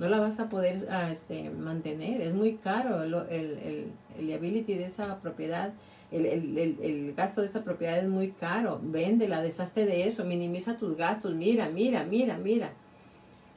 no 0.00 0.08
la 0.08 0.18
vas 0.18 0.40
a 0.40 0.48
poder 0.48 0.88
ah, 0.90 1.12
este, 1.12 1.50
mantener. 1.50 2.22
Es 2.22 2.32
muy 2.32 2.54
caro 2.54 3.02
el, 3.02 3.14
el, 3.28 3.92
el, 4.18 4.26
liability 4.26 4.74
de 4.74 4.86
esa 4.86 5.20
propiedad. 5.20 5.74
El, 6.10 6.26
el, 6.26 7.14
gasto 7.14 7.42
de 7.42 7.46
esa 7.46 7.62
propiedad 7.62 7.98
es 7.98 8.08
muy 8.08 8.30
caro. 8.32 8.80
Véndela, 8.82 9.42
deshazte 9.42 9.84
de 9.84 10.08
eso, 10.08 10.24
minimiza 10.24 10.78
tus 10.78 10.96
gastos. 10.96 11.34
Mira, 11.34 11.68
mira, 11.68 12.04
mira, 12.04 12.38
mira. 12.38 12.72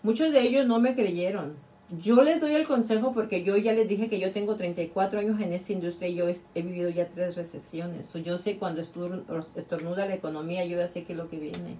Muchos 0.04 0.34
de 0.34 0.42
ellos 0.42 0.68
no 0.68 0.82
me 0.82 0.96
creyeron. 0.96 1.54
Yo 2.02 2.22
les 2.22 2.42
doy 2.42 2.56
el 2.56 2.68
consejo 2.68 3.14
porque 3.14 3.44
yo 3.44 3.56
ya 3.56 3.72
les 3.72 3.88
dije 3.88 4.10
que 4.10 4.20
yo 4.20 4.34
tengo 4.34 4.56
34 4.56 5.20
años 5.20 5.40
en 5.40 5.54
esta 5.54 5.72
industria 5.72 6.10
y 6.10 6.16
yo 6.16 6.28
he, 6.28 6.62
vivido 6.62 6.90
ya 6.90 7.08
tres 7.08 7.36
recesiones. 7.36 8.12
yo 8.22 8.38
sé 8.38 8.58
cuando 8.58 8.82
estornuda 8.82 10.06
la 10.06 10.16
economía, 10.16 10.66
yo 10.66 10.78
ya 10.78 10.88
sé 10.90 11.06
qué 11.06 11.14
es 11.14 11.18
lo 11.18 11.30
que 11.30 11.38
viene 11.38 11.78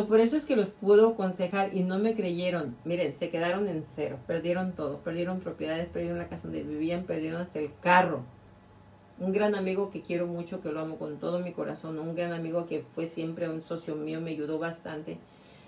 por 0.00 0.20
eso 0.20 0.36
es 0.36 0.46
que 0.46 0.56
los 0.56 0.68
puedo 0.68 1.10
aconsejar 1.10 1.76
y 1.76 1.80
no 1.80 1.98
me 1.98 2.14
creyeron. 2.14 2.76
Miren, 2.84 3.12
se 3.12 3.28
quedaron 3.28 3.68
en 3.68 3.82
cero, 3.82 4.18
perdieron 4.26 4.72
todo, 4.72 4.98
perdieron 4.98 5.40
propiedades, 5.40 5.88
perdieron 5.88 6.18
la 6.18 6.28
casa 6.28 6.44
donde 6.44 6.62
vivían, 6.62 7.04
perdieron 7.04 7.42
hasta 7.42 7.58
el 7.58 7.70
carro. 7.80 8.22
Un 9.18 9.32
gran 9.32 9.54
amigo 9.54 9.90
que 9.90 10.00
quiero 10.00 10.26
mucho, 10.26 10.62
que 10.62 10.72
lo 10.72 10.80
amo 10.80 10.96
con 10.96 11.18
todo 11.18 11.40
mi 11.40 11.52
corazón, 11.52 11.98
un 11.98 12.14
gran 12.14 12.32
amigo 12.32 12.66
que 12.66 12.84
fue 12.94 13.06
siempre 13.06 13.50
un 13.50 13.62
socio 13.62 13.94
mío, 13.94 14.20
me 14.22 14.30
ayudó 14.30 14.58
bastante. 14.58 15.18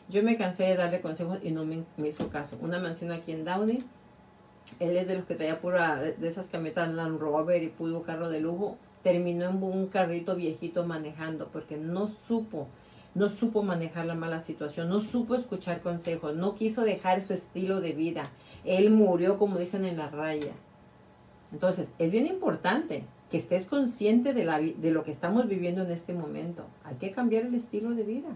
Yo 0.08 0.22
me 0.22 0.38
cansé 0.38 0.64
de 0.64 0.76
darle 0.76 1.02
consejos 1.02 1.38
y 1.42 1.50
no 1.50 1.66
me, 1.66 1.84
hizo 2.08 2.30
caso. 2.30 2.56
Una 2.62 2.78
mansión 2.78 3.12
aquí 3.12 3.32
en 3.32 3.44
Downey, 3.44 3.84
él 4.80 4.96
es 4.96 5.06
de 5.06 5.16
los 5.16 5.26
que 5.26 5.34
traía 5.34 5.60
pura, 5.60 6.00
de 6.00 6.28
esas 6.28 6.46
camionetas 6.46 6.90
Land 6.94 7.20
Rover 7.20 7.62
y 7.62 7.68
pudo 7.68 8.00
carro 8.00 8.30
de 8.30 8.40
lujo, 8.40 8.78
terminó 9.02 9.50
en 9.50 9.62
un 9.62 9.88
carrito 9.88 10.34
viejito 10.34 10.86
manejando 10.86 11.48
porque 11.48 11.76
no 11.76 12.08
supo 12.26 12.68
no 13.14 13.28
supo 13.28 13.62
manejar 13.62 14.06
la 14.06 14.14
mala 14.14 14.40
situación, 14.40 14.88
no 14.88 15.00
supo 15.00 15.34
escuchar 15.34 15.80
consejos, 15.80 16.34
no 16.34 16.54
quiso 16.54 16.82
dejar 16.82 17.22
su 17.22 17.32
estilo 17.32 17.80
de 17.80 17.92
vida. 17.92 18.30
Él 18.64 18.90
murió, 18.90 19.38
como 19.38 19.58
dicen 19.58 19.84
en 19.84 19.98
la 19.98 20.08
raya. 20.08 20.52
Entonces, 21.52 21.92
es 21.98 22.10
bien 22.10 22.26
importante 22.26 23.04
que 23.30 23.36
estés 23.36 23.66
consciente 23.66 24.34
de, 24.34 24.44
la, 24.44 24.58
de 24.58 24.90
lo 24.90 25.04
que 25.04 25.12
estamos 25.12 25.48
viviendo 25.48 25.82
en 25.82 25.90
este 25.90 26.12
momento. 26.12 26.64
Hay 26.84 26.96
que 26.96 27.12
cambiar 27.12 27.44
el 27.44 27.54
estilo 27.54 27.90
de 27.90 28.02
vida. 28.02 28.28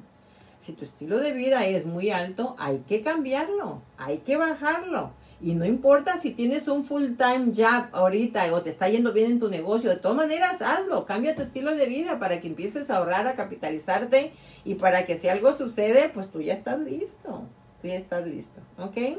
Si 0.58 0.72
tu 0.72 0.84
estilo 0.84 1.18
de 1.18 1.32
vida 1.32 1.66
es 1.66 1.86
muy 1.86 2.10
alto, 2.10 2.54
hay 2.58 2.78
que 2.88 3.02
cambiarlo, 3.02 3.80
hay 3.96 4.18
que 4.18 4.36
bajarlo. 4.36 5.10
Y 5.40 5.54
no 5.54 5.64
importa 5.64 6.18
si 6.18 6.32
tienes 6.32 6.66
un 6.66 6.84
full 6.84 7.12
time 7.16 7.52
job 7.54 7.86
ahorita 7.92 8.52
o 8.52 8.62
te 8.62 8.70
está 8.70 8.88
yendo 8.88 9.12
bien 9.12 9.32
en 9.32 9.38
tu 9.38 9.48
negocio, 9.48 9.90
de 9.90 9.96
todas 9.96 10.16
maneras 10.16 10.60
hazlo, 10.62 11.06
cambia 11.06 11.36
tu 11.36 11.42
estilo 11.42 11.76
de 11.76 11.86
vida 11.86 12.18
para 12.18 12.40
que 12.40 12.48
empieces 12.48 12.90
a 12.90 12.96
ahorrar, 12.96 13.28
a 13.28 13.36
capitalizarte 13.36 14.32
y 14.64 14.74
para 14.74 15.06
que 15.06 15.16
si 15.16 15.28
algo 15.28 15.52
sucede, 15.52 16.10
pues 16.12 16.30
tú 16.30 16.40
ya 16.40 16.54
estás 16.54 16.80
listo, 16.80 17.44
tú 17.80 17.86
ya 17.86 17.94
estás 17.94 18.26
listo, 18.26 18.60
¿ok? 18.78 19.18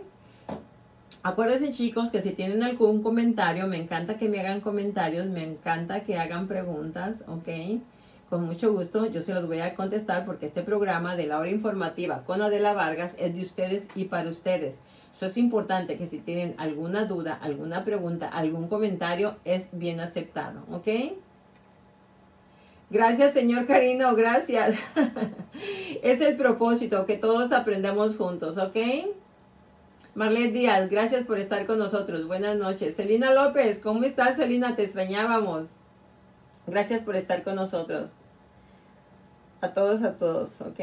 Acuérdense 1.23 1.71
chicos 1.71 2.11
que 2.11 2.21
si 2.21 2.31
tienen 2.31 2.63
algún 2.63 3.01
comentario, 3.01 3.67
me 3.67 3.77
encanta 3.77 4.17
que 4.17 4.27
me 4.27 4.41
hagan 4.41 4.59
comentarios, 4.59 5.27
me 5.27 5.43
encanta 5.45 6.03
que 6.03 6.17
hagan 6.17 6.47
preguntas, 6.47 7.23
¿ok? 7.27 7.81
Con 8.29 8.45
mucho 8.45 8.71
gusto 8.73 9.05
yo 9.07 9.21
se 9.21 9.33
los 9.33 9.47
voy 9.47 9.61
a 9.61 9.73
contestar 9.73 10.25
porque 10.25 10.45
este 10.45 10.63
programa 10.63 11.15
de 11.15 11.27
la 11.27 11.39
hora 11.39 11.49
informativa 11.49 12.23
con 12.25 12.41
Adela 12.41 12.73
Vargas 12.73 13.15
es 13.17 13.33
de 13.33 13.41
ustedes 13.41 13.87
y 13.95 14.05
para 14.05 14.29
ustedes. 14.29 14.75
Eso 15.19 15.25
es 15.25 15.35
importante 15.35 15.97
que 15.97 16.07
si 16.07 16.19
tienen 16.19 16.55
alguna 16.57 17.03
duda, 17.03 17.37
alguna 17.41 17.83
pregunta, 17.83 18.29
algún 18.29 18.69
comentario, 18.69 19.35
es 19.43 19.67
bien 19.73 19.99
aceptado, 19.99 20.63
¿ok? 20.71 20.87
Gracias, 22.89 23.33
señor 23.33 23.65
Carino, 23.65 24.15
gracias. 24.15 24.77
es 26.03 26.21
el 26.21 26.37
propósito, 26.37 27.05
que 27.05 27.17
todos 27.17 27.51
aprendamos 27.51 28.15
juntos, 28.15 28.57
¿ok? 28.57 28.77
Marlet 30.15 30.53
Díaz, 30.53 30.89
gracias 30.89 31.25
por 31.25 31.37
estar 31.37 31.65
con 31.65 31.79
nosotros. 31.79 32.25
Buenas 32.25 32.55
noches. 32.55 32.95
Celina 32.95 33.33
López, 33.33 33.81
¿cómo 33.81 34.05
estás, 34.05 34.37
Celina? 34.37 34.77
Te 34.77 34.85
extrañábamos. 34.85 35.71
Gracias 36.65 37.01
por 37.01 37.17
estar 37.17 37.43
con 37.43 37.55
nosotros. 37.55 38.13
A 39.59 39.73
todos, 39.73 40.01
a 40.01 40.13
todos, 40.13 40.61
¿ok? 40.61 40.79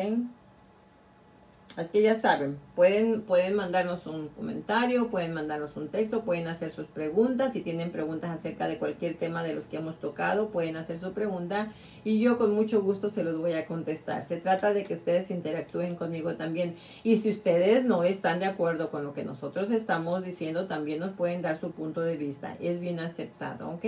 Así 1.74 1.90
que 1.90 2.02
ya 2.02 2.14
saben, 2.14 2.58
pueden, 2.74 3.20
pueden 3.20 3.54
mandarnos 3.54 4.06
un 4.06 4.28
comentario, 4.28 5.08
pueden 5.08 5.34
mandarnos 5.34 5.76
un 5.76 5.88
texto, 5.88 6.22
pueden 6.22 6.46
hacer 6.46 6.70
sus 6.70 6.86
preguntas. 6.86 7.52
Si 7.52 7.60
tienen 7.60 7.92
preguntas 7.92 8.30
acerca 8.30 8.66
de 8.66 8.78
cualquier 8.78 9.16
tema 9.16 9.42
de 9.42 9.52
los 9.52 9.66
que 9.66 9.76
hemos 9.76 9.98
tocado, 9.98 10.48
pueden 10.48 10.76
hacer 10.76 10.98
su 10.98 11.12
pregunta 11.12 11.72
y 12.02 12.18
yo 12.18 12.38
con 12.38 12.54
mucho 12.54 12.80
gusto 12.80 13.10
se 13.10 13.24
los 13.24 13.38
voy 13.38 13.52
a 13.52 13.66
contestar. 13.66 14.24
Se 14.24 14.38
trata 14.38 14.72
de 14.72 14.84
que 14.84 14.94
ustedes 14.94 15.30
interactúen 15.30 15.96
conmigo 15.96 16.36
también. 16.36 16.76
Y 17.02 17.18
si 17.18 17.28
ustedes 17.28 17.84
no 17.84 18.04
están 18.04 18.38
de 18.38 18.46
acuerdo 18.46 18.90
con 18.90 19.04
lo 19.04 19.12
que 19.12 19.24
nosotros 19.24 19.70
estamos 19.70 20.24
diciendo, 20.24 20.68
también 20.68 21.00
nos 21.00 21.12
pueden 21.12 21.42
dar 21.42 21.58
su 21.58 21.72
punto 21.72 22.00
de 22.00 22.16
vista. 22.16 22.56
Es 22.58 22.80
bien 22.80 23.00
aceptado, 23.00 23.68
¿ok? 23.68 23.84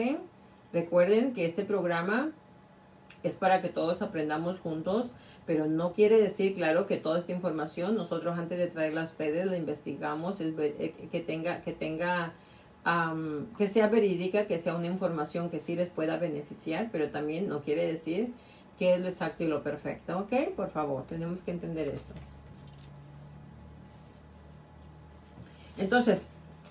Recuerden 0.75 1.33
que 1.33 1.47
este 1.47 1.65
programa 1.65 2.33
es 3.23 3.35
para 3.35 3.63
que 3.63 3.69
todos 3.69 4.03
aprendamos 4.03 4.61
juntos 4.61 5.07
pero 5.49 5.67
no 5.67 5.95
quiere 5.95 6.21
decir, 6.21 6.55
claro, 6.55 6.87
que 6.87 6.99
toda 6.99 7.21
esta 7.21 7.33
información 7.33 7.95
nosotros 7.95 8.39
antes 8.39 8.59
de 8.59 8.67
traerla 8.67 9.01
a 9.01 9.05
ustedes 9.05 9.47
la 9.47 9.57
investigamos, 9.57 10.43
es, 10.43 10.53
eh, 10.59 10.95
que 11.11 11.21
tenga, 11.21 11.63
que 11.63 11.73
tenga, 11.73 12.35
que 13.57 13.67
sea 13.67 13.89
verídica, 13.89 14.47
que 14.47 14.59
sea 14.59 14.77
una 14.77 14.89
información 14.89 15.49
que 15.49 15.59
sí 15.59 15.75
les 15.75 15.89
pueda 15.89 16.19
beneficiar, 16.19 16.91
pero 16.93 17.09
también 17.09 17.49
no 17.49 17.63
quiere 17.63 17.87
decir 17.87 18.35
que 18.79 18.93
es 18.93 19.01
lo 19.01 19.09
exacto 19.09 19.43
y 19.43 19.47
lo 19.47 19.63
perfecto, 19.63 20.19
¿ok? 20.19 20.55
Por 20.55 20.71
favor, 20.71 21.05
tenemos 21.09 21.41
que 21.41 21.53
entender 21.53 21.89
eso. 21.89 22.13
Entonces, 25.79 26.29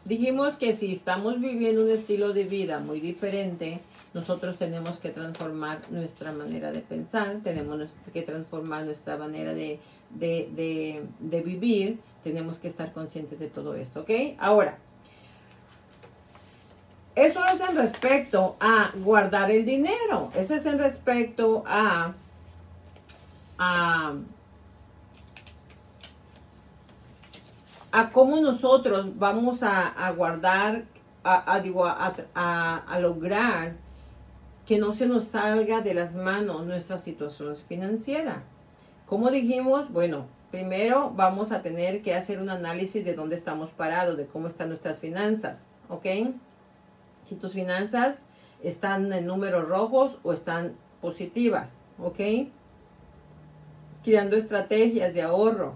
Dijimos 0.08 0.54
que 0.54 0.72
si 0.72 0.94
estamos 0.94 1.42
viviendo 1.42 1.84
un 1.84 1.92
estilo 1.92 2.32
de 2.32 2.46
vida 2.46 2.80
muy 2.80 3.02
diferente, 3.02 3.82
nosotros 4.18 4.58
tenemos 4.58 4.98
que 5.00 5.10
transformar 5.10 5.82
nuestra 5.90 6.32
manera 6.32 6.72
de 6.72 6.82
pensar, 6.82 7.38
tenemos 7.44 7.90
que 8.12 8.22
transformar 8.24 8.84
nuestra 8.84 9.18
manera 9.18 9.54
de, 9.54 9.80
de 10.10 11.42
vivir, 11.42 12.00
tenemos 12.24 12.58
que 12.58 12.68
estar 12.68 12.92
conscientes 12.94 13.40
de 13.40 13.48
todo 13.48 13.76
esto, 13.76 14.02
¿ok? 14.02 14.12
Ahora, 14.40 14.80
eso 17.18 17.40
es 17.52 17.60
en 17.68 17.76
respecto 17.76 18.56
a 18.60 18.92
guardar 18.94 19.50
el 19.50 19.66
dinero. 19.66 20.32
Eso 20.36 20.54
es 20.54 20.68
en 20.68 20.78
respecto 20.78 21.64
a, 21.66 22.14
a, 23.58 24.14
a 27.92 28.10
cómo 28.12 28.40
nosotros 28.40 29.18
vamos 29.18 29.64
a, 29.64 30.12
guardar, 30.16 30.84
a, 31.24 31.60
digo, 31.60 31.88
a, 31.88 33.00
lograr 33.02 33.74
que 34.68 34.78
no 34.78 34.94
se 34.94 35.08
nos 35.08 35.24
salga 35.24 35.82
de 35.82 35.94
las 35.94 36.14
manos 36.14 36.66
nuestra 36.66 36.98
situación 36.98 37.56
financiera. 37.68 38.44
Como 39.06 39.32
dijimos, 39.32 39.92
bueno, 39.92 40.26
primero 40.52 41.12
vamos 41.16 41.52
a 41.52 41.62
tener 41.62 42.02
que 42.02 42.14
hacer 42.14 42.40
un 42.40 42.50
análisis 42.50 43.04
de 43.06 43.16
dónde 43.16 43.36
estamos 43.36 43.70
parados, 43.72 44.18
de 44.18 44.28
cómo 44.28 44.48
están 44.48 44.68
nuestras 44.68 45.00
finanzas, 45.00 45.64
¿ok? 45.90 46.06
si 47.28 47.36
tus 47.36 47.54
finanzas 47.54 48.20
están 48.64 49.12
en 49.12 49.26
números 49.26 49.68
rojos 49.68 50.18
o 50.24 50.34
están 50.34 50.76
positivas, 51.02 51.74
¿ok? 52.02 52.50
Creando 54.04 54.38
estrategias 54.38 55.14
de 55.14 55.22
ahorro. 55.22 55.76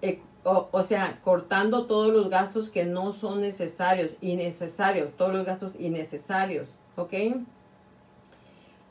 E, 0.00 0.20
o, 0.44 0.82
sea, 0.82 1.20
cortando 1.22 1.86
todos 1.86 2.12
los 2.12 2.28
gastos 2.28 2.70
que 2.70 2.84
no 2.84 3.12
son 3.12 3.40
necesarios, 3.40 4.16
innecesarios, 4.20 5.16
todos 5.16 5.32
los 5.32 5.46
gastos 5.46 5.74
innecesarios, 5.78 6.68
¿ok? 6.96 7.14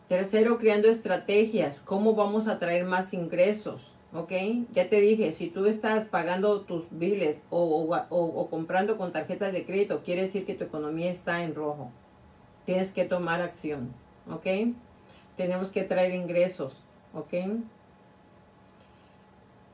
Tercero, 0.08 0.58
creando 0.58 0.89
estrategias. 0.89 1.82
¿Cómo 1.86 2.14
vamos 2.14 2.47
a 2.47 2.60
traer 2.60 2.86
más 2.86 3.14
ingresos? 3.14 3.93
¿ok? 4.14 4.32
Ya 4.74 4.89
te 4.89 5.01
dije, 5.01 5.32
si 5.32 5.47
tú 5.47 5.66
estás 5.66 6.06
pagando 6.06 6.62
tus 6.62 6.86
biles 6.91 7.41
o, 7.49 8.47
comprando 8.49 8.97
con 8.97 9.12
tarjetas 9.12 9.51
de 9.51 9.66
crédito, 9.66 10.01
quiere 10.04 10.22
decir 10.22 10.45
que 10.45 10.54
tu 10.54 10.64
economía 10.64 11.12
está 11.12 11.43
en 11.43 11.56
rojo. 11.56 11.91
Tienes 12.66 12.91
que 12.91 13.04
tomar 13.06 13.41
acción, 13.41 13.93
¿ok? 14.30 14.74
Tenemos 15.36 15.72
que 15.72 15.84
traer 15.84 16.14
ingresos, 16.14 16.78
¿ok? 17.14 17.34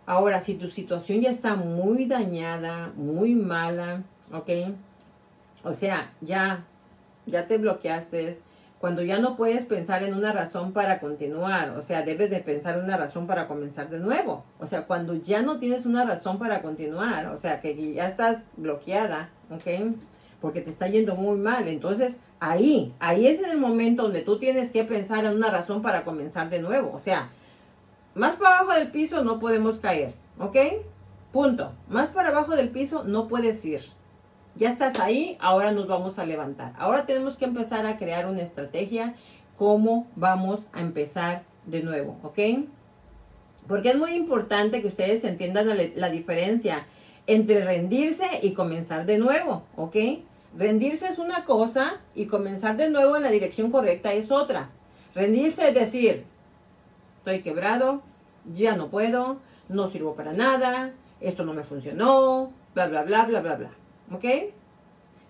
Ahora, 0.05 0.41
si 0.41 0.55
tu 0.55 0.69
situación 0.69 1.21
ya 1.21 1.29
está 1.29 1.55
muy 1.55 2.05
dañada, 2.05 2.91
muy 2.95 3.35
mala, 3.35 4.03
¿ok? 4.33 4.73
O 5.63 5.73
sea, 5.73 6.13
ya, 6.21 6.65
ya 7.29 7.47
te 7.47 7.57
bloqueaste, 7.57 8.39
cuando 8.79 9.03
ya 9.03 9.19
no 9.19 9.35
puedes 9.35 9.65
pensar 9.65 10.03
en 10.03 10.13
una 10.13 10.31
razón 10.31 10.71
para 10.71 11.01
continuar, 11.01 11.71
o 11.71 11.81
sea, 11.81 12.03
debes 12.03 12.29
de 12.29 12.39
pensar 12.39 12.77
en 12.77 12.85
una 12.85 12.95
razón 12.95 13.27
para 13.27 13.47
comenzar 13.47 13.89
de 13.89 13.99
nuevo. 13.99 14.45
O 14.57 14.65
sea, 14.65 14.87
cuando 14.87 15.15
ya 15.15 15.41
no 15.41 15.59
tienes 15.59 15.85
una 15.85 16.05
razón 16.05 16.39
para 16.39 16.61
continuar, 16.61 17.27
o 17.27 17.37
sea, 17.37 17.59
que 17.59 17.93
ya 17.93 18.07
estás 18.07 18.43
bloqueada, 18.55 19.29
¿ok? 19.51 19.95
Porque 20.39 20.61
te 20.61 20.69
está 20.69 20.87
yendo 20.87 21.15
muy 21.15 21.37
mal. 21.37 21.67
Entonces, 21.67 22.19
ahí, 22.39 22.93
ahí 22.99 23.27
es 23.27 23.43
el 23.43 23.57
momento 23.57 24.03
donde 24.03 24.21
tú 24.21 24.39
tienes 24.39 24.71
que 24.71 24.85
pensar 24.85 25.25
en 25.25 25.35
una 25.35 25.51
razón 25.51 25.81
para 25.81 26.05
comenzar 26.05 26.49
de 26.49 26.61
nuevo. 26.61 26.93
O 26.93 26.99
sea, 26.99 27.31
más 28.15 28.37
para 28.37 28.59
abajo 28.59 28.79
del 28.79 28.91
piso 28.91 29.25
no 29.25 29.39
podemos 29.39 29.79
caer, 29.79 30.13
¿ok? 30.39 30.55
Punto. 31.33 31.73
Más 31.89 32.07
para 32.09 32.29
abajo 32.29 32.55
del 32.55 32.69
piso 32.69 33.03
no 33.03 33.27
puedes 33.27 33.63
ir. 33.65 33.81
Ya 34.55 34.71
estás 34.71 34.99
ahí, 34.99 35.37
ahora 35.39 35.71
nos 35.71 35.87
vamos 35.87 36.19
a 36.19 36.25
levantar. 36.25 36.73
Ahora 36.77 37.05
tenemos 37.05 37.37
que 37.37 37.45
empezar 37.45 37.85
a 37.85 37.97
crear 37.97 38.27
una 38.27 38.41
estrategia, 38.41 39.15
cómo 39.57 40.07
vamos 40.15 40.61
a 40.73 40.81
empezar 40.81 41.43
de 41.65 41.83
nuevo, 41.83 42.17
¿ok? 42.23 42.39
Porque 43.67 43.89
es 43.89 43.97
muy 43.97 44.13
importante 44.13 44.81
que 44.81 44.87
ustedes 44.87 45.23
entiendan 45.23 45.69
la, 45.95 46.09
diferencia 46.09 46.87
entre 47.27 47.63
rendirse 47.63 48.25
y 48.41 48.53
comenzar 48.53 49.05
de 49.05 49.19
nuevo, 49.19 49.63
¿ok? 49.75 49.95
Rendirse 50.57 51.05
es 51.05 51.19
una 51.19 51.45
cosa 51.45 51.97
y 52.15 52.25
comenzar 52.25 52.77
de 52.77 52.89
nuevo 52.89 53.15
en 53.15 53.23
la 53.23 53.29
dirección 53.29 53.69
correcta 53.69 54.13
es 54.13 54.31
otra. 54.31 54.69
Rendirse 55.13 55.67
es 55.67 55.75
decir, 55.75 56.23
estoy 57.19 57.41
quebrado, 57.41 58.01
ya 58.55 58.75
no 58.75 58.87
puedo, 58.87 59.37
no 59.67 59.87
sirvo 59.87 60.15
para 60.15 60.33
nada, 60.33 60.91
esto 61.21 61.45
no 61.45 61.53
me 61.53 61.63
funcionó, 61.63 62.51
bla, 62.73 62.87
bla, 62.87 63.03
bla, 63.03 63.25
bla, 63.25 63.41
bla, 63.41 63.55
bla. 63.55 63.69
¿Ok? 64.11 64.25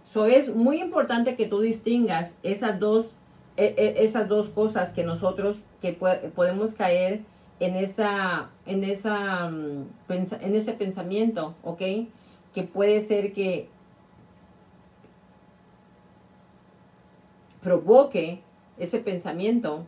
So 0.06 0.26
es 0.26 0.54
muy 0.54 0.82
importante 0.82 1.36
que 1.36 1.46
tú 1.46 1.60
distingas 1.60 2.34
esas 2.42 2.80
dos, 2.80 3.14
e, 3.58 3.76
e, 3.78 4.04
esas 4.04 4.28
dos 4.28 4.50
cosas 4.50 4.92
que 4.92 5.04
nosotros 5.04 5.62
que 5.82 5.94
podemos 5.94 6.74
caer 6.74 7.22
en 7.60 7.76
esa, 7.76 8.50
en 8.66 8.84
esa, 8.84 9.50
mm, 9.50 9.86
en 10.10 10.56
ese 10.56 10.74
pensamiento, 10.74 11.54
¿ok? 11.64 11.82
Que 12.54 12.64
puede 12.64 13.02
ser 13.02 13.34
que 13.34 13.70
provoque 17.62 18.42
ese 18.78 19.00
pensamiento 19.00 19.86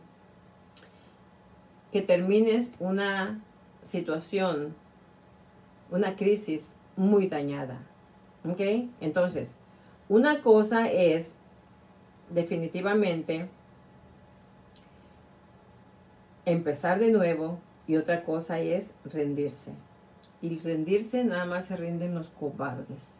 que 1.90 2.02
termines 2.02 2.70
una 2.78 3.40
situación, 3.82 4.74
una 5.90 6.16
crisis 6.16 6.68
muy 6.96 7.26
dañada. 7.26 7.80
¿Ok? 8.44 8.60
Entonces, 9.00 9.52
una 10.08 10.40
cosa 10.40 10.90
es 10.90 11.30
definitivamente 12.30 13.48
empezar 16.44 16.98
de 16.98 17.12
nuevo 17.12 17.58
y 17.86 17.96
otra 17.96 18.24
cosa 18.24 18.58
es 18.58 18.90
rendirse. 19.04 19.72
Y 20.40 20.58
rendirse 20.58 21.24
nada 21.24 21.44
más 21.44 21.66
se 21.66 21.76
rinden 21.76 22.14
los 22.14 22.28
cobardes. 22.30 23.12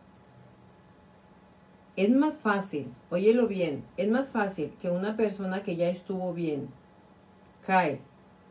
Es 1.95 2.11
más 2.11 2.35
fácil, 2.35 2.91
óyelo 3.11 3.47
bien, 3.47 3.85
es 3.97 4.11
más 4.11 4.29
fácil 4.29 4.73
que 4.81 4.91
una 4.91 5.17
persona 5.17 5.63
que 5.63 5.77
ya 5.77 5.89
estuvo 5.89 6.33
bien 6.33 6.69
cae. 7.65 8.01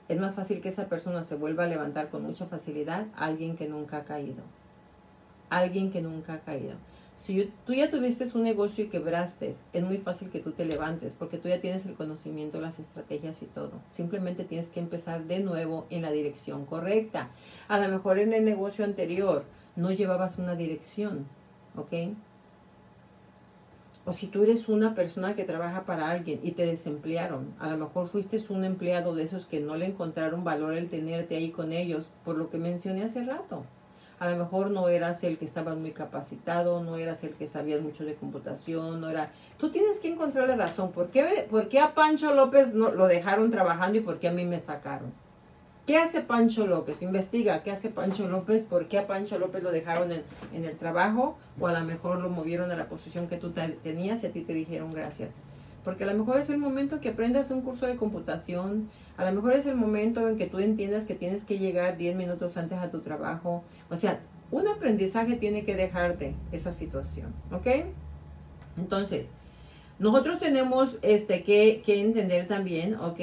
Es 0.07 0.19
más 0.19 0.35
fácil 0.35 0.61
que 0.61 0.69
esa 0.69 0.85
persona 0.87 1.23
se 1.23 1.35
vuelva 1.35 1.63
a 1.65 1.67
levantar 1.67 2.09
con 2.09 2.23
mucha 2.23 2.45
facilidad 2.45 3.07
a 3.15 3.25
alguien 3.25 3.57
que 3.57 3.67
nunca 3.67 3.97
ha 3.97 4.03
caído 4.03 4.43
alguien 5.51 5.91
que 5.91 6.01
nunca 6.01 6.33
ha 6.33 6.39
caído. 6.39 6.73
Si 7.17 7.51
tú 7.67 7.73
ya 7.75 7.91
tuviste 7.91 8.25
un 8.33 8.41
negocio 8.41 8.83
y 8.83 8.87
quebraste, 8.87 9.53
es 9.73 9.83
muy 9.83 9.97
fácil 9.99 10.31
que 10.31 10.39
tú 10.39 10.53
te 10.53 10.65
levantes 10.65 11.13
porque 11.19 11.37
tú 11.37 11.49
ya 11.49 11.61
tienes 11.61 11.85
el 11.85 11.93
conocimiento, 11.93 12.59
las 12.59 12.79
estrategias 12.79 13.43
y 13.43 13.45
todo. 13.45 13.73
Simplemente 13.91 14.43
tienes 14.43 14.69
que 14.69 14.79
empezar 14.79 15.25
de 15.25 15.39
nuevo 15.39 15.85
en 15.91 16.01
la 16.01 16.09
dirección 16.09 16.65
correcta. 16.65 17.29
A 17.67 17.77
lo 17.77 17.89
mejor 17.89 18.17
en 18.17 18.33
el 18.33 18.43
negocio 18.43 18.83
anterior 18.83 19.43
no 19.75 19.91
llevabas 19.91 20.39
una 20.39 20.55
dirección, 20.55 21.27
¿ok? 21.75 22.15
O 24.03 24.13
si 24.13 24.25
tú 24.25 24.41
eres 24.41 24.67
una 24.67 24.95
persona 24.95 25.35
que 25.35 25.43
trabaja 25.43 25.85
para 25.85 26.09
alguien 26.09 26.39
y 26.41 26.53
te 26.53 26.65
desemplearon, 26.65 27.53
a 27.59 27.69
lo 27.69 27.77
mejor 27.77 28.07
fuiste 28.07 28.41
un 28.49 28.65
empleado 28.65 29.13
de 29.13 29.25
esos 29.25 29.45
que 29.45 29.59
no 29.59 29.77
le 29.77 29.85
encontraron 29.85 30.43
valor 30.43 30.73
el 30.73 30.89
tenerte 30.89 31.35
ahí 31.35 31.51
con 31.51 31.71
ellos, 31.71 32.07
por 32.25 32.35
lo 32.35 32.49
que 32.49 32.57
mencioné 32.57 33.03
hace 33.03 33.23
rato 33.23 33.63
a 34.21 34.29
lo 34.29 34.37
mejor 34.37 34.69
no 34.69 34.87
eras 34.87 35.23
el 35.23 35.39
que 35.39 35.45
estaba 35.45 35.73
muy 35.73 35.93
capacitado, 35.93 36.83
no 36.83 36.95
eras 36.95 37.23
el 37.23 37.31
que 37.31 37.47
sabía 37.47 37.79
mucho 37.81 38.05
de 38.05 38.13
computación, 38.13 39.01
no 39.01 39.09
era... 39.09 39.31
Tú 39.57 39.71
tienes 39.71 39.99
que 39.99 40.09
encontrar 40.09 40.47
la 40.47 40.55
razón. 40.55 40.91
¿Por 40.91 41.07
qué, 41.07 41.47
por 41.49 41.69
qué 41.69 41.79
a 41.79 41.95
Pancho 41.95 42.31
López 42.31 42.71
no, 42.71 42.91
lo 42.91 43.07
dejaron 43.07 43.49
trabajando 43.49 43.97
y 43.97 44.01
por 44.01 44.19
qué 44.19 44.27
a 44.27 44.31
mí 44.31 44.45
me 44.45 44.59
sacaron? 44.59 45.11
¿Qué 45.87 45.97
hace 45.97 46.21
Pancho 46.21 46.67
López? 46.67 47.01
Investiga, 47.01 47.63
¿qué 47.63 47.71
hace 47.71 47.89
Pancho 47.89 48.27
López? 48.27 48.61
¿Por 48.61 48.87
qué 48.87 48.99
a 48.99 49.07
Pancho 49.07 49.39
López 49.39 49.63
lo 49.63 49.71
dejaron 49.71 50.11
en, 50.11 50.21
en 50.53 50.65
el 50.65 50.77
trabajo? 50.77 51.39
O 51.59 51.65
a 51.65 51.73
lo 51.73 51.83
mejor 51.83 52.19
lo 52.19 52.29
movieron 52.29 52.69
a 52.69 52.75
la 52.75 52.85
posición 52.85 53.27
que 53.27 53.37
tú 53.37 53.53
tenías 53.81 54.21
y 54.21 54.27
a 54.27 54.31
ti 54.31 54.41
te 54.41 54.53
dijeron 54.53 54.91
gracias. 54.91 55.31
Porque 55.83 56.03
a 56.03 56.07
lo 56.07 56.13
mejor 56.13 56.37
es 56.37 56.47
el 56.51 56.59
momento 56.59 56.99
que 56.99 57.09
aprendas 57.09 57.49
un 57.49 57.61
curso 57.61 57.87
de 57.87 57.95
computación, 57.95 58.87
a 59.17 59.25
lo 59.25 59.31
mejor 59.33 59.53
es 59.53 59.65
el 59.65 59.75
momento 59.75 60.27
en 60.27 60.37
que 60.37 60.47
tú 60.47 60.59
entiendas 60.59 61.05
que 61.05 61.15
tienes 61.15 61.43
que 61.43 61.59
llegar 61.59 61.97
10 61.97 62.15
minutos 62.15 62.57
antes 62.57 62.79
a 62.79 62.89
tu 62.89 63.01
trabajo. 63.01 63.63
O 63.89 63.97
sea, 63.97 64.19
un 64.51 64.67
aprendizaje 64.67 65.35
tiene 65.35 65.63
que 65.63 65.75
dejarte 65.75 66.35
esa 66.51 66.71
situación, 66.71 67.33
¿ok? 67.51 67.85
Entonces, 68.77 69.27
nosotros 69.99 70.39
tenemos 70.39 70.97
este, 71.01 71.43
que, 71.43 71.81
que 71.85 72.01
entender 72.01 72.47
también, 72.47 72.95
¿ok? 72.95 73.19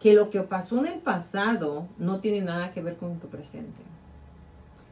Que 0.00 0.14
lo 0.14 0.30
que 0.30 0.40
pasó 0.40 0.78
en 0.78 0.86
el 0.86 0.98
pasado 0.98 1.86
no 1.98 2.20
tiene 2.20 2.40
nada 2.40 2.72
que 2.72 2.82
ver 2.82 2.96
con 2.96 3.18
tu 3.18 3.28
presente. 3.28 3.80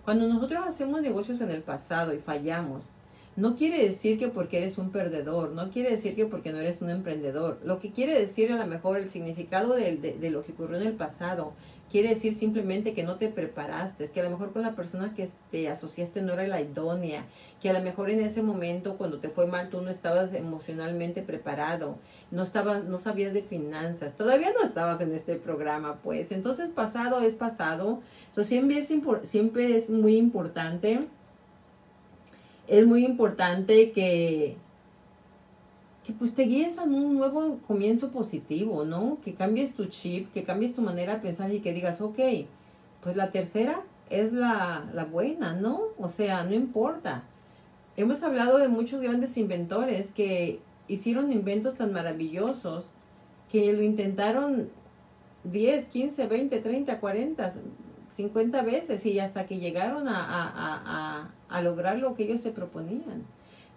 Cuando 0.05 0.26
nosotros 0.26 0.64
hacemos 0.66 1.03
negocios 1.03 1.41
en 1.41 1.51
el 1.51 1.62
pasado 1.62 2.14
y 2.14 2.18
fallamos, 2.18 2.84
no 3.39 3.55
quiere 3.55 3.84
decir 3.84 4.18
que 4.18 4.26
porque 4.26 4.59
eres 4.59 4.78
un 4.78 4.91
perdedor, 4.91 5.53
no 5.53 5.70
quiere 5.70 5.93
decir 5.93 6.16
que 6.16 6.26
porque 6.26 6.51
no 6.51 6.59
eres 6.59 6.82
un 6.82 6.91
emprendedor. 6.91 7.61
Lo 7.62 7.78
que 7.78 7.93
quiere 7.93 8.18
decir 8.18 8.51
a 8.51 8.57
lo 8.57 8.66
mejor 8.66 8.97
el 8.97 9.09
significado 9.11 9.74
de, 9.76 10.16
lo 10.32 10.43
que 10.43 10.51
ocurrió 10.51 10.76
en 10.76 10.89
el 10.89 10.95
pasado, 10.95 11.53
quiere 11.89 12.09
decir 12.09 12.34
simplemente 12.34 12.95
que 12.95 13.05
no 13.05 13.14
te 13.14 13.28
preparaste, 13.28 14.09
que 14.09 14.20
a 14.20 14.24
lo 14.24 14.30
mejor 14.30 14.53
con 14.53 14.62
la 14.62 14.74
persona 14.74 15.14
que 15.14 15.30
te 15.53 15.68
asociaste 15.68 16.20
no 16.20 16.32
era 16.32 16.49
la 16.49 16.61
idónea, 16.61 17.26
que 17.62 17.70
a 17.70 17.74
lo 17.74 17.80
mejor 17.80 18.11
en 18.11 18.22
ese 18.22 18.43
momento 18.43 18.97
cuando 18.97 19.20
te 19.20 19.28
fue 19.28 19.47
mal 19.47 19.68
tú 19.68 19.82
no 19.82 19.91
estabas 19.91 20.34
emocionalmente 20.34 21.22
preparado, 21.22 21.97
no 22.32 22.43
estabas, 22.43 22.82
no 22.86 22.99
sabías 22.99 23.32
de 23.34 23.43
finanzas, 23.43 24.16
todavía 24.16 24.53
no 24.53 24.66
estabas 24.66 25.01
en 25.01 25.14
este 25.14 25.36
programa, 25.36 26.01
pues. 26.03 26.32
Entonces 26.32 26.70
pasado 26.70 27.20
es 27.20 27.36
pasado. 27.36 28.01
Siempre 28.43 28.78
es 29.76 29.91
muy 29.91 30.16
importante 30.16 31.07
es 32.69 32.87
muy 32.87 33.05
importante 33.05 33.93
que, 33.93 34.57
que 36.05 36.12
pues 36.12 36.35
te 36.35 36.45
guíes 36.45 36.79
a 36.79 36.85
un 36.85 37.16
nuevo 37.16 37.59
comienzo 37.66 38.11
positivo, 38.11 38.85
¿no? 38.85 39.19
Que 39.25 39.35
cambies 39.35 39.75
tu 39.75 39.87
chip, 39.87 40.33
que 40.33 40.45
cambies 40.45 40.75
tu 40.75 40.83
manera 40.83 41.14
de 41.14 41.21
pensar 41.21 41.53
y 41.53 41.61
que 41.61 41.73
digas, 41.73 42.01
ok, 42.01 42.19
pues 43.03 43.16
la 43.16 43.31
tercera 43.31 43.83
es 44.11 44.33
la, 44.33 44.87
la 44.95 45.05
buena, 45.05 45.55
¿no? 45.55 45.81
O 45.99 46.09
sea, 46.09 46.45
no 46.45 46.55
importa. 46.55 47.25
Hemos 47.97 48.23
hablado 48.23 48.59
de 48.59 48.69
muchos 48.69 49.01
grandes 49.01 49.37
inventores 49.37 50.12
que 50.12 50.61
hicieron 50.89 51.33
inventos 51.33 51.75
tan 51.75 51.93
maravillosos 51.93 52.85
que 53.51 53.73
lo 53.73 53.83
intentaron 53.83 54.69
10, 55.45 55.87
15, 55.87 56.27
20, 56.27 56.59
30, 56.61 57.01
40, 57.01 57.53
50 58.14 58.62
veces 58.62 59.07
y 59.07 59.19
hasta 59.21 59.47
que 59.47 59.59
llegaron 59.59 60.09
a, 60.09 61.31
lograr 61.62 61.99
lo 61.99 62.14
que 62.14 62.24
ellos 62.24 62.40
se 62.40 62.51
proponían. 62.51 63.24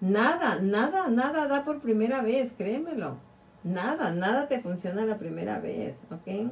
Nada, 0.01 0.59
nada, 0.61 1.09
nada 1.09 1.47
da 1.47 1.63
por 1.63 1.80
primera 1.80 2.22
vez, 2.22 2.53
créemelo. 2.57 3.17
Nada, 3.63 4.11
nada 4.11 4.47
te 4.47 4.59
funciona 4.59 5.05
la 5.05 5.17
primera 5.17 5.59
vez, 5.59 5.97
¿ok? 6.09 6.49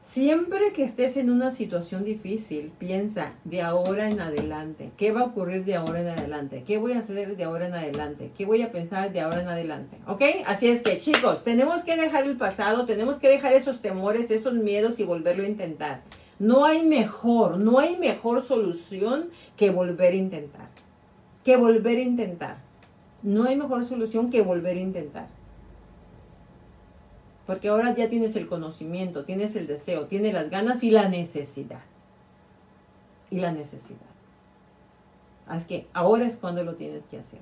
Siempre 0.00 0.72
que 0.72 0.84
estés 0.84 1.16
en 1.16 1.30
una 1.30 1.50
situación 1.50 2.04
difícil, 2.04 2.70
piensa 2.78 3.32
de 3.42 3.60
ahora 3.60 4.08
en 4.08 4.20
adelante. 4.20 4.92
¿Qué 4.96 5.10
va 5.10 5.22
a 5.22 5.24
ocurrir 5.24 5.64
de 5.64 5.74
ahora 5.74 6.00
en 6.00 6.06
adelante? 6.06 6.62
¿Qué 6.64 6.78
voy 6.78 6.92
a 6.92 7.00
hacer 7.00 7.36
de 7.36 7.42
ahora 7.42 7.66
en 7.66 7.74
adelante? 7.74 8.30
¿Qué 8.38 8.46
voy 8.46 8.62
a 8.62 8.70
pensar 8.70 9.12
de 9.12 9.20
ahora 9.20 9.40
en 9.40 9.48
adelante? 9.48 9.96
¿Ok? 10.06 10.22
Así 10.46 10.68
es 10.68 10.82
que 10.82 11.00
chicos, 11.00 11.42
tenemos 11.42 11.82
que 11.82 11.96
dejar 11.96 12.24
el 12.24 12.36
pasado, 12.36 12.86
tenemos 12.86 13.16
que 13.16 13.28
dejar 13.28 13.52
esos 13.52 13.80
temores, 13.80 14.30
esos 14.30 14.54
miedos 14.54 15.00
y 15.00 15.04
volverlo 15.04 15.42
a 15.42 15.48
intentar. 15.48 16.02
No 16.38 16.64
hay 16.64 16.84
mejor, 16.84 17.58
no 17.58 17.78
hay 17.78 17.96
mejor 17.96 18.42
solución 18.42 19.30
que 19.56 19.70
volver 19.70 20.12
a 20.12 20.16
intentar. 20.16 20.68
Que 21.44 21.56
volver 21.56 21.98
a 21.98 22.02
intentar. 22.02 22.58
No 23.22 23.44
hay 23.44 23.56
mejor 23.56 23.84
solución 23.86 24.30
que 24.30 24.42
volver 24.42 24.76
a 24.76 24.80
intentar. 24.80 25.28
Porque 27.46 27.68
ahora 27.68 27.94
ya 27.94 28.08
tienes 28.10 28.36
el 28.36 28.48
conocimiento, 28.48 29.24
tienes 29.24 29.56
el 29.56 29.66
deseo, 29.66 30.06
tienes 30.06 30.34
las 30.34 30.50
ganas 30.50 30.82
y 30.82 30.90
la 30.90 31.08
necesidad. 31.08 31.80
Y 33.30 33.38
la 33.38 33.52
necesidad. 33.52 34.00
Así 35.46 35.66
que 35.68 35.86
ahora 35.92 36.26
es 36.26 36.36
cuando 36.36 36.64
lo 36.64 36.74
tienes 36.74 37.04
que 37.04 37.18
hacer. 37.18 37.40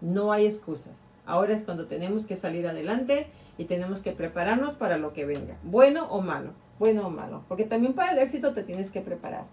No 0.00 0.32
hay 0.32 0.46
excusas. 0.46 0.94
Ahora 1.24 1.54
es 1.54 1.62
cuando 1.62 1.86
tenemos 1.86 2.26
que 2.26 2.36
salir 2.36 2.66
adelante 2.66 3.28
y 3.56 3.64
tenemos 3.66 4.00
que 4.00 4.10
prepararnos 4.10 4.74
para 4.74 4.98
lo 4.98 5.12
que 5.12 5.24
venga. 5.24 5.56
Bueno 5.62 6.06
o 6.10 6.20
malo. 6.20 6.50
Bueno 6.78 7.06
o 7.06 7.10
malo. 7.10 7.44
Porque 7.48 7.64
también 7.64 7.94
para 7.94 8.12
el 8.12 8.18
éxito 8.18 8.54
te 8.54 8.62
tienes 8.62 8.90
que 8.90 9.00
preparar. 9.00 9.44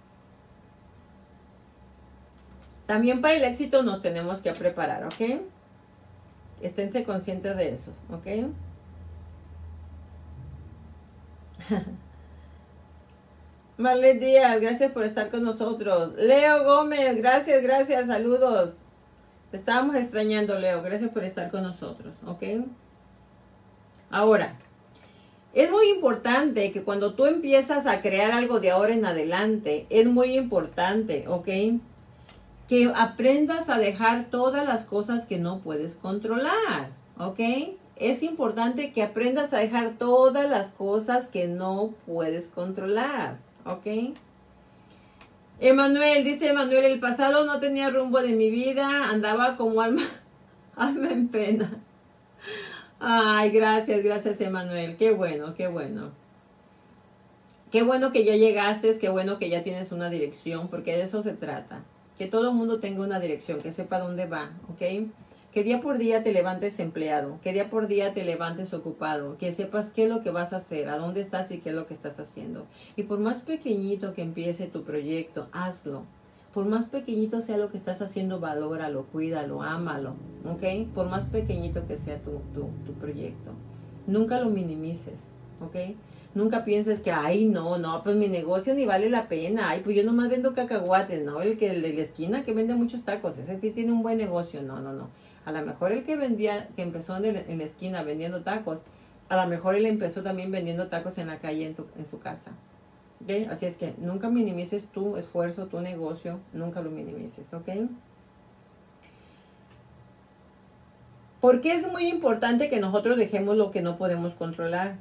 También 2.86 3.22
para 3.22 3.36
el 3.36 3.44
éxito 3.44 3.84
nos 3.84 4.02
tenemos 4.02 4.40
que 4.42 4.52
preparar, 4.52 5.06
¿ok? 5.06 5.42
Esténse 6.62 7.04
conscientes 7.04 7.56
de 7.56 7.70
eso, 7.70 7.94
¿ok? 8.12 8.26
Marlene 13.78 14.20
Díaz, 14.20 14.60
gracias 14.60 14.92
por 14.92 15.04
estar 15.04 15.30
con 15.30 15.44
nosotros. 15.44 16.14
Leo 16.16 16.64
Gómez, 16.64 17.16
gracias, 17.16 17.62
gracias, 17.62 18.08
saludos. 18.08 18.76
Te 19.52 19.58
estábamos 19.58 19.96
extrañando, 19.96 20.56
Leo. 20.56 20.82
Gracias 20.82 21.12
por 21.12 21.24
estar 21.24 21.50
con 21.50 21.64
nosotros, 21.64 22.14
¿ok? 22.26 22.44
Ahora, 24.10 24.56
es 25.54 25.72
muy 25.72 25.90
importante 25.90 26.72
que 26.72 26.84
cuando 26.84 27.14
tú 27.14 27.26
empiezas 27.26 27.88
a 27.88 28.02
crear 28.02 28.32
algo 28.32 28.60
de 28.60 28.72
ahora 28.72 28.94
en 28.94 29.06
adelante, 29.06 29.88
es 29.90 30.06
muy 30.06 30.38
importante, 30.38 31.26
¿ok? 31.28 31.48
que 32.70 32.92
aprendas 32.96 33.68
a 33.70 33.80
dejar 33.80 34.26
todas 34.30 34.64
las 34.64 34.86
cosas 34.86 35.26
que 35.26 35.40
no 35.40 35.58
puedes 35.58 35.96
controlar, 35.96 36.92
¿ok? 37.18 37.40
Es 37.96 38.22
importante 38.22 38.94
que 38.94 39.02
aprendas 39.02 39.54
a 39.54 39.58
dejar 39.58 39.98
todas 39.98 40.48
las 40.48 40.70
cosas 40.70 41.28
que 41.28 41.48
no 41.48 41.96
puedes 42.06 42.48
controlar, 42.48 43.38
¿ok? 43.66 44.14
Emanuel, 45.60 46.24
dice 46.24 46.50
Emanuel, 46.50 46.86
el 46.86 47.00
pasado 47.00 47.44
no 47.44 47.60
tenía 47.60 47.90
rumbo 47.90 48.22
de 48.22 48.34
mi 48.34 48.52
vida, 48.52 49.10
andaba 49.10 49.58
como 49.58 49.82
alma, 49.82 50.04
alma 50.76 51.10
en 51.10 51.28
pena. 51.28 51.72
Ay, 53.00 53.52
gracias, 53.52 54.04
gracias 54.04 54.42
Emanuel, 54.42 54.98
qué 54.98 55.12
bueno, 55.12 55.56
qué 55.56 55.68
bueno. 55.68 56.12
Qué 57.72 57.84
bueno 57.84 58.12
que 58.12 58.26
ya 58.26 58.36
llegaste, 58.36 58.98
qué 59.00 59.10
bueno 59.10 59.40
que 59.40 59.50
ya 59.50 59.64
tienes 59.64 59.92
una 59.92 60.10
dirección, 60.10 60.68
porque 60.68 60.96
de 60.98 61.04
eso 61.04 61.24
se 61.24 61.34
trata 61.34 61.84
que 62.18 62.28
todo 62.28 62.50
el 62.50 62.56
mundo 62.56 62.82
tenga 62.82 63.02
una 63.02 63.22
dirección, 63.22 63.62
que 63.62 63.72
sepa 63.72 64.00
dónde 64.00 64.26
va, 64.26 64.52
¿ok? 64.70 65.08
Que 65.54 65.64
día 65.64 65.80
por 65.80 65.98
día 65.98 66.22
te 66.22 66.34
levantes 66.34 66.78
empleado, 66.80 67.40
que 67.42 67.54
día 67.54 67.70
por 67.70 67.88
día 67.88 68.14
te 68.14 68.26
levantes 68.26 68.74
ocupado, 68.74 69.38
que 69.38 69.54
sepas 69.54 69.90
qué 69.90 70.04
es 70.04 70.10
lo 70.10 70.22
que 70.22 70.30
vas 70.30 70.52
a 70.52 70.58
hacer, 70.58 70.90
a 70.90 70.98
dónde 70.98 71.22
estás 71.22 71.50
y 71.52 71.60
qué 71.60 71.70
es 71.70 71.76
lo 71.76 71.88
que 71.88 71.94
estás 71.94 72.20
haciendo. 72.20 72.66
Y 72.98 73.04
por 73.04 73.20
más 73.20 73.40
pequeñito 73.40 74.14
que 74.14 74.22
empiece 74.22 74.68
tu 74.68 74.84
proyecto, 74.84 75.48
hazlo. 75.54 76.04
Por 76.54 76.66
más 76.66 76.86
pequeñito 76.86 77.42
sea 77.42 77.58
lo 77.58 77.70
que 77.70 77.78
estás 77.78 78.02
haciendo, 78.02 78.40
valóralo, 78.40 79.06
cuídalo, 79.06 79.62
ámalo, 79.62 80.16
¿ok? 80.46 80.88
Por 80.96 81.08
más 81.08 81.26
pequeñito 81.28 81.88
que 81.88 81.96
sea 81.96 82.22
tu, 82.22 82.42
tu, 82.54 82.70
tu 82.86 82.94
proyecto. 82.94 83.52
Nunca 84.08 84.40
lo 84.40 84.50
minimices, 84.50 85.20
¿ok? 85.62 85.96
Nunca 86.36 86.64
pienses 86.64 87.02
que, 87.02 87.12
ay, 87.12 87.46
no, 87.46 87.80
no, 87.80 88.04
pues 88.04 88.16
mi 88.16 88.28
negocio 88.28 88.76
ni 88.76 88.86
vale 88.86 89.10
la 89.10 89.28
pena. 89.28 89.70
Ay, 89.70 89.82
pues 89.84 89.96
yo 89.96 90.04
nomás 90.04 90.30
vendo 90.30 90.54
cacahuates, 90.54 91.24
¿no? 91.24 91.42
El 91.42 91.58
que 91.58 91.72
el 91.72 91.82
de 91.82 91.94
la 91.94 92.02
esquina 92.02 92.44
que 92.44 92.54
vende 92.54 92.76
muchos 92.76 93.04
tacos, 93.04 93.38
ese 93.40 93.60
sí 93.60 93.72
tiene 93.72 93.92
un 93.92 94.04
buen 94.04 94.18
negocio. 94.18 94.62
No, 94.62 94.80
no, 94.80 94.94
no. 94.94 95.10
A 95.46 95.52
lo 95.52 95.66
mejor 95.66 95.92
el 95.92 96.04
que 96.04 96.16
vendía, 96.16 96.68
que 96.76 96.84
empezó 96.84 97.18
en, 97.18 97.58
la 97.58 97.64
esquina 97.64 98.04
vendiendo 98.04 98.44
tacos, 98.44 98.82
a 99.28 99.44
lo 99.44 99.50
mejor 99.50 99.76
él 99.76 99.88
empezó 99.88 100.22
también 100.22 100.52
vendiendo 100.52 100.88
tacos 100.88 101.18
en 101.18 101.28
la 101.28 101.40
calle 101.40 101.66
en, 101.66 101.76
tu, 101.76 101.86
en 101.98 102.06
su 102.06 102.20
casa. 102.20 102.52
Así 103.50 103.66
es 103.66 103.76
que 103.76 103.94
nunca 103.98 104.30
minimices 104.30 104.88
tu 104.88 105.18
esfuerzo, 105.18 105.68
tu 105.68 105.82
negocio, 105.82 106.40
nunca 106.54 106.82
lo 106.82 106.90
minimices, 106.90 107.54
¿ok? 107.54 107.70
Porque 111.42 111.74
es 111.74 111.90
muy 111.92 112.08
importante 112.08 112.70
que 112.70 112.80
nosotros 112.80 113.18
dejemos 113.18 113.58
lo 113.58 113.72
que 113.72 113.82
no 113.82 113.98
podemos 113.98 114.34
controlar. 114.34 114.96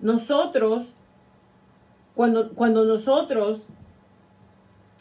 Nosotros, 0.00 0.92
cuando, 2.14 2.50
cuando 2.54 2.84
nosotros 2.84 3.62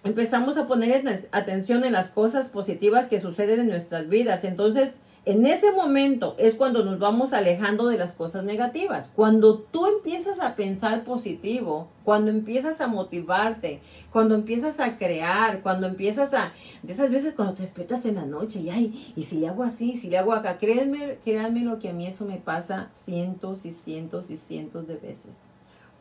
empezamos 0.03 0.57
a 0.57 0.67
poner 0.67 1.25
atención 1.31 1.83
en 1.83 1.93
las 1.93 2.09
cosas 2.09 2.49
positivas 2.49 3.07
que 3.07 3.19
suceden 3.19 3.61
en 3.61 3.69
nuestras 3.69 4.07
vidas, 4.07 4.43
entonces 4.43 4.93
en 5.27 5.45
ese 5.45 5.73
momento 5.73 6.35
es 6.37 6.55
cuando 6.55 6.85
nos 6.85 6.99
vamos 6.99 7.33
alejando 7.33 7.89
de 7.89 7.97
las 7.97 8.13
cosas 8.13 8.45
negativas. 8.45 9.11
Cuando 9.13 9.57
tú 9.57 9.85
empiezas 9.85 10.39
a 10.39 10.55
pensar 10.55 11.03
positivo, 11.03 11.89
cuando 12.05 12.31
empiezas 12.31 12.79
a 12.79 12.87
motivarte, 12.87 13.81
cuando 14.13 14.35
empiezas 14.35 14.79
a 14.79 14.97
crear, 14.97 15.61
cuando 15.61 15.85
empiezas 15.85 16.33
a... 16.33 16.53
De 16.81 16.93
esas 16.93 17.11
veces 17.11 17.33
cuando 17.33 17.55
te 17.55 17.63
despiertas 17.63 18.05
en 18.05 18.15
la 18.15 18.25
noche 18.25 18.61
y, 18.61 18.69
ay, 18.69 19.13
y 19.17 19.23
si 19.23 19.37
le 19.37 19.49
hago 19.49 19.63
así, 19.63 19.97
si 19.97 20.09
le 20.09 20.17
hago 20.17 20.31
acá, 20.31 20.57
créanme, 20.59 21.17
créanme 21.25 21.59
lo 21.59 21.77
que 21.79 21.89
a 21.89 21.93
mí 21.93 22.07
eso 22.07 22.23
me 22.23 22.37
pasa 22.37 22.87
cientos 22.89 23.65
y 23.65 23.71
cientos 23.71 24.29
y 24.29 24.37
cientos 24.37 24.87
de 24.87 24.95
veces. 24.95 25.35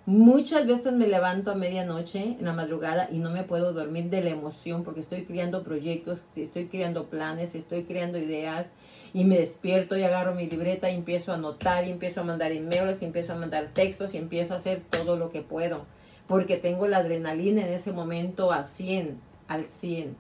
Muchas 0.07 0.69
veces 0.69 0.93
me 0.93 1.09
levanto 1.09 1.51
a 1.51 1.57
medianoche 1.57 2.37
en 2.39 2.45
la 2.45 2.53
madrugada 2.53 3.09
y 3.11 3.19
no 3.19 3.31
me 3.31 3.43
puedo 3.43 3.73
dormir 3.73 4.09
de 4.09 4.23
la 4.23 4.31
emoción 4.31 4.85
porque 4.85 5.01
estoy 5.01 5.25
creando 5.25 5.65
proyectos, 5.65 6.23
estoy 6.37 6.67
creando 6.67 7.07
planes, 7.07 7.57
estoy 7.57 7.83
creando 7.83 8.19
ideas 8.19 8.69
y 9.15 9.25
me 9.25 9.39
despierto 9.39 9.97
y 9.97 10.03
agarro 10.03 10.35
mi 10.35 10.49
libreta 10.49 10.91
y 10.91 10.95
empiezo 10.95 11.33
a 11.33 11.37
anotar 11.37 11.87
y 11.87 11.91
empiezo 11.91 12.21
a 12.21 12.25
mandar 12.25 12.53
emails 12.53 13.03
y 13.03 13.05
empiezo 13.05 13.33
a 13.33 13.37
mandar 13.37 13.69
textos 13.73 14.15
y 14.15 14.19
empiezo 14.19 14.55
a 14.55 14.59
hacer 14.59 14.83
todo 14.91 15.17
lo 15.17 15.31
que 15.31 15.43
puedo 15.43 15.85
porque 16.27 16.57
tengo 16.57 16.87
la 16.89 16.99
adrenalina 16.99 17.63
en 17.63 17.73
ese 17.73 17.93
momento 17.93 18.53
a 18.53 18.65
100, 18.65 19.21
al 19.49 19.69
100. 19.69 20.17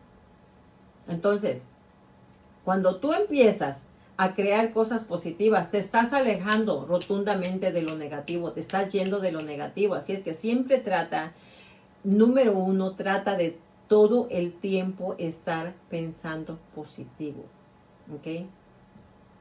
Entonces, 1.08 1.62
cuando 2.64 2.96
tú 2.96 3.12
empiezas 3.12 3.80
a 4.16 4.34
crear 4.34 4.72
cosas 4.72 5.04
positivas, 5.04 5.70
te 5.70 5.78
estás 5.78 6.12
alejando 6.12 6.86
rotundamente 6.86 7.72
de 7.72 7.82
lo 7.82 7.96
negativo, 7.96 8.52
te 8.52 8.60
estás 8.60 8.92
yendo 8.92 9.20
de 9.20 9.32
lo 9.32 9.40
negativo. 9.40 9.94
Así 9.94 10.12
es 10.12 10.22
que 10.22 10.34
siempre 10.34 10.78
trata 10.78 11.32
número 12.02 12.52
uno, 12.52 12.94
trata 12.94 13.36
de 13.36 13.58
todo 13.88 14.26
el 14.30 14.52
tiempo 14.52 15.16
estar 15.18 15.74
pensando 15.90 16.58
positivo. 16.74 17.44
¿Ok? 18.14 18.46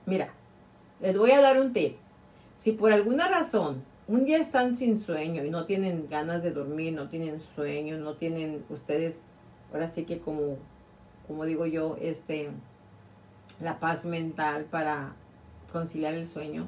Mira, 0.05 0.29
les 1.01 1.17
voy 1.17 1.31
a 1.31 1.41
dar 1.41 1.59
un 1.59 1.73
tip. 1.73 1.97
Si 2.57 2.71
por 2.71 2.93
alguna 2.93 3.27
razón 3.27 3.83
un 4.07 4.25
día 4.25 4.37
están 4.37 4.77
sin 4.77 4.97
sueño 4.97 5.43
y 5.43 5.49
no 5.49 5.65
tienen 5.65 6.07
ganas 6.09 6.43
de 6.43 6.51
dormir, 6.51 6.93
no 6.93 7.09
tienen 7.09 7.39
sueño, 7.39 7.97
no 7.97 8.13
tienen 8.13 8.63
ustedes, 8.69 9.17
ahora 9.73 9.87
sí 9.87 10.05
que 10.05 10.19
como, 10.19 10.57
como 11.27 11.45
digo 11.45 11.65
yo, 11.65 11.97
este, 11.99 12.51
la 13.59 13.79
paz 13.79 14.05
mental 14.05 14.65
para 14.65 15.13
conciliar 15.73 16.13
el 16.13 16.27
sueño, 16.27 16.67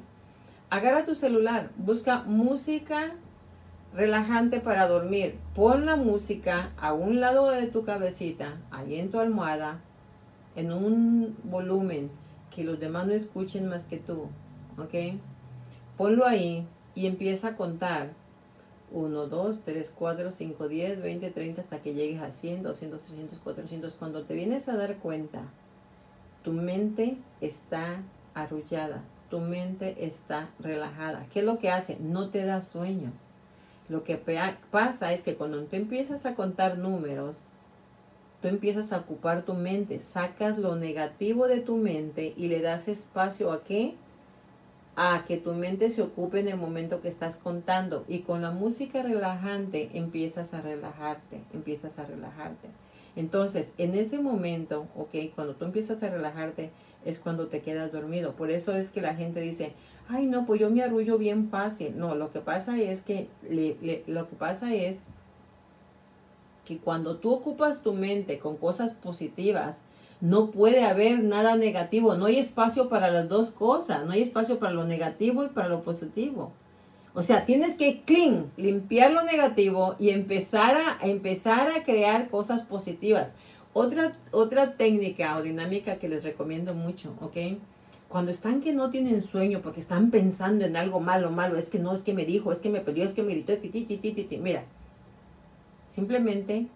agarra 0.68 1.06
tu 1.06 1.14
celular, 1.14 1.70
busca 1.76 2.24
música 2.24 3.12
relajante 3.94 4.58
para 4.60 4.88
dormir. 4.88 5.36
Pon 5.54 5.86
la 5.86 5.94
música 5.94 6.72
a 6.76 6.92
un 6.92 7.20
lado 7.20 7.50
de 7.50 7.68
tu 7.68 7.84
cabecita, 7.84 8.56
ahí 8.72 8.98
en 8.98 9.12
tu 9.12 9.20
almohada, 9.20 9.80
en 10.56 10.72
un 10.72 11.36
volumen 11.44 12.10
que 12.58 12.64
los 12.64 12.80
demás 12.80 13.06
no 13.06 13.12
escuchen 13.12 13.68
más 13.68 13.84
que 13.84 13.98
tú, 13.98 14.26
¿ok? 14.78 15.14
Ponlo 15.96 16.26
ahí 16.26 16.66
y 16.96 17.06
empieza 17.06 17.50
a 17.50 17.56
contar 17.56 18.10
1, 18.90 19.26
2, 19.28 19.60
3, 19.64 19.94
4, 19.96 20.32
5, 20.32 20.66
10, 20.66 21.00
20, 21.00 21.30
30 21.30 21.60
hasta 21.62 21.80
que 21.80 21.94
llegues 21.94 22.20
a 22.20 22.32
100, 22.32 22.64
200, 22.64 23.00
300, 23.00 23.38
400. 23.38 23.94
Cuando 23.94 24.24
te 24.24 24.34
vienes 24.34 24.68
a 24.68 24.76
dar 24.76 24.96
cuenta, 24.96 25.42
tu 26.42 26.52
mente 26.52 27.18
está 27.40 28.02
arrullada, 28.34 29.04
tu 29.30 29.38
mente 29.38 30.04
está 30.04 30.50
relajada. 30.58 31.26
¿Qué 31.32 31.38
es 31.38 31.44
lo 31.44 31.60
que 31.60 31.70
hace? 31.70 31.96
No 32.00 32.30
te 32.30 32.44
da 32.44 32.62
sueño. 32.62 33.12
Lo 33.88 34.02
que 34.02 34.16
pasa 34.16 35.12
es 35.12 35.22
que 35.22 35.36
cuando 35.36 35.62
tú 35.62 35.76
empiezas 35.76 36.26
a 36.26 36.34
contar 36.34 36.76
números, 36.76 37.40
tú 38.40 38.48
empiezas 38.48 38.92
a 38.92 38.98
ocupar 38.98 39.42
tu 39.42 39.54
mente, 39.54 39.98
sacas 39.98 40.58
lo 40.58 40.76
negativo 40.76 41.48
de 41.48 41.60
tu 41.60 41.76
mente 41.76 42.34
y 42.36 42.48
le 42.48 42.60
das 42.60 42.88
espacio 42.88 43.52
a 43.52 43.64
qué? 43.64 43.94
A 44.96 45.24
que 45.26 45.36
tu 45.36 45.54
mente 45.54 45.90
se 45.90 46.02
ocupe 46.02 46.40
en 46.40 46.48
el 46.48 46.56
momento 46.56 47.00
que 47.00 47.08
estás 47.08 47.36
contando. 47.36 48.04
Y 48.08 48.20
con 48.20 48.42
la 48.42 48.50
música 48.50 49.02
relajante 49.02 49.90
empiezas 49.94 50.54
a 50.54 50.60
relajarte, 50.60 51.40
empiezas 51.52 51.98
a 51.98 52.04
relajarte. 52.04 52.68
Entonces, 53.16 53.72
en 53.78 53.94
ese 53.94 54.20
momento, 54.20 54.86
ok, 54.94 55.34
cuando 55.34 55.54
tú 55.54 55.64
empiezas 55.64 56.02
a 56.02 56.08
relajarte, 56.08 56.70
es 57.04 57.18
cuando 57.18 57.48
te 57.48 57.62
quedas 57.62 57.92
dormido. 57.92 58.32
Por 58.32 58.50
eso 58.50 58.74
es 58.74 58.90
que 58.90 59.00
la 59.00 59.14
gente 59.14 59.40
dice, 59.40 59.72
ay 60.08 60.26
no, 60.26 60.46
pues 60.46 60.60
yo 60.60 60.70
me 60.70 60.82
arrullo 60.82 61.18
bien 61.18 61.48
fácil. 61.48 61.98
No, 61.98 62.14
lo 62.14 62.32
que 62.32 62.40
pasa 62.40 62.78
es 62.78 63.02
que, 63.02 63.28
lo 64.06 64.28
que 64.28 64.36
pasa 64.36 64.74
es 64.74 64.98
que 66.68 66.76
cuando 66.76 67.16
tú 67.16 67.32
ocupas 67.32 67.82
tu 67.82 67.94
mente 67.94 68.38
con 68.38 68.58
cosas 68.58 68.92
positivas, 68.92 69.80
no 70.20 70.50
puede 70.50 70.84
haber 70.84 71.22
nada 71.22 71.56
negativo, 71.56 72.14
no 72.14 72.26
hay 72.26 72.38
espacio 72.38 72.90
para 72.90 73.10
las 73.10 73.26
dos 73.26 73.52
cosas, 73.52 74.04
no 74.04 74.12
hay 74.12 74.20
espacio 74.20 74.58
para 74.58 74.74
lo 74.74 74.84
negativo 74.84 75.44
y 75.44 75.48
para 75.48 75.70
lo 75.70 75.82
positivo. 75.82 76.52
O 77.14 77.22
sea, 77.22 77.46
tienes 77.46 77.76
que 77.76 78.02
clean, 78.02 78.52
limpiar 78.58 79.12
lo 79.12 79.22
negativo 79.22 79.96
y 79.98 80.10
empezar 80.10 80.76
a, 80.76 81.08
empezar 81.08 81.68
a 81.68 81.84
crear 81.84 82.28
cosas 82.28 82.60
positivas. 82.60 83.32
Otra, 83.72 84.12
otra 84.30 84.72
técnica 84.72 85.38
o 85.38 85.42
dinámica 85.42 85.96
que 85.96 86.10
les 86.10 86.22
recomiendo 86.22 86.74
mucho, 86.74 87.14
¿ok? 87.22 87.58
Cuando 88.08 88.30
están 88.30 88.60
que 88.60 88.74
no 88.74 88.90
tienen 88.90 89.22
sueño 89.22 89.62
porque 89.62 89.80
están 89.80 90.10
pensando 90.10 90.66
en 90.66 90.76
algo 90.76 91.00
malo, 91.00 91.30
malo, 91.30 91.56
es 91.56 91.70
que 91.70 91.78
no, 91.78 91.94
es 91.94 92.02
que 92.02 92.12
me 92.12 92.26
dijo, 92.26 92.52
es 92.52 92.58
que 92.58 92.68
me 92.68 92.80
peleó, 92.80 93.04
es 93.06 93.14
que 93.14 93.22
me 93.22 93.32
gritó, 93.32 93.56
ti, 93.56 93.70
ti, 93.70 93.84
ti, 93.84 93.96
ti, 93.96 94.12
ti. 94.12 94.36
mira, 94.36 94.64
simplemente 95.88 96.68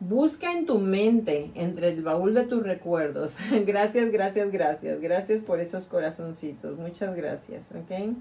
busca 0.00 0.52
en 0.52 0.66
tu 0.66 0.78
mente, 0.78 1.50
entre 1.54 1.88
el 1.88 2.02
baúl 2.02 2.34
de 2.34 2.44
tus 2.44 2.62
recuerdos. 2.62 3.34
gracias, 3.66 4.10
gracias, 4.10 4.50
gracias, 4.50 5.00
gracias 5.00 5.40
por 5.40 5.60
esos 5.60 5.84
corazoncitos, 5.84 6.78
muchas 6.78 7.14
gracias, 7.14 7.64
¿ok? 7.74 8.14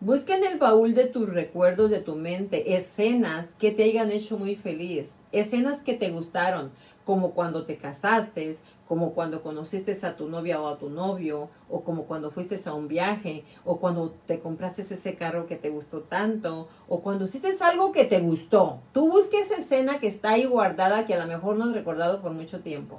Busca 0.00 0.36
en 0.36 0.44
el 0.44 0.58
baúl 0.58 0.94
de 0.94 1.04
tus 1.04 1.28
recuerdos 1.28 1.88
de 1.90 2.00
tu 2.00 2.16
mente 2.16 2.74
escenas 2.74 3.54
que 3.54 3.70
te 3.70 3.84
hayan 3.84 4.10
hecho 4.10 4.36
muy 4.36 4.56
feliz, 4.56 5.12
escenas 5.30 5.80
que 5.80 5.94
te 5.94 6.10
gustaron, 6.10 6.72
como 7.04 7.32
cuando 7.32 7.64
te 7.64 7.76
casaste, 7.76 8.56
como 8.88 9.12
cuando 9.12 9.42
conociste 9.42 9.96
a 10.06 10.16
tu 10.16 10.28
novia 10.28 10.60
o 10.60 10.68
a 10.68 10.78
tu 10.78 10.90
novio, 10.90 11.48
o 11.70 11.82
como 11.82 12.04
cuando 12.04 12.30
fuiste 12.30 12.60
a 12.66 12.74
un 12.74 12.88
viaje, 12.88 13.44
o 13.64 13.78
cuando 13.78 14.14
te 14.26 14.40
compraste 14.40 14.82
ese 14.82 15.14
carro 15.14 15.46
que 15.46 15.56
te 15.56 15.70
gustó 15.70 16.00
tanto, 16.00 16.68
o 16.88 17.00
cuando 17.00 17.24
hiciste 17.24 17.52
algo 17.62 17.92
que 17.92 18.04
te 18.04 18.20
gustó. 18.20 18.80
Tú 18.92 19.10
busques 19.10 19.50
esa 19.50 19.60
escena 19.60 19.98
que 19.98 20.08
está 20.08 20.30
ahí 20.30 20.44
guardada 20.44 21.06
que 21.06 21.14
a 21.14 21.18
lo 21.18 21.26
mejor 21.26 21.56
no 21.56 21.64
has 21.64 21.72
recordado 21.72 22.20
por 22.20 22.32
mucho 22.32 22.60
tiempo. 22.60 22.98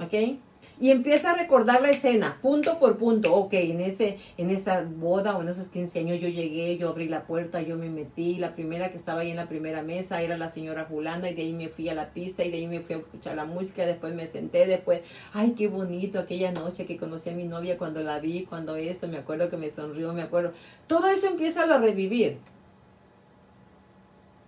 ¿Ok? 0.00 0.38
Y 0.80 0.90
empieza 0.90 1.32
a 1.32 1.36
recordar 1.36 1.82
la 1.82 1.90
escena, 1.90 2.38
punto 2.40 2.78
por 2.78 2.98
punto. 2.98 3.34
Ok, 3.34 3.54
en, 3.54 3.80
ese, 3.80 4.18
en 4.36 4.50
esa 4.50 4.82
boda 4.82 5.36
o 5.36 5.42
en 5.42 5.48
esos 5.48 5.68
15 5.68 5.98
años 5.98 6.20
yo 6.20 6.28
llegué, 6.28 6.76
yo 6.78 6.90
abrí 6.90 7.08
la 7.08 7.24
puerta, 7.24 7.60
yo 7.62 7.76
me 7.76 7.90
metí. 7.90 8.36
La 8.36 8.54
primera 8.54 8.90
que 8.90 8.96
estaba 8.96 9.22
ahí 9.22 9.30
en 9.30 9.36
la 9.36 9.48
primera 9.48 9.82
mesa 9.82 10.22
era 10.22 10.36
la 10.36 10.48
señora 10.48 10.86
Julanda 10.88 11.28
y 11.28 11.34
de 11.34 11.42
ahí 11.42 11.52
me 11.52 11.68
fui 11.68 11.88
a 11.88 11.94
la 11.94 12.10
pista 12.10 12.44
y 12.44 12.50
de 12.50 12.58
ahí 12.58 12.66
me 12.66 12.80
fui 12.80 12.94
a 12.94 12.98
escuchar 12.98 13.36
la 13.36 13.44
música. 13.44 13.84
Después 13.84 14.14
me 14.14 14.26
senté, 14.26 14.66
después, 14.66 15.00
ay, 15.32 15.54
qué 15.56 15.68
bonito 15.68 16.18
aquella 16.18 16.52
noche 16.52 16.86
que 16.86 16.96
conocí 16.96 17.30
a 17.30 17.34
mi 17.34 17.44
novia 17.44 17.76
cuando 17.76 18.00
la 18.00 18.20
vi, 18.20 18.44
cuando 18.44 18.76
esto, 18.76 19.08
me 19.08 19.18
acuerdo 19.18 19.50
que 19.50 19.56
me 19.56 19.70
sonrió, 19.70 20.12
me 20.12 20.22
acuerdo. 20.22 20.52
Todo 20.86 21.08
eso 21.08 21.26
empieza 21.26 21.64
a 21.64 21.78
revivir. 21.78 22.38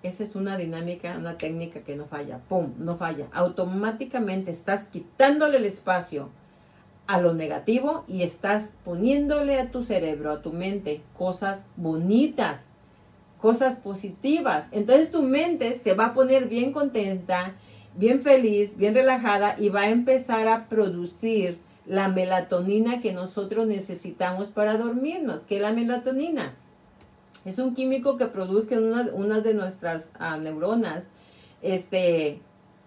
Esa 0.02 0.24
es 0.24 0.34
una 0.34 0.56
dinámica, 0.56 1.16
una 1.18 1.36
técnica 1.36 1.80
que 1.80 1.96
no 1.96 2.06
falla. 2.06 2.38
¡Pum! 2.48 2.72
No 2.78 2.96
falla. 2.96 3.26
Automáticamente 3.32 4.50
estás 4.50 4.84
quitándole 4.84 5.58
el 5.58 5.66
espacio 5.66 6.30
a 7.06 7.20
lo 7.20 7.34
negativo 7.34 8.04
y 8.08 8.22
estás 8.22 8.72
poniéndole 8.84 9.58
a 9.58 9.70
tu 9.70 9.84
cerebro, 9.84 10.30
a 10.30 10.42
tu 10.42 10.52
mente, 10.52 11.02
cosas 11.18 11.66
bonitas, 11.76 12.64
cosas 13.40 13.76
positivas. 13.76 14.68
Entonces 14.70 15.10
tu 15.10 15.22
mente 15.22 15.74
se 15.74 15.94
va 15.94 16.06
a 16.06 16.14
poner 16.14 16.48
bien 16.48 16.72
contenta, 16.72 17.54
bien 17.96 18.20
feliz, 18.22 18.76
bien 18.76 18.94
relajada 18.94 19.56
y 19.58 19.68
va 19.68 19.82
a 19.82 19.90
empezar 19.90 20.48
a 20.48 20.68
producir 20.68 21.58
la 21.84 22.08
melatonina 22.08 23.00
que 23.00 23.12
nosotros 23.12 23.66
necesitamos 23.66 24.48
para 24.48 24.76
dormirnos. 24.76 25.40
¿Qué 25.40 25.56
es 25.56 25.62
la 25.62 25.72
melatonina? 25.72 26.54
Es 27.44 27.58
un 27.58 27.74
químico 27.74 28.16
que 28.16 28.26
produce 28.26 28.78
una, 28.78 29.40
de 29.40 29.54
nuestras 29.54 30.10
ah, 30.18 30.36
neuronas 30.36 31.04
este, 31.62 32.40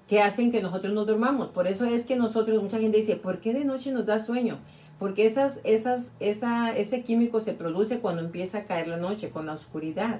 que 0.08 0.22
hacen 0.22 0.52
que 0.52 0.62
nosotros 0.62 0.94
nos 0.94 1.08
dormamos. 1.08 1.50
Por 1.50 1.68
eso 1.68 1.86
es 1.86 2.06
que 2.06 2.16
nosotros, 2.16 2.62
mucha 2.62 2.80
gente 2.80 2.98
dice, 2.98 3.16
¿por 3.16 3.40
qué 3.40 3.54
de 3.54 3.66
noche 3.66 3.92
nos 3.92 4.06
da 4.06 4.20
sueño? 4.20 4.60
Porque 5.00 5.26
esas, 5.26 5.60
esas, 5.64 6.12
esa, 6.20 6.76
ese 6.78 7.04
químico 7.04 7.40
se 7.40 7.54
produce 7.54 8.00
cuando 8.00 8.22
empieza 8.22 8.60
a 8.60 8.64
caer 8.66 8.88
la 8.88 8.98
noche, 8.98 9.32
con 9.32 9.48
la 9.48 9.54
oscuridad. 9.54 10.20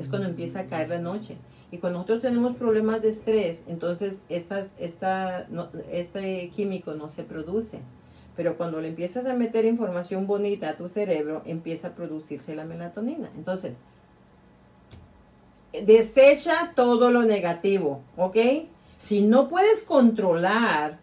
Es 0.00 0.08
cuando 0.08 0.28
empieza 0.28 0.60
a 0.60 0.66
caer 0.66 0.88
la 0.88 0.98
noche. 0.98 1.36
Y 1.70 1.78
cuando 1.78 2.00
nosotros 2.00 2.20
tenemos 2.20 2.56
problemas 2.56 3.00
de 3.00 3.08
estrés, 3.08 3.62
entonces 3.66 4.20
esta, 4.28 4.66
esta, 4.78 5.46
este 5.90 6.50
químico 6.50 6.94
no 6.94 7.08
se 7.08 7.22
produce. 7.22 7.80
Pero 8.36 8.56
cuando 8.56 8.80
le 8.80 8.88
empiezas 8.88 9.26
a 9.26 9.34
meter 9.34 9.64
información 9.64 10.26
bonita 10.26 10.70
a 10.70 10.76
tu 10.76 10.88
cerebro, 10.88 11.42
empieza 11.44 11.88
a 11.88 11.94
producirse 11.94 12.54
la 12.54 12.64
melatonina. 12.64 13.30
Entonces, 13.36 13.74
desecha 15.72 16.72
todo 16.74 17.10
lo 17.10 17.22
negativo, 17.22 18.00
¿ok? 18.16 18.36
Si 18.98 19.20
no 19.20 19.48
puedes 19.48 19.82
controlar, 19.82 20.98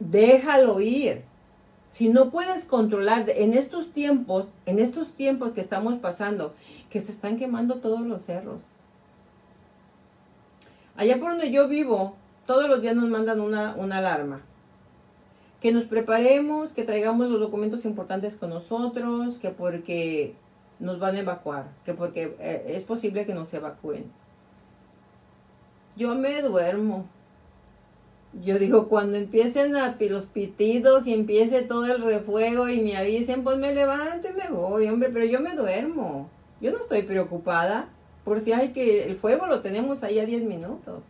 déjalo 0.00 0.80
ir. 0.80 1.22
Si 1.90 2.08
no 2.08 2.30
puedes 2.30 2.64
controlar 2.64 3.28
en 3.28 3.52
estos 3.52 3.92
tiempos, 3.92 4.48
en 4.66 4.78
estos 4.78 5.12
tiempos 5.12 5.52
que 5.52 5.60
estamos 5.60 5.98
pasando, 6.00 6.54
que 6.90 7.00
se 7.00 7.12
están 7.12 7.36
quemando 7.36 7.76
todos 7.76 8.00
los 8.00 8.22
cerros. 8.22 8.64
Allá 10.96 11.18
por 11.20 11.30
donde 11.30 11.50
yo 11.50 11.68
vivo, 11.68 12.16
todos 12.46 12.68
los 12.68 12.80
días 12.80 12.96
nos 12.96 13.08
mandan 13.08 13.40
una, 13.40 13.74
una 13.76 13.98
alarma 13.98 14.42
que 15.62 15.70
nos 15.70 15.84
preparemos, 15.84 16.72
que 16.72 16.82
traigamos 16.82 17.30
los 17.30 17.38
documentos 17.38 17.84
importantes 17.84 18.34
con 18.36 18.50
nosotros, 18.50 19.38
que 19.38 19.50
porque 19.50 20.34
nos 20.80 20.98
van 20.98 21.14
a 21.14 21.20
evacuar, 21.20 21.66
que 21.84 21.94
porque 21.94 22.34
eh, 22.40 22.64
es 22.66 22.82
posible 22.82 23.24
que 23.24 23.32
nos 23.32 23.54
evacúen. 23.54 24.06
Yo 25.96 26.16
me 26.16 26.42
duermo. 26.42 27.06
Yo 28.42 28.58
digo, 28.58 28.88
cuando 28.88 29.16
empiecen 29.18 29.76
a, 29.76 29.96
los 30.00 30.26
pitidos 30.26 31.06
y 31.06 31.14
empiece 31.14 31.62
todo 31.62 31.86
el 31.86 32.02
refuego 32.02 32.68
y 32.68 32.80
me 32.80 32.96
avisen, 32.96 33.44
pues 33.44 33.56
me 33.58 33.72
levanto 33.72 34.30
y 34.30 34.32
me 34.32 34.48
voy, 34.48 34.88
hombre, 34.88 35.10
pero 35.12 35.26
yo 35.26 35.38
me 35.38 35.54
duermo. 35.54 36.28
Yo 36.60 36.72
no 36.72 36.78
estoy 36.78 37.02
preocupada 37.02 37.88
por 38.24 38.40
si 38.40 38.52
hay 38.52 38.70
que 38.70 39.04
el 39.04 39.16
fuego 39.16 39.46
lo 39.46 39.60
tenemos 39.60 40.02
ahí 40.02 40.18
a 40.18 40.26
10 40.26 40.42
minutos. 40.42 41.04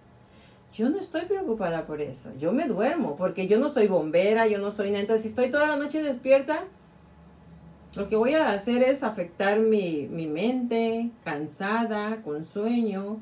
Yo 0.72 0.88
no 0.88 0.98
estoy 0.98 1.22
preocupada 1.22 1.86
por 1.86 2.00
eso. 2.00 2.30
Yo 2.38 2.52
me 2.52 2.66
duermo 2.66 3.16
porque 3.16 3.46
yo 3.46 3.58
no 3.58 3.68
soy 3.68 3.88
bombera, 3.88 4.46
yo 4.46 4.58
no 4.58 4.70
soy 4.70 4.90
neta. 4.90 5.18
Si 5.18 5.28
estoy 5.28 5.50
toda 5.50 5.66
la 5.66 5.76
noche 5.76 6.02
despierta, 6.02 6.64
lo 7.94 8.08
que 8.08 8.16
voy 8.16 8.32
a 8.34 8.52
hacer 8.52 8.82
es 8.82 9.02
afectar 9.02 9.58
mi, 9.58 10.08
mente, 10.08 11.10
cansada, 11.24 12.22
con 12.22 12.46
sueño. 12.46 13.20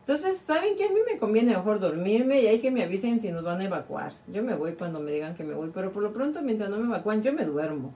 Entonces, 0.00 0.38
¿saben 0.38 0.76
qué? 0.76 0.84
A 0.84 0.90
mí 0.90 0.98
me 1.10 1.18
conviene 1.18 1.52
mejor 1.52 1.80
dormirme 1.80 2.42
y 2.42 2.48
hay 2.48 2.58
que 2.58 2.70
me 2.70 2.82
avisen 2.82 3.18
si 3.18 3.32
nos 3.32 3.44
van 3.44 3.62
a 3.62 3.64
evacuar. 3.64 4.12
Yo 4.30 4.42
me 4.42 4.54
voy 4.54 4.74
cuando 4.74 5.00
me 5.00 5.10
digan 5.10 5.34
que 5.34 5.44
me 5.44 5.54
voy, 5.54 5.70
pero 5.72 5.92
por 5.92 6.02
lo 6.02 6.12
pronto, 6.12 6.42
mientras 6.42 6.68
no 6.68 6.76
me 6.76 6.84
evacúan, 6.84 7.22
yo 7.22 7.32
me 7.32 7.46
duermo. 7.46 7.94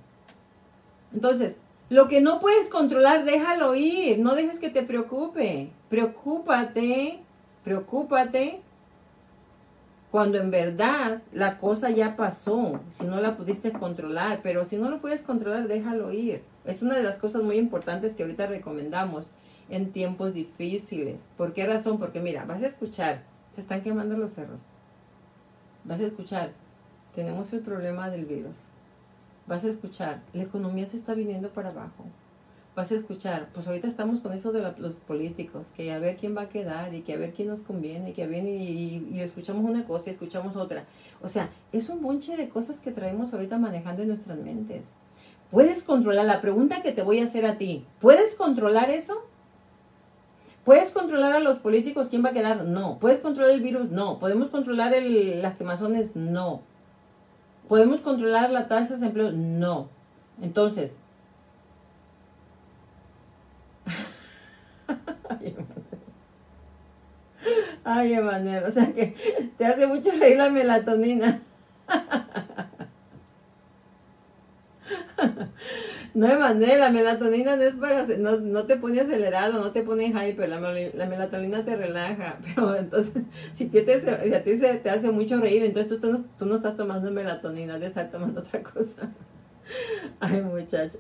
Entonces, 1.12 1.58
lo 1.90 2.08
que 2.08 2.22
no 2.22 2.40
puedes 2.40 2.68
controlar, 2.68 3.26
déjalo 3.26 3.74
ir. 3.74 4.18
No 4.18 4.34
dejes 4.34 4.60
que 4.60 4.70
te 4.70 4.82
preocupe. 4.82 5.68
Preocúpate, 5.90 7.18
preocúpate 7.64 8.63
cuando 10.14 10.38
en 10.38 10.52
verdad 10.52 11.22
la 11.32 11.58
cosa 11.58 11.90
ya 11.90 12.14
pasó, 12.14 12.78
si 12.88 13.04
no 13.04 13.20
la 13.20 13.36
pudiste 13.36 13.72
controlar, 13.72 14.42
pero 14.44 14.64
si 14.64 14.76
no 14.76 14.88
lo 14.88 15.00
puedes 15.00 15.22
controlar, 15.22 15.66
déjalo 15.66 16.12
ir. 16.12 16.44
Es 16.64 16.82
una 16.82 16.94
de 16.94 17.02
las 17.02 17.16
cosas 17.16 17.42
muy 17.42 17.56
importantes 17.56 18.14
que 18.14 18.22
ahorita 18.22 18.46
recomendamos 18.46 19.24
en 19.68 19.90
tiempos 19.90 20.32
difíciles. 20.32 21.20
¿Por 21.36 21.52
qué 21.52 21.66
razón? 21.66 21.98
Porque 21.98 22.20
mira, 22.20 22.44
vas 22.44 22.62
a 22.62 22.68
escuchar, 22.68 23.24
se 23.50 23.60
están 23.60 23.82
quemando 23.82 24.16
los 24.16 24.30
cerros. 24.30 24.60
Vas 25.82 25.98
a 25.98 26.06
escuchar, 26.06 26.52
tenemos 27.16 27.52
el 27.52 27.62
problema 27.62 28.08
del 28.08 28.24
virus. 28.24 28.54
Vas 29.48 29.64
a 29.64 29.68
escuchar, 29.68 30.20
la 30.32 30.44
economía 30.44 30.86
se 30.86 30.96
está 30.96 31.14
viniendo 31.14 31.48
para 31.48 31.70
abajo 31.70 32.04
vas 32.74 32.90
a 32.90 32.94
escuchar, 32.96 33.48
pues 33.54 33.66
ahorita 33.66 33.86
estamos 33.86 34.20
con 34.20 34.32
eso 34.32 34.50
de 34.50 34.60
los 34.78 34.94
políticos, 34.94 35.66
que 35.76 35.92
a 35.92 35.98
ver 35.98 36.16
quién 36.16 36.36
va 36.36 36.42
a 36.42 36.48
quedar 36.48 36.92
y 36.92 37.02
que 37.02 37.14
a 37.14 37.16
ver 37.16 37.32
quién 37.32 37.48
nos 37.48 37.60
conviene, 37.60 38.10
y 38.10 38.12
que 38.12 38.24
a 38.24 38.26
ver 38.26 38.44
y, 38.44 39.06
y, 39.12 39.20
escuchamos 39.20 39.64
una 39.64 39.84
cosa 39.86 40.10
y 40.10 40.12
escuchamos 40.12 40.56
otra. 40.56 40.84
O 41.22 41.28
sea, 41.28 41.50
es 41.72 41.88
un 41.88 42.02
bonche 42.02 42.36
de 42.36 42.48
cosas 42.48 42.80
que 42.80 42.90
traemos 42.90 43.32
ahorita 43.32 43.58
manejando 43.58 44.02
en 44.02 44.08
nuestras 44.08 44.38
mentes. 44.38 44.84
¿Puedes 45.50 45.84
controlar 45.84 46.26
la 46.26 46.40
pregunta 46.40 46.82
que 46.82 46.90
te 46.90 47.02
voy 47.02 47.20
a 47.20 47.26
hacer 47.26 47.46
a 47.46 47.58
ti? 47.58 47.84
¿Puedes 48.00 48.34
controlar 48.34 48.90
eso? 48.90 49.24
¿Puedes 50.64 50.90
controlar 50.90 51.32
a 51.32 51.40
los 51.40 51.58
políticos 51.58 52.08
quién 52.08 52.24
va 52.24 52.30
a 52.30 52.32
quedar? 52.32 52.64
No. 52.64 52.98
¿Puedes 52.98 53.20
controlar 53.20 53.52
el 53.52 53.60
virus? 53.60 53.90
No. 53.90 54.18
¿Podemos 54.18 54.48
controlar 54.48 54.94
el, 54.94 55.42
las 55.42 55.56
quemazones? 55.56 56.16
No. 56.16 56.62
¿Podemos 57.68 58.00
controlar 58.00 58.50
la 58.50 58.66
tasa 58.66 58.94
de 58.94 59.00
desempleo? 59.00 59.30
No. 59.30 59.88
Entonces, 60.42 60.96
Ay, 67.84 68.14
Emanuel, 68.14 68.64
o 68.64 68.70
sea 68.70 68.92
que 68.92 69.14
te 69.58 69.66
hace 69.66 69.86
mucho 69.86 70.10
reír 70.18 70.38
la 70.38 70.50
melatonina. 70.50 71.42
No, 76.14 76.28
Emanuel, 76.28 76.78
la 76.78 76.90
melatonina 76.90 77.56
no 77.56 77.62
es 77.64 77.74
para, 77.74 78.06
no, 78.18 78.36
no 78.38 78.66
te 78.66 78.76
pone 78.76 79.00
acelerado, 79.00 79.60
no 79.60 79.72
te 79.72 79.82
pone 79.82 80.06
hyper, 80.06 80.48
la, 80.48 80.60
la 80.60 81.06
melatonina 81.06 81.64
te 81.64 81.74
relaja, 81.74 82.38
pero 82.54 82.76
entonces, 82.76 83.24
si, 83.52 83.64
a 83.66 84.42
ti 84.44 84.56
se 84.56 84.74
te 84.74 84.90
hace 84.90 85.10
mucho 85.10 85.40
reír, 85.40 85.64
entonces 85.64 86.00
tú, 86.00 86.12
no, 86.12 86.24
tú 86.38 86.46
no 86.46 86.56
estás 86.56 86.76
tomando 86.76 87.10
melatonina, 87.10 87.80
de 87.80 87.86
estar 87.86 88.12
tomando 88.12 88.42
otra 88.42 88.62
cosa. 88.62 89.10
Ay, 90.20 90.40
muchacha. 90.40 90.98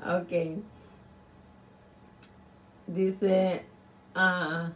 Ok. 0.00 0.62
Dice, 2.88 3.62
ah, 4.14 4.72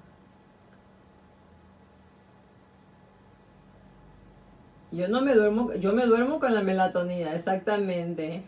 yo 4.90 5.08
no 5.08 5.22
me 5.22 5.34
duermo, 5.34 5.72
yo 5.74 5.94
me 5.94 6.04
duermo 6.04 6.38
con 6.38 6.54
la 6.54 6.60
melatonina, 6.60 7.34
exactamente. 7.34 8.42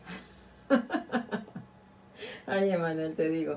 Ay, 2.47 2.71
Emanuel, 2.71 3.15
te 3.15 3.29
digo. 3.31 3.57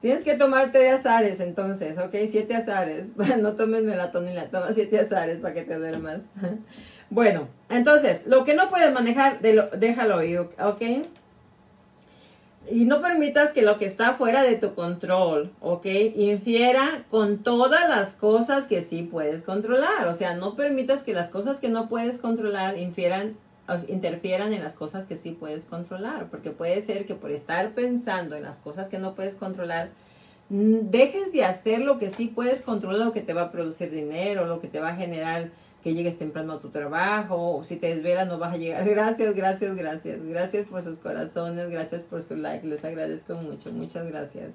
Tienes 0.00 0.22
que 0.22 0.34
tomarte 0.34 0.88
azares 0.90 1.40
entonces, 1.40 1.98
¿ok? 1.98 2.14
Siete 2.28 2.54
azares. 2.54 3.06
No 3.40 3.54
tomes 3.54 3.82
melatonina, 3.82 4.46
toma 4.50 4.72
siete 4.72 5.00
azares 5.00 5.38
para 5.40 5.54
que 5.54 5.62
te 5.62 5.76
duermas. 5.76 6.20
Bueno, 7.10 7.48
entonces, 7.68 8.26
lo 8.26 8.44
que 8.44 8.54
no 8.54 8.70
puedes 8.70 8.92
manejar, 8.92 9.40
déjalo 9.40 10.22
ir, 10.24 10.40
¿ok? 10.40 10.82
Y 12.70 12.86
no 12.86 13.02
permitas 13.02 13.52
que 13.52 13.62
lo 13.62 13.76
que 13.76 13.84
está 13.84 14.14
fuera 14.14 14.42
de 14.42 14.56
tu 14.56 14.74
control, 14.74 15.50
¿ok? 15.60 15.86
Infiera 16.16 17.04
con 17.10 17.38
todas 17.38 17.88
las 17.88 18.14
cosas 18.14 18.66
que 18.66 18.80
sí 18.80 19.02
puedes 19.02 19.42
controlar. 19.42 20.06
O 20.06 20.14
sea, 20.14 20.34
no 20.34 20.54
permitas 20.54 21.02
que 21.02 21.12
las 21.12 21.28
cosas 21.28 21.60
que 21.60 21.68
no 21.68 21.88
puedes 21.88 22.18
controlar 22.18 22.78
infieran, 22.78 23.36
interfieran 23.88 24.54
en 24.54 24.64
las 24.64 24.72
cosas 24.72 25.04
que 25.04 25.16
sí 25.16 25.32
puedes 25.32 25.64
controlar. 25.64 26.28
Porque 26.30 26.50
puede 26.50 26.80
ser 26.80 27.04
que 27.04 27.14
por 27.14 27.32
estar 27.32 27.72
pensando 27.72 28.34
en 28.34 28.44
las 28.44 28.58
cosas 28.58 28.88
que 28.88 28.98
no 28.98 29.14
puedes 29.14 29.34
controlar, 29.34 29.90
dejes 30.48 31.32
de 31.32 31.44
hacer 31.44 31.80
lo 31.80 31.98
que 31.98 32.08
sí 32.08 32.28
puedes 32.28 32.62
controlar, 32.62 33.06
lo 33.06 33.12
que 33.12 33.22
te 33.22 33.34
va 33.34 33.42
a 33.42 33.52
producir 33.52 33.90
dinero, 33.90 34.46
lo 34.46 34.60
que 34.60 34.68
te 34.68 34.80
va 34.80 34.90
a 34.90 34.96
generar 34.96 35.50
que 35.84 35.92
llegues 35.92 36.16
temprano 36.16 36.54
a 36.54 36.60
tu 36.60 36.70
trabajo, 36.70 37.58
o 37.58 37.62
si 37.62 37.76
te 37.76 37.94
desvelas 37.94 38.26
no 38.26 38.38
vas 38.38 38.54
a 38.54 38.56
llegar. 38.56 38.84
Gracias, 38.88 39.34
gracias, 39.36 39.76
gracias. 39.76 40.24
Gracias 40.24 40.66
por 40.66 40.82
sus 40.82 40.98
corazones, 40.98 41.68
gracias 41.68 42.02
por 42.02 42.22
su 42.22 42.36
like, 42.36 42.66
les 42.66 42.84
agradezco 42.84 43.34
mucho, 43.34 43.70
muchas 43.70 44.06
gracias. 44.08 44.50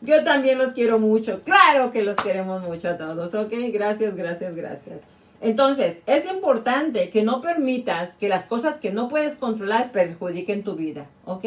Yo 0.00 0.22
también 0.22 0.58
los 0.58 0.72
quiero 0.72 1.00
mucho, 1.00 1.42
claro 1.42 1.90
que 1.90 2.02
los 2.02 2.16
queremos 2.16 2.62
mucho 2.62 2.90
a 2.90 2.96
todos, 2.96 3.34
¿ok? 3.34 3.52
Gracias, 3.72 4.14
gracias, 4.14 4.54
gracias. 4.54 5.00
Entonces, 5.40 5.98
es 6.06 6.30
importante 6.30 7.10
que 7.10 7.22
no 7.22 7.42
permitas 7.42 8.12
que 8.14 8.28
las 8.28 8.44
cosas 8.44 8.78
que 8.78 8.92
no 8.92 9.08
puedes 9.08 9.34
controlar 9.36 9.90
perjudiquen 9.90 10.62
tu 10.62 10.76
vida, 10.76 11.06
¿ok? 11.24 11.44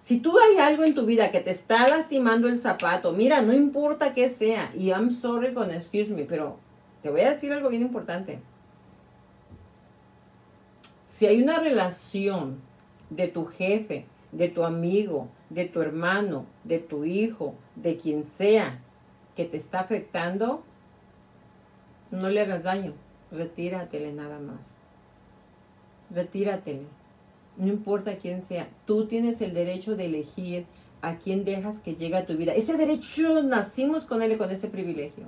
Si 0.00 0.20
tú 0.20 0.38
hay 0.38 0.58
algo 0.58 0.84
en 0.84 0.94
tu 0.94 1.04
vida 1.04 1.32
que 1.32 1.40
te 1.40 1.50
está 1.50 1.88
lastimando 1.88 2.48
el 2.48 2.58
zapato, 2.58 3.12
mira, 3.12 3.42
no 3.42 3.52
importa 3.52 4.14
qué 4.14 4.30
sea, 4.30 4.72
y 4.76 4.90
I'm 4.90 5.12
sorry 5.12 5.52
con 5.52 5.70
excuse 5.70 6.12
me, 6.14 6.22
pero 6.22 6.58
te 7.02 7.10
voy 7.10 7.22
a 7.22 7.32
decir 7.32 7.52
algo 7.52 7.68
bien 7.68 7.82
importante. 7.82 8.40
Si 11.02 11.26
hay 11.26 11.42
una 11.42 11.58
relación 11.58 12.60
de 13.10 13.28
tu 13.28 13.46
jefe, 13.46 14.06
de 14.32 14.48
tu 14.48 14.64
amigo, 14.64 15.28
de 15.48 15.66
tu 15.66 15.80
hermano, 15.80 16.46
de 16.64 16.78
tu 16.78 17.04
hijo, 17.04 17.54
de 17.76 17.96
quien 17.96 18.24
sea 18.24 18.80
que 19.34 19.44
te 19.44 19.56
está 19.56 19.80
afectando, 19.80 20.62
no 22.10 22.28
le 22.28 22.40
hagas 22.40 22.62
daño, 22.62 22.94
retíratele 23.30 24.12
nada 24.12 24.38
más. 24.38 24.74
Retíratele. 26.10 26.84
No 27.56 27.68
importa 27.68 28.16
quién 28.16 28.42
sea, 28.42 28.68
tú 28.86 29.06
tienes 29.06 29.40
el 29.40 29.54
derecho 29.54 29.96
de 29.96 30.06
elegir 30.06 30.66
a 31.02 31.16
quién 31.16 31.44
dejas 31.44 31.78
que 31.80 31.96
llegue 31.96 32.16
a 32.16 32.26
tu 32.26 32.36
vida. 32.36 32.52
Ese 32.54 32.76
derecho 32.76 33.42
nacimos 33.42 34.06
con 34.06 34.22
él, 34.22 34.36
con 34.38 34.50
ese 34.50 34.68
privilegio 34.68 35.24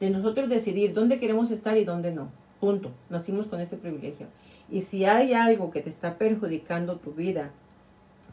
de 0.00 0.10
nosotros 0.10 0.48
decidir 0.48 0.94
dónde 0.94 1.18
queremos 1.18 1.50
estar 1.50 1.76
y 1.76 1.84
dónde 1.84 2.12
no. 2.12 2.28
Punto. 2.60 2.90
Nacimos 3.10 3.46
con 3.46 3.60
ese 3.60 3.76
privilegio. 3.76 4.26
Y 4.70 4.82
si 4.82 5.04
hay 5.04 5.32
algo 5.34 5.70
que 5.70 5.80
te 5.80 5.88
está 5.88 6.18
perjudicando 6.18 6.96
tu 6.96 7.12
vida, 7.12 7.50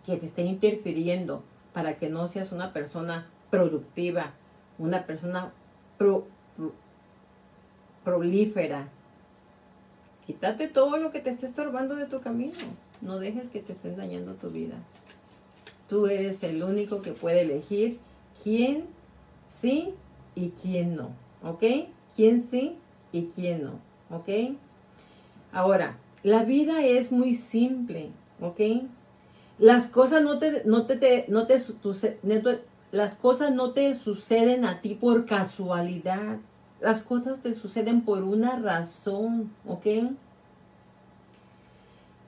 que 0.06 0.18
te 0.18 0.26
esté 0.26 0.44
interfiriendo 0.44 1.44
para 1.74 1.98
que 1.98 2.10
no 2.10 2.28
seas 2.28 2.52
una 2.52 2.74
persona 2.74 3.28
productiva, 3.50 4.34
una 4.78 5.06
persona 5.06 5.52
prolífera, 8.04 8.90
quítate 10.26 10.68
todo 10.68 10.98
lo 10.98 11.12
que 11.12 11.20
te 11.20 11.30
esté 11.30 11.46
estorbando 11.46 11.96
de 11.96 12.06
tu 12.06 12.20
camino. 12.20 12.54
No 13.02 13.20
dejes 13.20 13.50
que 13.50 13.62
te 13.62 13.74
estén 13.74 13.96
dañando 13.96 14.34
tu 14.34 14.50
vida. 14.50 14.76
Tú 15.88 16.08
eres 16.08 16.44
el 16.44 16.64
único 16.64 17.02
que 17.02 17.12
puede 17.12 17.42
elegir 17.42 18.00
quién 18.44 18.86
sí 19.50 19.94
y 20.34 20.50
quién 20.50 20.96
no. 20.96 21.25
¿Ok? 21.46 21.64
¿Quién 22.16 22.48
sí 22.50 22.76
y 23.12 23.28
quién 23.36 23.64
no? 23.64 23.96
¿ok? 24.10 24.30
Ahora, 25.52 25.98
la 26.24 26.44
vida 26.44 26.84
es 26.84 27.12
muy 27.12 27.36
simple, 27.36 28.10
¿ok? 28.42 28.60
Las 29.58 29.88
cosas 29.88 30.22
no 30.22 30.40
te, 30.40 30.64
no 30.66 30.86
te, 30.86 31.26
no 31.30 31.48
te, 31.48 31.62
las 32.92 33.16
cosas 33.16 33.54
no 33.54 33.72
te 33.72 33.96
suceden 33.96 34.66
a 34.66 34.82
ti 34.82 34.96
por 34.96 35.26
casualidad. 35.26 36.38
Las 36.82 37.02
cosas 37.02 37.42
te 37.42 37.54
suceden 37.54 38.02
por 38.02 38.24
una 38.24 38.58
razón, 38.60 39.52
¿ok? 39.68 39.86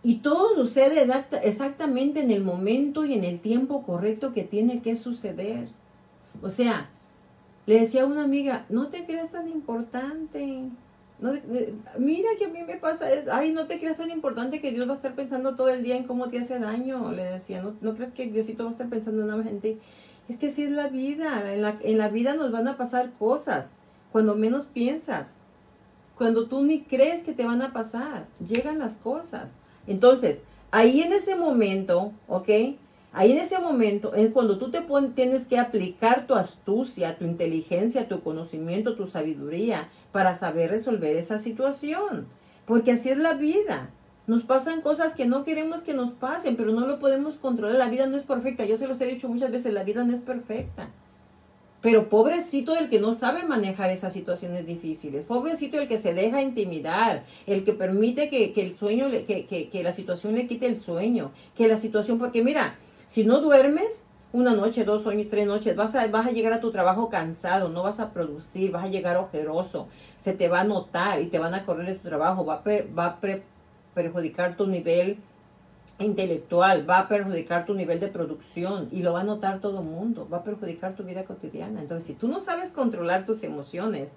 Y 0.03 0.19
todo 0.19 0.55
sucede 0.55 1.05
exactamente 1.43 2.21
en 2.21 2.31
el 2.31 2.41
momento 2.41 3.03
y 3.03 3.13
en 3.13 3.25
el 3.25 3.39
tiempo 3.39 3.83
correcto 3.83 4.31
que 4.31 4.43
tiene 4.43 4.81
que 4.81 4.95
suceder. 4.95 5.67
O 6.41 6.49
sea, 6.49 6.89
le 7.67 7.81
decía 7.81 8.03
a 8.03 8.05
una 8.05 8.23
amiga, 8.23 8.65
no 8.69 8.87
te 8.87 9.05
creas 9.05 9.31
tan 9.31 9.49
importante. 9.49 10.63
Mira 11.97 12.29
que 12.39 12.45
a 12.45 12.49
mí 12.49 12.63
me 12.63 12.77
pasa 12.77 13.07
ay, 13.31 13.51
no 13.51 13.67
te 13.67 13.79
creas 13.79 13.97
tan 13.97 14.09
importante 14.09 14.61
que 14.61 14.71
Dios 14.71 14.87
va 14.87 14.93
a 14.93 14.95
estar 14.95 15.15
pensando 15.15 15.55
todo 15.55 15.67
el 15.69 15.83
día 15.83 15.97
en 15.97 16.05
cómo 16.05 16.29
te 16.29 16.39
hace 16.39 16.59
daño. 16.59 17.11
Le 17.11 17.25
decía, 17.25 17.61
no, 17.61 17.73
no 17.81 17.95
crees 17.95 18.13
que 18.13 18.27
Diosito 18.27 18.63
va 18.63 18.69
a 18.69 18.71
estar 18.71 18.87
pensando 18.87 19.21
en 19.21 19.37
la 19.37 19.43
gente. 19.43 19.79
Es 20.29 20.37
que 20.37 20.49
sí 20.49 20.63
es 20.63 20.71
la 20.71 20.87
vida. 20.87 21.53
En 21.53 21.61
la, 21.61 21.77
en 21.81 21.97
la 21.97 22.07
vida 22.07 22.35
nos 22.35 22.53
van 22.53 22.69
a 22.69 22.77
pasar 22.77 23.11
cosas 23.19 23.71
cuando 24.13 24.35
menos 24.35 24.65
piensas. 24.65 25.31
Cuando 26.17 26.47
tú 26.47 26.63
ni 26.63 26.83
crees 26.83 27.21
que 27.21 27.33
te 27.33 27.45
van 27.45 27.61
a 27.61 27.73
pasar, 27.73 28.27
llegan 28.39 28.79
las 28.79 28.95
cosas. 28.95 29.49
Entonces, 29.87 30.39
ahí 30.71 31.01
en 31.01 31.11
ese 31.11 31.35
momento, 31.35 32.13
¿ok? 32.29 32.49
Ahí 33.17 33.31
en 33.31 33.39
ese 33.39 33.57
momento 33.57 34.13
cuando 34.31 34.59
tú 34.59 34.69
te 34.69 34.81
pones, 34.81 35.15
tienes 35.15 35.47
que 35.47 35.57
aplicar 35.57 36.27
tu 36.27 36.35
astucia, 36.35 37.17
tu 37.17 37.25
inteligencia, 37.25 38.07
tu 38.07 38.21
conocimiento, 38.21 38.95
tu 38.95 39.07
sabiduría 39.07 39.89
para 40.11 40.35
saber 40.35 40.69
resolver 40.69 41.15
esa 41.15 41.39
situación. 41.39 42.27
Porque 42.67 42.91
así 42.91 43.09
es 43.09 43.17
la 43.17 43.33
vida. 43.33 43.89
Nos 44.27 44.43
pasan 44.43 44.81
cosas 44.81 45.15
que 45.15 45.25
no 45.25 45.45
queremos 45.45 45.81
que 45.81 45.95
nos 45.95 46.11
pasen, 46.11 46.55
pero 46.55 46.71
no 46.73 46.85
lo 46.85 46.99
podemos 46.99 47.37
controlar. 47.37 47.75
La 47.77 47.89
vida 47.89 48.05
no 48.05 48.17
es 48.17 48.23
perfecta. 48.23 48.65
Yo 48.65 48.77
se 48.77 48.87
los 48.87 49.01
he 49.01 49.07
dicho 49.07 49.27
muchas 49.29 49.49
veces, 49.49 49.73
la 49.73 49.83
vida 49.83 50.03
no 50.03 50.13
es 50.13 50.21
perfecta. 50.21 50.89
Pero 51.81 52.09
pobrecito 52.09 52.77
el 52.77 52.87
que 52.87 52.99
no 52.99 53.15
sabe 53.15 53.45
manejar 53.45 53.89
esas 53.89 54.13
situaciones 54.13 54.67
difíciles, 54.67 55.25
pobrecito 55.25 55.79
el 55.79 55.87
que 55.87 55.97
se 55.97 56.13
deja 56.13 56.43
intimidar, 56.43 57.23
el 57.47 57.63
que 57.63 57.73
permite 57.73 58.29
que, 58.29 58.53
el 58.61 58.77
sueño, 58.77 59.09
que, 59.09 59.45
que, 59.71 59.83
la 59.83 59.93
situación 59.93 60.35
le 60.35 60.47
quite 60.47 60.67
el 60.67 60.81
sueño, 60.81 61.31
que 61.55 61.67
la 61.67 61.79
situación, 61.79 62.19
porque 62.19 62.43
mira, 62.43 62.75
si 63.07 63.23
no 63.23 63.41
duermes, 63.41 64.03
una 64.33 64.53
noche, 64.53 64.83
dos 64.83 65.03
sueños, 65.03 65.27
tres 65.29 65.47
noches, 65.47 65.75
vas 65.75 65.95
a, 65.95 66.05
vas 66.07 66.27
a 66.27 66.31
llegar 66.31 66.53
a 66.53 66.59
tu 66.59 66.71
trabajo 66.71 67.09
cansado, 67.09 67.69
no 67.69 67.81
vas 67.81 67.99
a 67.99 68.11
producir, 68.11 68.71
vas 68.71 68.83
a 68.83 68.89
llegar 68.89 69.17
ojeroso, 69.17 69.87
se 70.17 70.33
te 70.33 70.49
va 70.49 70.61
a 70.61 70.63
notar 70.65 71.21
y 71.21 71.27
te 71.27 71.39
van 71.39 71.55
a 71.55 71.65
correr 71.65 71.87
de 71.87 71.95
tu 71.95 72.07
trabajo, 72.07 72.45
va 72.45 72.61
a, 72.63 72.83
va 72.93 73.19
perjudicar 73.95 74.55
tu 74.57 74.67
nivel 74.67 75.17
intelectual, 75.99 76.87
va 76.87 76.99
a 76.99 77.07
perjudicar 77.07 77.65
tu 77.65 77.73
nivel 77.73 77.99
de 77.99 78.09
producción 78.09 78.89
y 78.91 79.01
lo 79.01 79.13
va 79.13 79.21
a 79.21 79.23
notar 79.23 79.61
todo 79.61 79.79
el 79.79 79.85
mundo, 79.85 80.27
va 80.31 80.37
a 80.39 80.43
perjudicar 80.43 80.95
tu 80.95 81.03
vida 81.03 81.23
cotidiana. 81.23 81.81
Entonces, 81.81 82.05
si 82.05 82.13
tú 82.13 82.27
no 82.27 82.39
sabes 82.39 82.69
controlar 82.69 83.25
tus 83.25 83.43
emociones, 83.43 84.11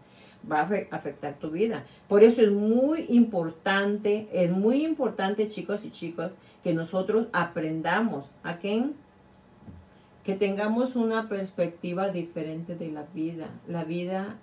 va 0.50 0.60
a 0.60 0.96
afectar 0.96 1.34
tu 1.38 1.50
vida. 1.50 1.84
Por 2.08 2.22
eso 2.22 2.42
es 2.42 2.50
muy 2.50 3.06
importante, 3.08 4.28
es 4.32 4.50
muy 4.50 4.84
importante, 4.84 5.48
chicos 5.48 5.84
y 5.84 5.90
chicas, 5.90 6.34
que 6.62 6.74
nosotros 6.74 7.28
aprendamos 7.32 8.26
a 8.42 8.58
que, 8.58 8.90
que 10.24 10.34
tengamos 10.34 10.96
una 10.96 11.28
perspectiva 11.28 12.08
diferente 12.10 12.74
de 12.74 12.90
la 12.90 13.04
vida. 13.14 13.48
La 13.66 13.84
vida 13.84 14.36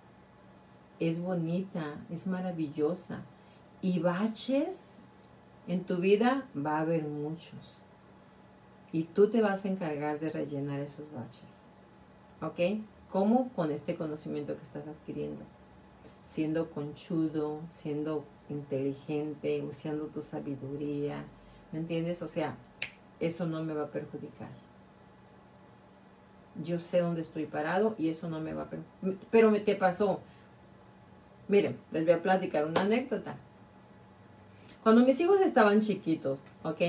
es 1.00 1.20
bonita, 1.20 1.96
es 2.10 2.28
maravillosa. 2.28 3.22
Y 3.82 4.00
baches 4.00 4.82
en 5.68 5.84
tu 5.84 5.98
vida 5.98 6.46
va 6.56 6.78
a 6.78 6.82
haber 6.82 7.04
muchos. 7.04 7.84
Y 8.92 9.04
tú 9.04 9.30
te 9.30 9.42
vas 9.42 9.66
a 9.66 9.68
encargar 9.68 10.20
de 10.20 10.32
rellenar 10.32 10.80
esos 10.80 11.06
baches. 11.14 11.58
¿Ok? 12.42 12.82
¿Cómo? 13.12 13.50
Con 13.56 13.72
este 13.72 13.96
conocimiento 13.96 14.56
que 14.56 14.64
estás 14.64 14.88
adquiriendo. 14.88 15.44
Siendo 16.26 16.72
conchudo, 16.72 17.60
siendo 17.72 18.24
inteligente, 18.50 19.62
usando 19.62 20.08
tu 20.08 20.22
sabiduría. 20.22 21.24
¿Me 21.72 21.80
entiendes? 21.80 22.22
O 22.22 22.28
sea, 22.28 22.56
eso 23.20 23.46
no 23.46 23.64
me 23.64 23.74
va 23.74 23.84
a 23.84 23.92
perjudicar. 23.92 24.50
Yo 26.64 26.80
sé 26.80 27.00
dónde 27.00 27.22
estoy 27.22 27.46
parado 27.46 27.96
y 27.98 28.10
eso 28.10 28.30
no 28.30 28.40
me 28.40 28.54
va 28.54 28.64
a 28.64 28.70
perjudicar. 28.70 29.28
Pero 29.32 29.54
¿qué 29.64 29.76
pasó? 29.76 30.22
Miren, 31.48 31.78
les 31.92 32.04
voy 32.04 32.14
a 32.14 32.22
platicar 32.22 32.66
una 32.66 32.82
anécdota. 32.82 33.36
Cuando 34.84 35.06
mis 35.06 35.20
hijos 35.20 35.40
estaban 35.42 35.82
chiquitos, 35.82 36.40
¿ok? 36.64 36.82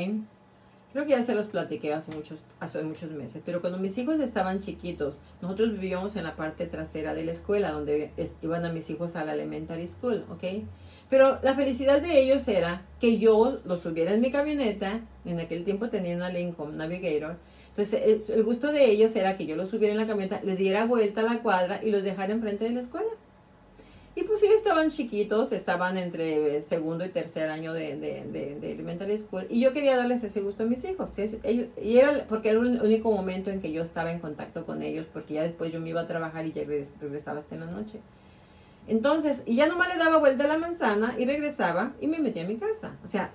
Creo 0.92 1.04
que 1.04 1.10
ya 1.10 1.22
se 1.22 1.34
los 1.34 1.46
platiqué 1.46 1.92
hace 1.92 2.14
muchos, 2.14 2.40
hace 2.60 2.82
muchos 2.82 3.10
meses, 3.10 3.42
pero 3.44 3.60
cuando 3.60 3.78
mis 3.78 3.98
hijos 3.98 4.20
estaban 4.20 4.60
chiquitos, 4.60 5.18
nosotros 5.42 5.72
vivíamos 5.72 6.16
en 6.16 6.24
la 6.24 6.34
parte 6.34 6.66
trasera 6.66 7.14
de 7.14 7.24
la 7.24 7.32
escuela, 7.32 7.72
donde 7.72 8.10
iban 8.40 8.64
a 8.64 8.72
mis 8.72 8.88
hijos 8.88 9.14
a 9.14 9.24
la 9.24 9.34
elementary 9.34 9.86
school, 9.86 10.24
¿ok? 10.30 10.44
Pero 11.10 11.38
la 11.42 11.54
felicidad 11.54 12.02
de 12.02 12.20
ellos 12.20 12.46
era 12.48 12.82
que 13.00 13.18
yo 13.18 13.60
los 13.64 13.80
subiera 13.80 14.12
en 14.12 14.20
mi 14.20 14.30
camioneta, 14.30 15.00
en 15.24 15.40
aquel 15.40 15.64
tiempo 15.64 15.88
tenía 15.88 16.16
una 16.16 16.28
Lincoln 16.28 16.76
Navigator, 16.76 17.36
entonces 17.78 18.28
el, 18.30 18.42
gusto 18.42 18.72
de 18.72 18.86
ellos 18.86 19.14
era 19.14 19.36
que 19.36 19.46
yo 19.46 19.54
los 19.54 19.68
subiera 19.68 19.92
en 19.92 20.00
la 20.00 20.06
camioneta, 20.08 20.40
les 20.42 20.58
diera 20.58 20.84
vuelta 20.84 21.20
a 21.20 21.24
la 21.24 21.42
cuadra 21.42 21.80
y 21.80 21.92
los 21.92 22.02
dejara 22.02 22.32
enfrente 22.32 22.64
de 22.64 22.70
la 22.70 22.80
escuela. 22.80 23.10
Y 24.16 24.24
pues 24.24 24.42
ellos 24.42 24.56
estaban 24.56 24.90
chiquitos, 24.90 25.52
estaban 25.52 25.96
entre 25.96 26.60
segundo 26.62 27.04
y 27.04 27.10
tercer 27.10 27.50
año 27.50 27.72
de, 27.72 27.96
de, 27.96 28.24
de, 28.60 28.72
elementary 28.72 29.16
school. 29.16 29.46
Y 29.48 29.60
yo 29.60 29.72
quería 29.72 29.96
darles 29.96 30.24
ese 30.24 30.40
gusto 30.40 30.64
a 30.64 30.66
mis 30.66 30.84
hijos. 30.84 31.12
y 31.16 31.98
era 31.98 32.26
porque 32.28 32.48
era 32.48 32.58
el 32.58 32.82
único 32.82 33.12
momento 33.12 33.48
en 33.52 33.60
que 33.60 33.70
yo 33.70 33.84
estaba 33.84 34.10
en 34.10 34.18
contacto 34.18 34.66
con 34.66 34.82
ellos, 34.82 35.06
porque 35.12 35.34
ya 35.34 35.44
después 35.44 35.72
yo 35.72 35.80
me 35.80 35.90
iba 35.90 36.00
a 36.00 36.08
trabajar 36.08 36.46
y 36.46 36.50
ya 36.50 36.64
regresaba 37.00 37.38
hasta 37.38 37.54
en 37.54 37.60
la 37.60 37.70
noche. 37.70 38.00
Entonces, 38.88 39.42
y 39.44 39.56
ya 39.56 39.66
nomás 39.66 39.88
le 39.88 40.02
daba 40.02 40.18
vuelta 40.18 40.44
a 40.44 40.48
la 40.48 40.58
manzana 40.58 41.14
y 41.18 41.26
regresaba 41.26 41.92
y 42.00 42.06
me 42.06 42.18
metía 42.18 42.44
a 42.44 42.46
mi 42.48 42.56
casa. 42.56 42.96
O 43.04 43.08
sea, 43.08 43.30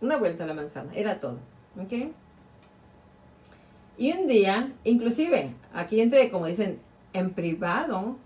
una 0.00 0.16
vuelta 0.16 0.44
a 0.44 0.46
la 0.48 0.54
manzana, 0.54 0.92
era 0.94 1.20
todo. 1.20 1.38
¿Ok? 1.80 2.10
Y 3.98 4.12
un 4.12 4.26
día, 4.26 4.72
inclusive, 4.84 5.52
aquí 5.72 6.00
entre, 6.00 6.28
como 6.28 6.46
dicen, 6.46 6.80
en 7.12 7.30
privado, 7.30 8.16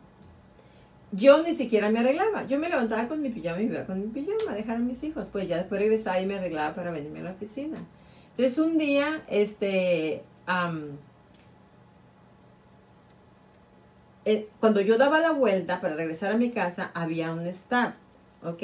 yo 1.12 1.43
ni 1.43 1.55
siquiera 1.55 1.91
me 1.91 2.01
arreglaba. 2.01 2.47
Yo 2.47 2.59
me 2.59 2.70
levantaba 2.70 3.09
con 3.09 3.20
mi 3.20 3.28
pijama 3.28 3.61
y 3.61 3.66
me 3.66 3.74
iba 3.74 3.85
con 3.85 4.01
mi 4.01 4.07
pijama 4.07 4.53
a 4.53 4.55
dejar 4.55 4.76
a 4.76 4.81
mis 4.81 5.03
hijos. 5.05 5.28
Pues 5.31 5.47
ya 5.49 5.59
después 5.59 5.81
regresaba 5.81 6.18
y 6.18 6.26
me 6.26 6.37
arreglaba 6.37 6.74
para 6.74 6.91
venirme 6.91 7.20
a 7.20 7.24
la 7.24 7.31
oficina. 7.33 7.78
Entonces 8.31 8.59
un 8.59 8.78
día, 8.78 9.22
este, 9.28 10.22
eh, 14.25 14.49
cuando 14.61 14.81
yo 14.81 14.99
daba 14.99 15.21
la 15.21 15.33
vuelta 15.33 15.81
para 15.81 15.95
regresar 15.95 16.33
a 16.33 16.37
mi 16.37 16.51
casa, 16.51 16.91
había 16.95 17.33
un 17.33 17.47
stop, 17.47 17.93
¿ok? 18.45 18.62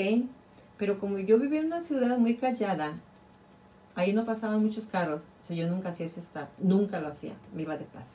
Pero 0.77 0.99
como 0.99 1.19
yo 1.19 1.39
vivía 1.39 1.61
en 1.61 1.67
una 1.67 1.81
ciudad 1.81 2.19
muy 2.19 2.37
callada, 2.37 2.95
ahí 3.95 4.13
no 4.13 4.27
pasaban 4.27 4.63
muchos 4.63 4.87
carros, 4.87 5.23
o 5.49 5.55
yo 5.55 5.67
nunca 5.67 5.89
hacía 5.89 6.07
ese 6.07 6.21
stop, 6.21 6.49
nunca 6.59 7.01
lo 7.01 7.09
hacía, 7.09 7.33
me 7.55 7.63
iba 7.63 7.77
de 7.77 7.87
paso, 7.87 8.13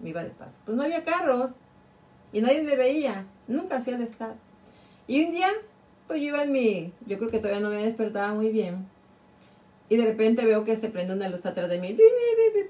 me 0.00 0.10
iba 0.10 0.22
de 0.22 0.30
paso. 0.30 0.56
Pues 0.64 0.76
no 0.76 0.82
había 0.82 1.04
carros, 1.04 1.52
y 2.32 2.40
nadie 2.40 2.62
me 2.62 2.76
veía, 2.76 3.24
nunca 3.48 3.76
hacía 3.76 3.96
el 3.96 4.02
estar. 4.02 4.34
Y 5.06 5.24
un 5.24 5.32
día, 5.32 5.48
pues 6.06 6.20
yo 6.20 6.28
iba 6.28 6.42
en 6.42 6.52
mi, 6.52 6.92
yo 7.06 7.16
creo 7.18 7.30
que 7.30 7.38
todavía 7.38 7.60
no 7.60 7.70
me 7.70 7.82
despertaba 7.82 8.34
muy 8.34 8.50
bien, 8.50 8.86
y 9.88 9.96
de 9.96 10.04
repente 10.04 10.44
veo 10.44 10.64
que 10.64 10.76
se 10.76 10.90
prende 10.90 11.14
una 11.14 11.28
luz 11.28 11.46
atrás 11.46 11.70
de 11.70 11.78
mí, 11.78 11.96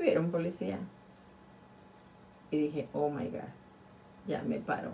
era 0.01 0.21
un 0.21 0.31
policía. 0.31 0.79
Y 2.51 2.59
dije, 2.59 2.89
oh 2.93 3.11
my 3.11 3.25
God, 3.25 3.41
ya 4.27 4.43
me 4.43 4.59
paro. 4.61 4.93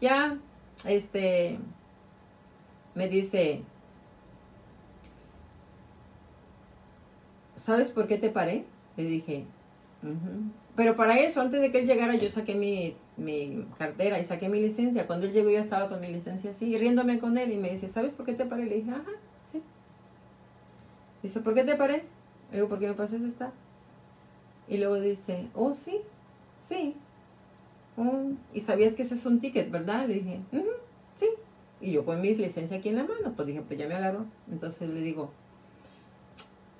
Ya, 0.00 0.36
este, 0.84 1.58
me 2.94 3.08
dice, 3.08 3.62
¿sabes 7.56 7.90
por 7.90 8.06
qué 8.06 8.18
te 8.18 8.30
paré? 8.30 8.64
Le 8.96 9.04
dije, 9.04 9.46
pero 10.76 10.96
para 10.96 11.18
eso, 11.18 11.40
antes 11.40 11.60
de 11.60 11.70
que 11.70 11.78
él 11.78 11.86
llegara, 11.86 12.16
yo 12.16 12.30
saqué 12.30 12.54
mi, 12.54 12.96
cartera 13.78 14.18
y 14.18 14.24
saqué 14.24 14.48
mi 14.48 14.60
licencia. 14.60 15.06
Cuando 15.06 15.26
él 15.26 15.32
llegó, 15.32 15.50
yo 15.50 15.58
estaba 15.58 15.88
con 15.88 16.00
mi 16.00 16.08
licencia 16.08 16.50
así, 16.50 16.76
riéndome 16.76 17.18
con 17.20 17.38
él. 17.38 17.52
Y 17.52 17.56
me 17.56 17.70
dice, 17.70 17.88
¿sabes 17.88 18.12
por 18.12 18.26
qué 18.26 18.34
te 18.34 18.44
paré? 18.44 18.66
Le 18.66 18.76
dije, 18.76 18.90
ajá, 18.90 19.12
sí. 19.50 19.62
Dice, 21.22 21.40
¿por 21.40 21.54
qué 21.54 21.64
te 21.64 21.76
paré? 21.76 22.04
Le 22.50 22.56
digo, 22.56 22.68
¿por 22.68 22.80
qué 22.80 22.88
me 22.88 22.94
pasas 22.94 23.22
esta? 23.22 23.52
Y 24.68 24.78
luego 24.78 24.96
dice, 24.96 25.48
oh, 25.54 25.72
sí, 25.72 26.00
sí. 26.66 26.96
Oh, 27.96 28.32
y 28.52 28.60
sabías 28.60 28.94
que 28.94 29.02
eso 29.02 29.14
es 29.14 29.24
un 29.26 29.40
ticket, 29.40 29.70
¿verdad? 29.70 30.06
Le 30.08 30.14
dije, 30.14 30.40
sí. 31.16 31.26
Y 31.80 31.92
yo 31.92 32.04
con 32.04 32.20
mi 32.20 32.34
licencia 32.34 32.78
aquí 32.78 32.88
en 32.88 32.96
la 32.96 33.04
mano, 33.04 33.32
pues 33.36 33.46
dije, 33.46 33.62
pues 33.66 33.78
ya 33.78 33.86
me 33.86 33.94
agarró. 33.94 34.26
Entonces 34.50 34.88
le 34.88 35.00
digo, 35.00 35.30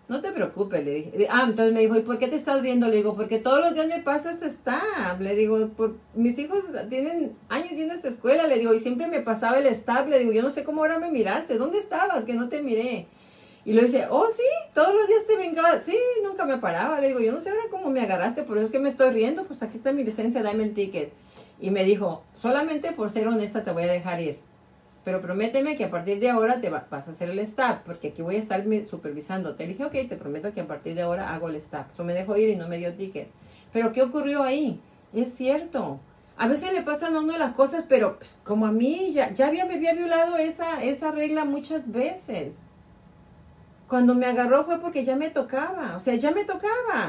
no 0.06 0.20
te 0.20 0.32
preocupes, 0.32 0.84
le 0.84 0.94
dije. 0.94 1.28
Ah, 1.30 1.44
entonces 1.48 1.72
me 1.72 1.80
dijo, 1.80 1.96
¿y 1.96 2.02
por 2.02 2.18
qué 2.18 2.28
te 2.28 2.36
estás 2.36 2.60
viendo? 2.60 2.88
Le 2.88 2.96
digo, 2.96 3.16
porque 3.16 3.38
todos 3.38 3.60
los 3.60 3.74
días 3.74 3.86
me 3.86 4.00
paso 4.00 4.28
este 4.28 4.50
stab. 4.50 5.20
Le 5.20 5.34
digo, 5.34 5.68
por, 5.68 5.96
mis 6.14 6.38
hijos 6.38 6.64
tienen 6.90 7.32
años 7.48 7.70
yendo 7.70 7.94
a 7.94 7.96
esta 7.96 8.08
escuela. 8.08 8.46
Le 8.46 8.58
digo, 8.58 8.74
y 8.74 8.80
siempre 8.80 9.06
me 9.06 9.20
pasaba 9.20 9.58
el 9.58 9.74
stab. 9.74 10.08
Le 10.08 10.18
digo, 10.18 10.32
yo 10.32 10.42
no 10.42 10.50
sé 10.50 10.62
cómo 10.62 10.82
ahora 10.82 10.98
me 10.98 11.10
miraste. 11.10 11.56
¿Dónde 11.56 11.78
estabas? 11.78 12.24
Que 12.24 12.34
no 12.34 12.50
te 12.50 12.62
miré. 12.62 13.06
Y 13.64 13.72
le 13.72 13.82
dice, 13.82 14.06
oh, 14.10 14.26
sí, 14.30 14.42
todos 14.74 14.94
los 14.94 15.08
días 15.08 15.26
te 15.26 15.36
brincaba. 15.36 15.80
Sí, 15.80 15.96
nunca 16.22 16.44
me 16.44 16.58
paraba. 16.58 17.00
Le 17.00 17.08
digo, 17.08 17.20
yo 17.20 17.32
no 17.32 17.40
sé 17.40 17.50
ahora 17.50 17.62
cómo 17.70 17.90
me 17.90 18.00
agarraste, 18.00 18.42
por 18.42 18.58
eso 18.58 18.66
es 18.66 18.72
que 18.72 18.78
me 18.78 18.88
estoy 18.88 19.10
riendo. 19.10 19.44
Pues 19.44 19.62
aquí 19.62 19.76
está 19.76 19.92
mi 19.92 20.04
licencia, 20.04 20.42
dame 20.42 20.64
el 20.64 20.74
ticket. 20.74 21.12
Y 21.60 21.70
me 21.70 21.84
dijo, 21.84 22.22
solamente 22.34 22.92
por 22.92 23.10
ser 23.10 23.28
honesta 23.28 23.64
te 23.64 23.72
voy 23.72 23.84
a 23.84 23.92
dejar 23.92 24.20
ir 24.20 24.38
pero 25.04 25.20
prométeme 25.20 25.76
que 25.76 25.84
a 25.84 25.90
partir 25.90 26.18
de 26.18 26.30
ahora 26.30 26.60
te 26.60 26.70
vas 26.70 26.86
a 26.90 27.10
hacer 27.10 27.28
el 27.28 27.38
staff, 27.40 27.80
porque 27.84 28.08
aquí 28.08 28.22
voy 28.22 28.36
a 28.36 28.38
estar 28.38 28.64
supervisando. 28.88 29.54
Te 29.54 29.66
dije, 29.66 29.84
ok, 29.84 29.92
te 29.92 30.16
prometo 30.16 30.52
que 30.54 30.62
a 30.62 30.66
partir 30.66 30.94
de 30.94 31.02
ahora 31.02 31.34
hago 31.34 31.50
el 31.50 31.56
staff. 31.56 31.92
Eso 31.92 32.04
me 32.04 32.14
dejó 32.14 32.36
ir 32.38 32.48
y 32.48 32.56
no 32.56 32.68
me 32.68 32.78
dio 32.78 32.94
ticket. 32.94 33.28
Pero 33.72 33.92
¿qué 33.92 34.02
ocurrió 34.02 34.42
ahí? 34.42 34.80
Es 35.12 35.34
cierto. 35.34 36.00
A 36.38 36.48
veces 36.48 36.72
le 36.72 36.82
pasan 36.82 37.14
a 37.14 37.20
uno 37.20 37.36
las 37.36 37.52
cosas, 37.52 37.84
pero 37.86 38.16
pues, 38.16 38.38
como 38.44 38.66
a 38.66 38.72
mí 38.72 39.12
ya, 39.12 39.30
ya 39.32 39.48
había, 39.48 39.64
había 39.64 39.92
violado 39.92 40.38
esa, 40.38 40.82
esa 40.82 41.12
regla 41.12 41.44
muchas 41.44 41.90
veces. 41.90 42.54
Cuando 43.88 44.14
me 44.14 44.26
agarró 44.26 44.64
fue 44.64 44.78
porque 44.78 45.04
ya 45.04 45.16
me 45.16 45.30
tocaba, 45.30 45.94
o 45.96 46.00
sea, 46.00 46.14
ya 46.14 46.30
me 46.30 46.44
tocaba. 46.44 47.08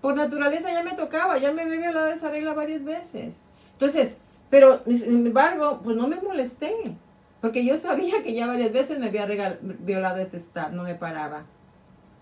Por 0.00 0.16
naturaleza 0.16 0.72
ya 0.72 0.82
me 0.82 0.92
tocaba, 0.92 1.38
ya 1.38 1.52
me 1.52 1.62
había 1.62 1.78
violado 1.78 2.08
esa 2.08 2.30
regla 2.30 2.54
varias 2.54 2.84
veces. 2.84 3.36
Entonces, 3.72 4.14
pero, 4.50 4.82
sin 4.86 5.26
embargo, 5.26 5.80
pues 5.84 5.96
no 5.96 6.08
me 6.08 6.16
molesté, 6.16 6.96
porque 7.40 7.64
yo 7.64 7.76
sabía 7.76 8.22
que 8.22 8.34
ya 8.34 8.46
varias 8.46 8.72
veces 8.72 8.98
me 8.98 9.06
había 9.06 9.26
violado 9.60 10.18
ese 10.18 10.38
estado, 10.38 10.70
no 10.74 10.84
me 10.84 10.94
paraba. 10.94 11.44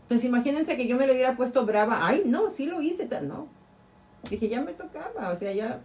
Entonces 0.03 0.25
imagínense 0.25 0.77
que 0.77 0.87
yo 0.87 0.97
me 0.97 1.07
lo 1.07 1.13
hubiera 1.13 1.37
puesto 1.37 1.67
brava, 1.67 2.07
ay 2.07 2.23
no, 2.27 2.51
sí 2.51 2.67
lo 2.67 2.81
hice, 2.81 3.09
no. 3.23 3.49
Dije, 4.31 4.49
ya 4.49 4.61
me 4.61 4.73
tocaba, 4.73 5.31
o 5.31 5.37
sea, 5.37 5.53
ya. 5.53 5.81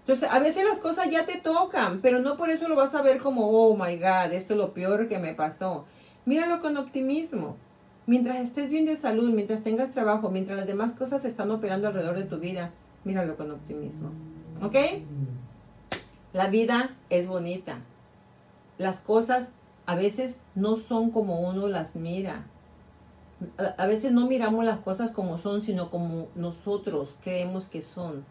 Entonces, 0.00 0.28
a 0.30 0.38
veces 0.38 0.64
las 0.64 0.80
cosas 0.80 1.10
ya 1.10 1.24
te 1.24 1.38
tocan, 1.38 2.00
pero 2.02 2.18
no 2.18 2.36
por 2.36 2.50
eso 2.50 2.68
lo 2.68 2.76
vas 2.76 2.94
a 2.94 3.00
ver 3.00 3.18
como, 3.18 3.48
oh 3.48 3.74
my 3.74 3.96
God, 3.96 4.32
esto 4.32 4.52
es 4.52 4.58
lo 4.58 4.74
peor 4.74 5.08
que 5.08 5.18
me 5.18 5.32
pasó. 5.32 5.86
Míralo 6.26 6.60
con 6.60 6.76
optimismo. 6.76 7.56
Mientras 8.06 8.38
estés 8.38 8.70
bien 8.70 8.84
de 8.84 8.96
salud, 8.96 9.30
mientras 9.30 9.62
tengas 9.62 9.90
trabajo, 9.90 10.30
mientras 10.30 10.58
las 10.58 10.66
demás 10.66 10.92
cosas 10.92 11.24
están 11.24 11.50
operando 11.50 11.88
alrededor 11.88 12.16
de 12.16 12.24
tu 12.24 12.38
vida, 12.38 12.70
míralo 13.04 13.36
con 13.36 13.50
optimismo. 13.50 14.10
¿Ok? 14.62 14.76
La 16.32 16.48
vida 16.48 16.90
es 17.10 17.28
bonita. 17.28 17.78
Las 18.76 19.00
cosas 19.00 19.48
a 19.86 19.94
veces 19.94 20.40
no 20.54 20.76
son 20.76 21.10
como 21.10 21.40
uno 21.40 21.68
las 21.68 21.94
mira. 21.96 22.46
A 23.78 23.86
veces 23.86 24.12
no 24.12 24.26
miramos 24.26 24.64
las 24.64 24.80
cosas 24.80 25.10
como 25.10 25.38
son, 25.38 25.62
sino 25.62 25.90
como 25.90 26.28
nosotros 26.34 27.16
creemos 27.22 27.68
que 27.68 27.82
son. 27.82 28.24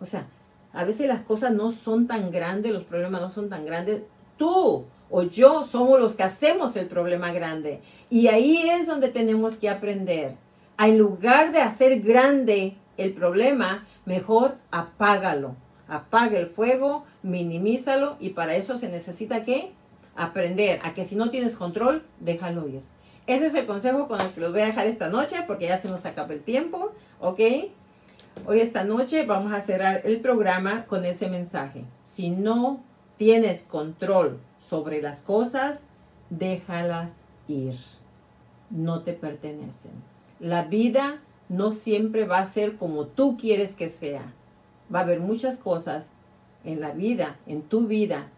O 0.00 0.04
sea, 0.04 0.26
a 0.72 0.84
veces 0.84 1.08
las 1.08 1.20
cosas 1.20 1.52
no 1.52 1.72
son 1.72 2.06
tan 2.06 2.30
grandes, 2.30 2.72
los 2.72 2.84
problemas 2.84 3.20
no 3.20 3.30
son 3.30 3.48
tan 3.48 3.66
grandes. 3.66 4.02
Tú 4.36 4.84
o 5.10 5.22
yo 5.22 5.64
somos 5.64 6.00
los 6.00 6.14
que 6.14 6.22
hacemos 6.22 6.76
el 6.76 6.86
problema 6.86 7.32
grande. 7.32 7.80
Y 8.08 8.28
ahí 8.28 8.68
es 8.70 8.86
donde 8.86 9.08
tenemos 9.08 9.54
que 9.54 9.68
aprender. 9.68 10.36
En 10.78 10.98
lugar 10.98 11.52
de 11.52 11.60
hacer 11.60 12.00
grande 12.00 12.76
el 12.96 13.12
problema, 13.12 13.86
mejor 14.04 14.56
apágalo. 14.70 15.56
Apaga 15.88 16.38
el 16.38 16.46
fuego, 16.46 17.04
minimízalo 17.22 18.16
y 18.20 18.30
para 18.30 18.54
eso 18.54 18.78
se 18.78 18.88
necesita 18.88 19.44
que 19.44 19.72
aprender 20.14 20.80
a 20.84 20.94
que 20.94 21.04
si 21.04 21.16
no 21.16 21.30
tienes 21.30 21.56
control, 21.56 22.04
déjalo 22.20 22.68
ir. 22.68 22.82
Ese 23.26 23.46
es 23.46 23.54
el 23.54 23.66
consejo 23.66 24.06
con 24.08 24.20
el 24.20 24.28
que 24.30 24.40
los 24.40 24.52
voy 24.52 24.60
a 24.60 24.66
dejar 24.66 24.86
esta 24.86 25.08
noche 25.08 25.36
porque 25.46 25.66
ya 25.66 25.78
se 25.78 25.88
nos 25.88 26.06
acaba 26.06 26.32
el 26.32 26.42
tiempo, 26.42 26.92
¿ok? 27.20 27.40
Hoy 28.46 28.60
esta 28.60 28.84
noche 28.84 29.26
vamos 29.26 29.52
a 29.52 29.60
cerrar 29.60 30.02
el 30.04 30.20
programa 30.20 30.86
con 30.86 31.04
ese 31.04 31.28
mensaje. 31.28 31.84
Si 32.02 32.30
no 32.30 32.82
tienes 33.16 33.62
control 33.62 34.38
sobre 34.60 35.02
las 35.02 35.22
cosas, 35.22 35.82
déjalas 36.28 37.12
ir. 37.48 37.74
No 38.70 39.02
te 39.02 39.14
pertenecen. 39.14 39.92
La 40.38 40.62
vida 40.64 41.20
no 41.48 41.72
siempre 41.72 42.24
va 42.24 42.38
a 42.38 42.46
ser 42.46 42.76
como 42.76 43.06
tú 43.06 43.36
quieres 43.36 43.72
que 43.72 43.88
sea. 43.88 44.32
Va 44.94 45.00
a 45.00 45.02
haber 45.02 45.18
muchas 45.20 45.56
cosas 45.56 46.08
en 46.64 46.80
la 46.80 46.92
vida, 46.92 47.36
en 47.46 47.62
tu 47.62 47.86
vida, 47.88 48.28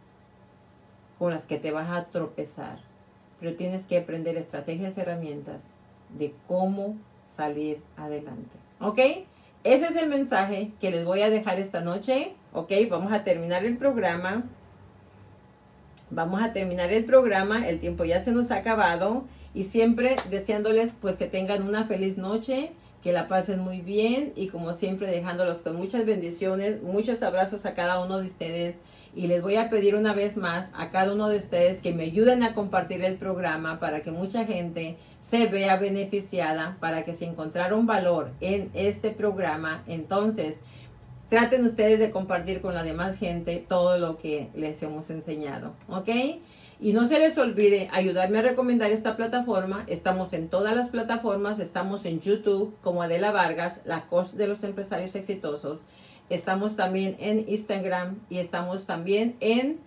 con 1.19 1.31
las 1.31 1.45
que 1.45 1.59
te 1.59 1.71
vas 1.71 1.91
a 1.91 2.07
tropezar. 2.07 2.79
Pero 3.39 3.55
tienes 3.55 3.85
que 3.85 3.99
aprender 3.99 4.37
estrategias, 4.37 4.97
herramientas 4.97 5.61
de 6.19 6.35
cómo 6.47 6.97
salir 7.29 7.83
adelante. 7.97 8.57
¿Ok? 8.81 8.99
Ese 9.65 9.87
es 9.87 9.97
el 9.97 10.09
mensaje 10.09 10.73
que 10.81 10.91
les 10.91 11.05
voy 11.05 11.23
a 11.23 11.31
dejar 11.31 11.59
esta 11.59 11.81
noche. 11.81 12.35
¿Ok? 12.53 12.73
Vamos 12.89 13.13
a 13.13 13.25
terminar 13.25 13.65
el 13.65 13.77
programa. 13.77 14.45
Vamos 16.15 16.43
a 16.43 16.53
terminar 16.53 16.93
el 16.93 17.07
programa. 17.07 17.67
El 17.67 17.81
tiempo 17.81 18.05
ya 18.05 18.23
se 18.23 18.33
nos 18.33 18.51
ha 18.51 18.57
acabado. 18.57 19.25
Y 19.55 19.65
siempre 19.65 20.17
deseándoles 20.31 20.93
pues 21.01 21.17
que 21.17 21.27
tengan 21.27 21.63
una 21.63 21.85
feliz 21.87 22.19
noche 22.19 22.73
que 23.03 23.13
la 23.13 23.29
pasen 23.29 23.61
muy 23.61 23.81
bien 23.81 24.33
y 24.37 24.49
como 24.49 24.75
siempre 24.75 25.09
dejándolos 25.09 25.59
con 25.59 25.75
muchas 25.75 26.07
bendiciones, 26.07 26.83
muchos 26.83 27.23
abrazos 27.23 27.67
a 27.67 27.75
cada 27.75 27.99
uno 27.99 28.19
de 28.19 28.27
ustedes 28.27 28.77
y 29.15 29.27
les 29.27 29.43
voy 29.43 29.57
a 29.57 29.69
pedir 29.69 29.97
una 29.97 30.15
vez 30.15 30.37
más 30.37 30.71
a 30.73 30.91
cada 30.91 31.13
uno 31.13 31.29
de 31.29 31.39
ustedes 31.39 31.81
que 31.81 31.93
me 31.93 32.05
ayuden 32.05 32.43
a 32.43 32.55
compartir 32.55 33.05
el 33.05 33.17
programa 33.17 33.81
para 33.81 34.03
que 34.03 34.11
mucha 34.11 34.45
gente 34.45 34.97
se 35.21 35.47
vea 35.47 35.77
beneficiada, 35.77 36.77
para 36.81 37.05
que 37.05 37.13
si 37.13 37.25
encontraron 37.25 37.87
valor 37.87 38.31
en 38.41 38.71
este 38.75 39.11
programa, 39.11 39.83
entonces 39.87 40.61
traten 41.33 41.65
ustedes 41.65 41.99
de 41.99 42.11
compartir 42.11 42.61
con 42.61 42.75
la 42.75 42.83
demás 42.83 43.17
gente 43.17 43.65
todo 43.67 43.97
lo 43.97 44.19
que 44.19 44.51
les 44.55 44.83
hemos 44.83 45.09
enseñado, 45.09 45.73
¿ok? 45.89 46.11
Y 46.79 46.93
no 46.93 47.07
se 47.07 47.19
les 47.19 47.39
olvide 47.39 47.89
ayudarme 47.91 48.41
a 48.41 48.43
recomendar 48.43 48.91
esta 48.93 49.17
plataforma. 49.17 49.85
Estamos 49.87 50.35
en 50.35 50.51
todas 50.51 50.77
las 50.77 50.91
plataformas. 50.91 51.59
Estamos 51.59 52.05
en 52.05 52.21
YouTube 52.21 52.77
como 52.83 53.03
Adela 53.03 53.33
Vargas, 53.33 53.81
la 53.87 54.03
coach 54.09 54.33
de 54.33 54.47
los 54.47 54.63
empresarios 54.63 55.15
exitosos. 55.15 55.81
Estamos 56.29 56.77
también 56.77 57.17
en 57.19 57.49
Instagram 57.49 58.19
y 58.29 58.37
estamos 58.37 58.85
también 58.85 59.35
en 59.41 59.81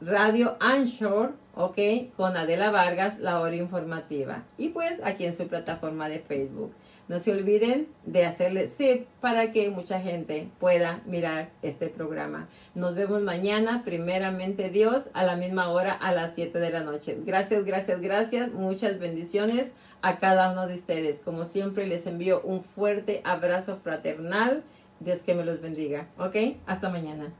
Radio 0.00 0.56
Anshore, 0.60 1.34
ok, 1.56 1.78
con 2.16 2.38
Adela 2.38 2.70
Vargas, 2.70 3.18
la 3.18 3.38
hora 3.40 3.56
informativa. 3.56 4.44
Y 4.56 4.70
pues 4.70 4.98
aquí 5.04 5.26
en 5.26 5.36
su 5.36 5.46
plataforma 5.46 6.08
de 6.08 6.20
Facebook. 6.20 6.72
No 7.08 7.20
se 7.20 7.30
olviden 7.30 7.86
de 8.04 8.26
hacerle 8.26 8.66
zip 8.66 9.06
para 9.20 9.52
que 9.52 9.70
mucha 9.70 10.00
gente 10.00 10.48
pueda 10.58 11.00
mirar 11.06 11.50
este 11.62 11.88
programa. 11.88 12.48
Nos 12.74 12.96
vemos 12.96 13.22
mañana, 13.22 13.82
primeramente 13.84 14.70
Dios, 14.70 15.04
a 15.12 15.22
la 15.22 15.36
misma 15.36 15.68
hora, 15.68 15.92
a 15.92 16.12
las 16.12 16.34
7 16.34 16.58
de 16.58 16.70
la 16.70 16.80
noche. 16.80 17.16
Gracias, 17.24 17.64
gracias, 17.64 18.00
gracias. 18.00 18.50
Muchas 18.52 18.98
bendiciones 18.98 19.70
a 20.02 20.18
cada 20.18 20.50
uno 20.50 20.66
de 20.66 20.74
ustedes. 20.74 21.20
Como 21.20 21.44
siempre, 21.44 21.86
les 21.86 22.06
envío 22.06 22.40
un 22.42 22.64
fuerte 22.64 23.20
abrazo 23.24 23.78
fraternal. 23.82 24.64
Dios 24.98 25.20
que 25.20 25.34
me 25.34 25.44
los 25.44 25.60
bendiga. 25.60 26.08
¿Ok? 26.18 26.36
Hasta 26.66 26.88
mañana. 26.88 27.32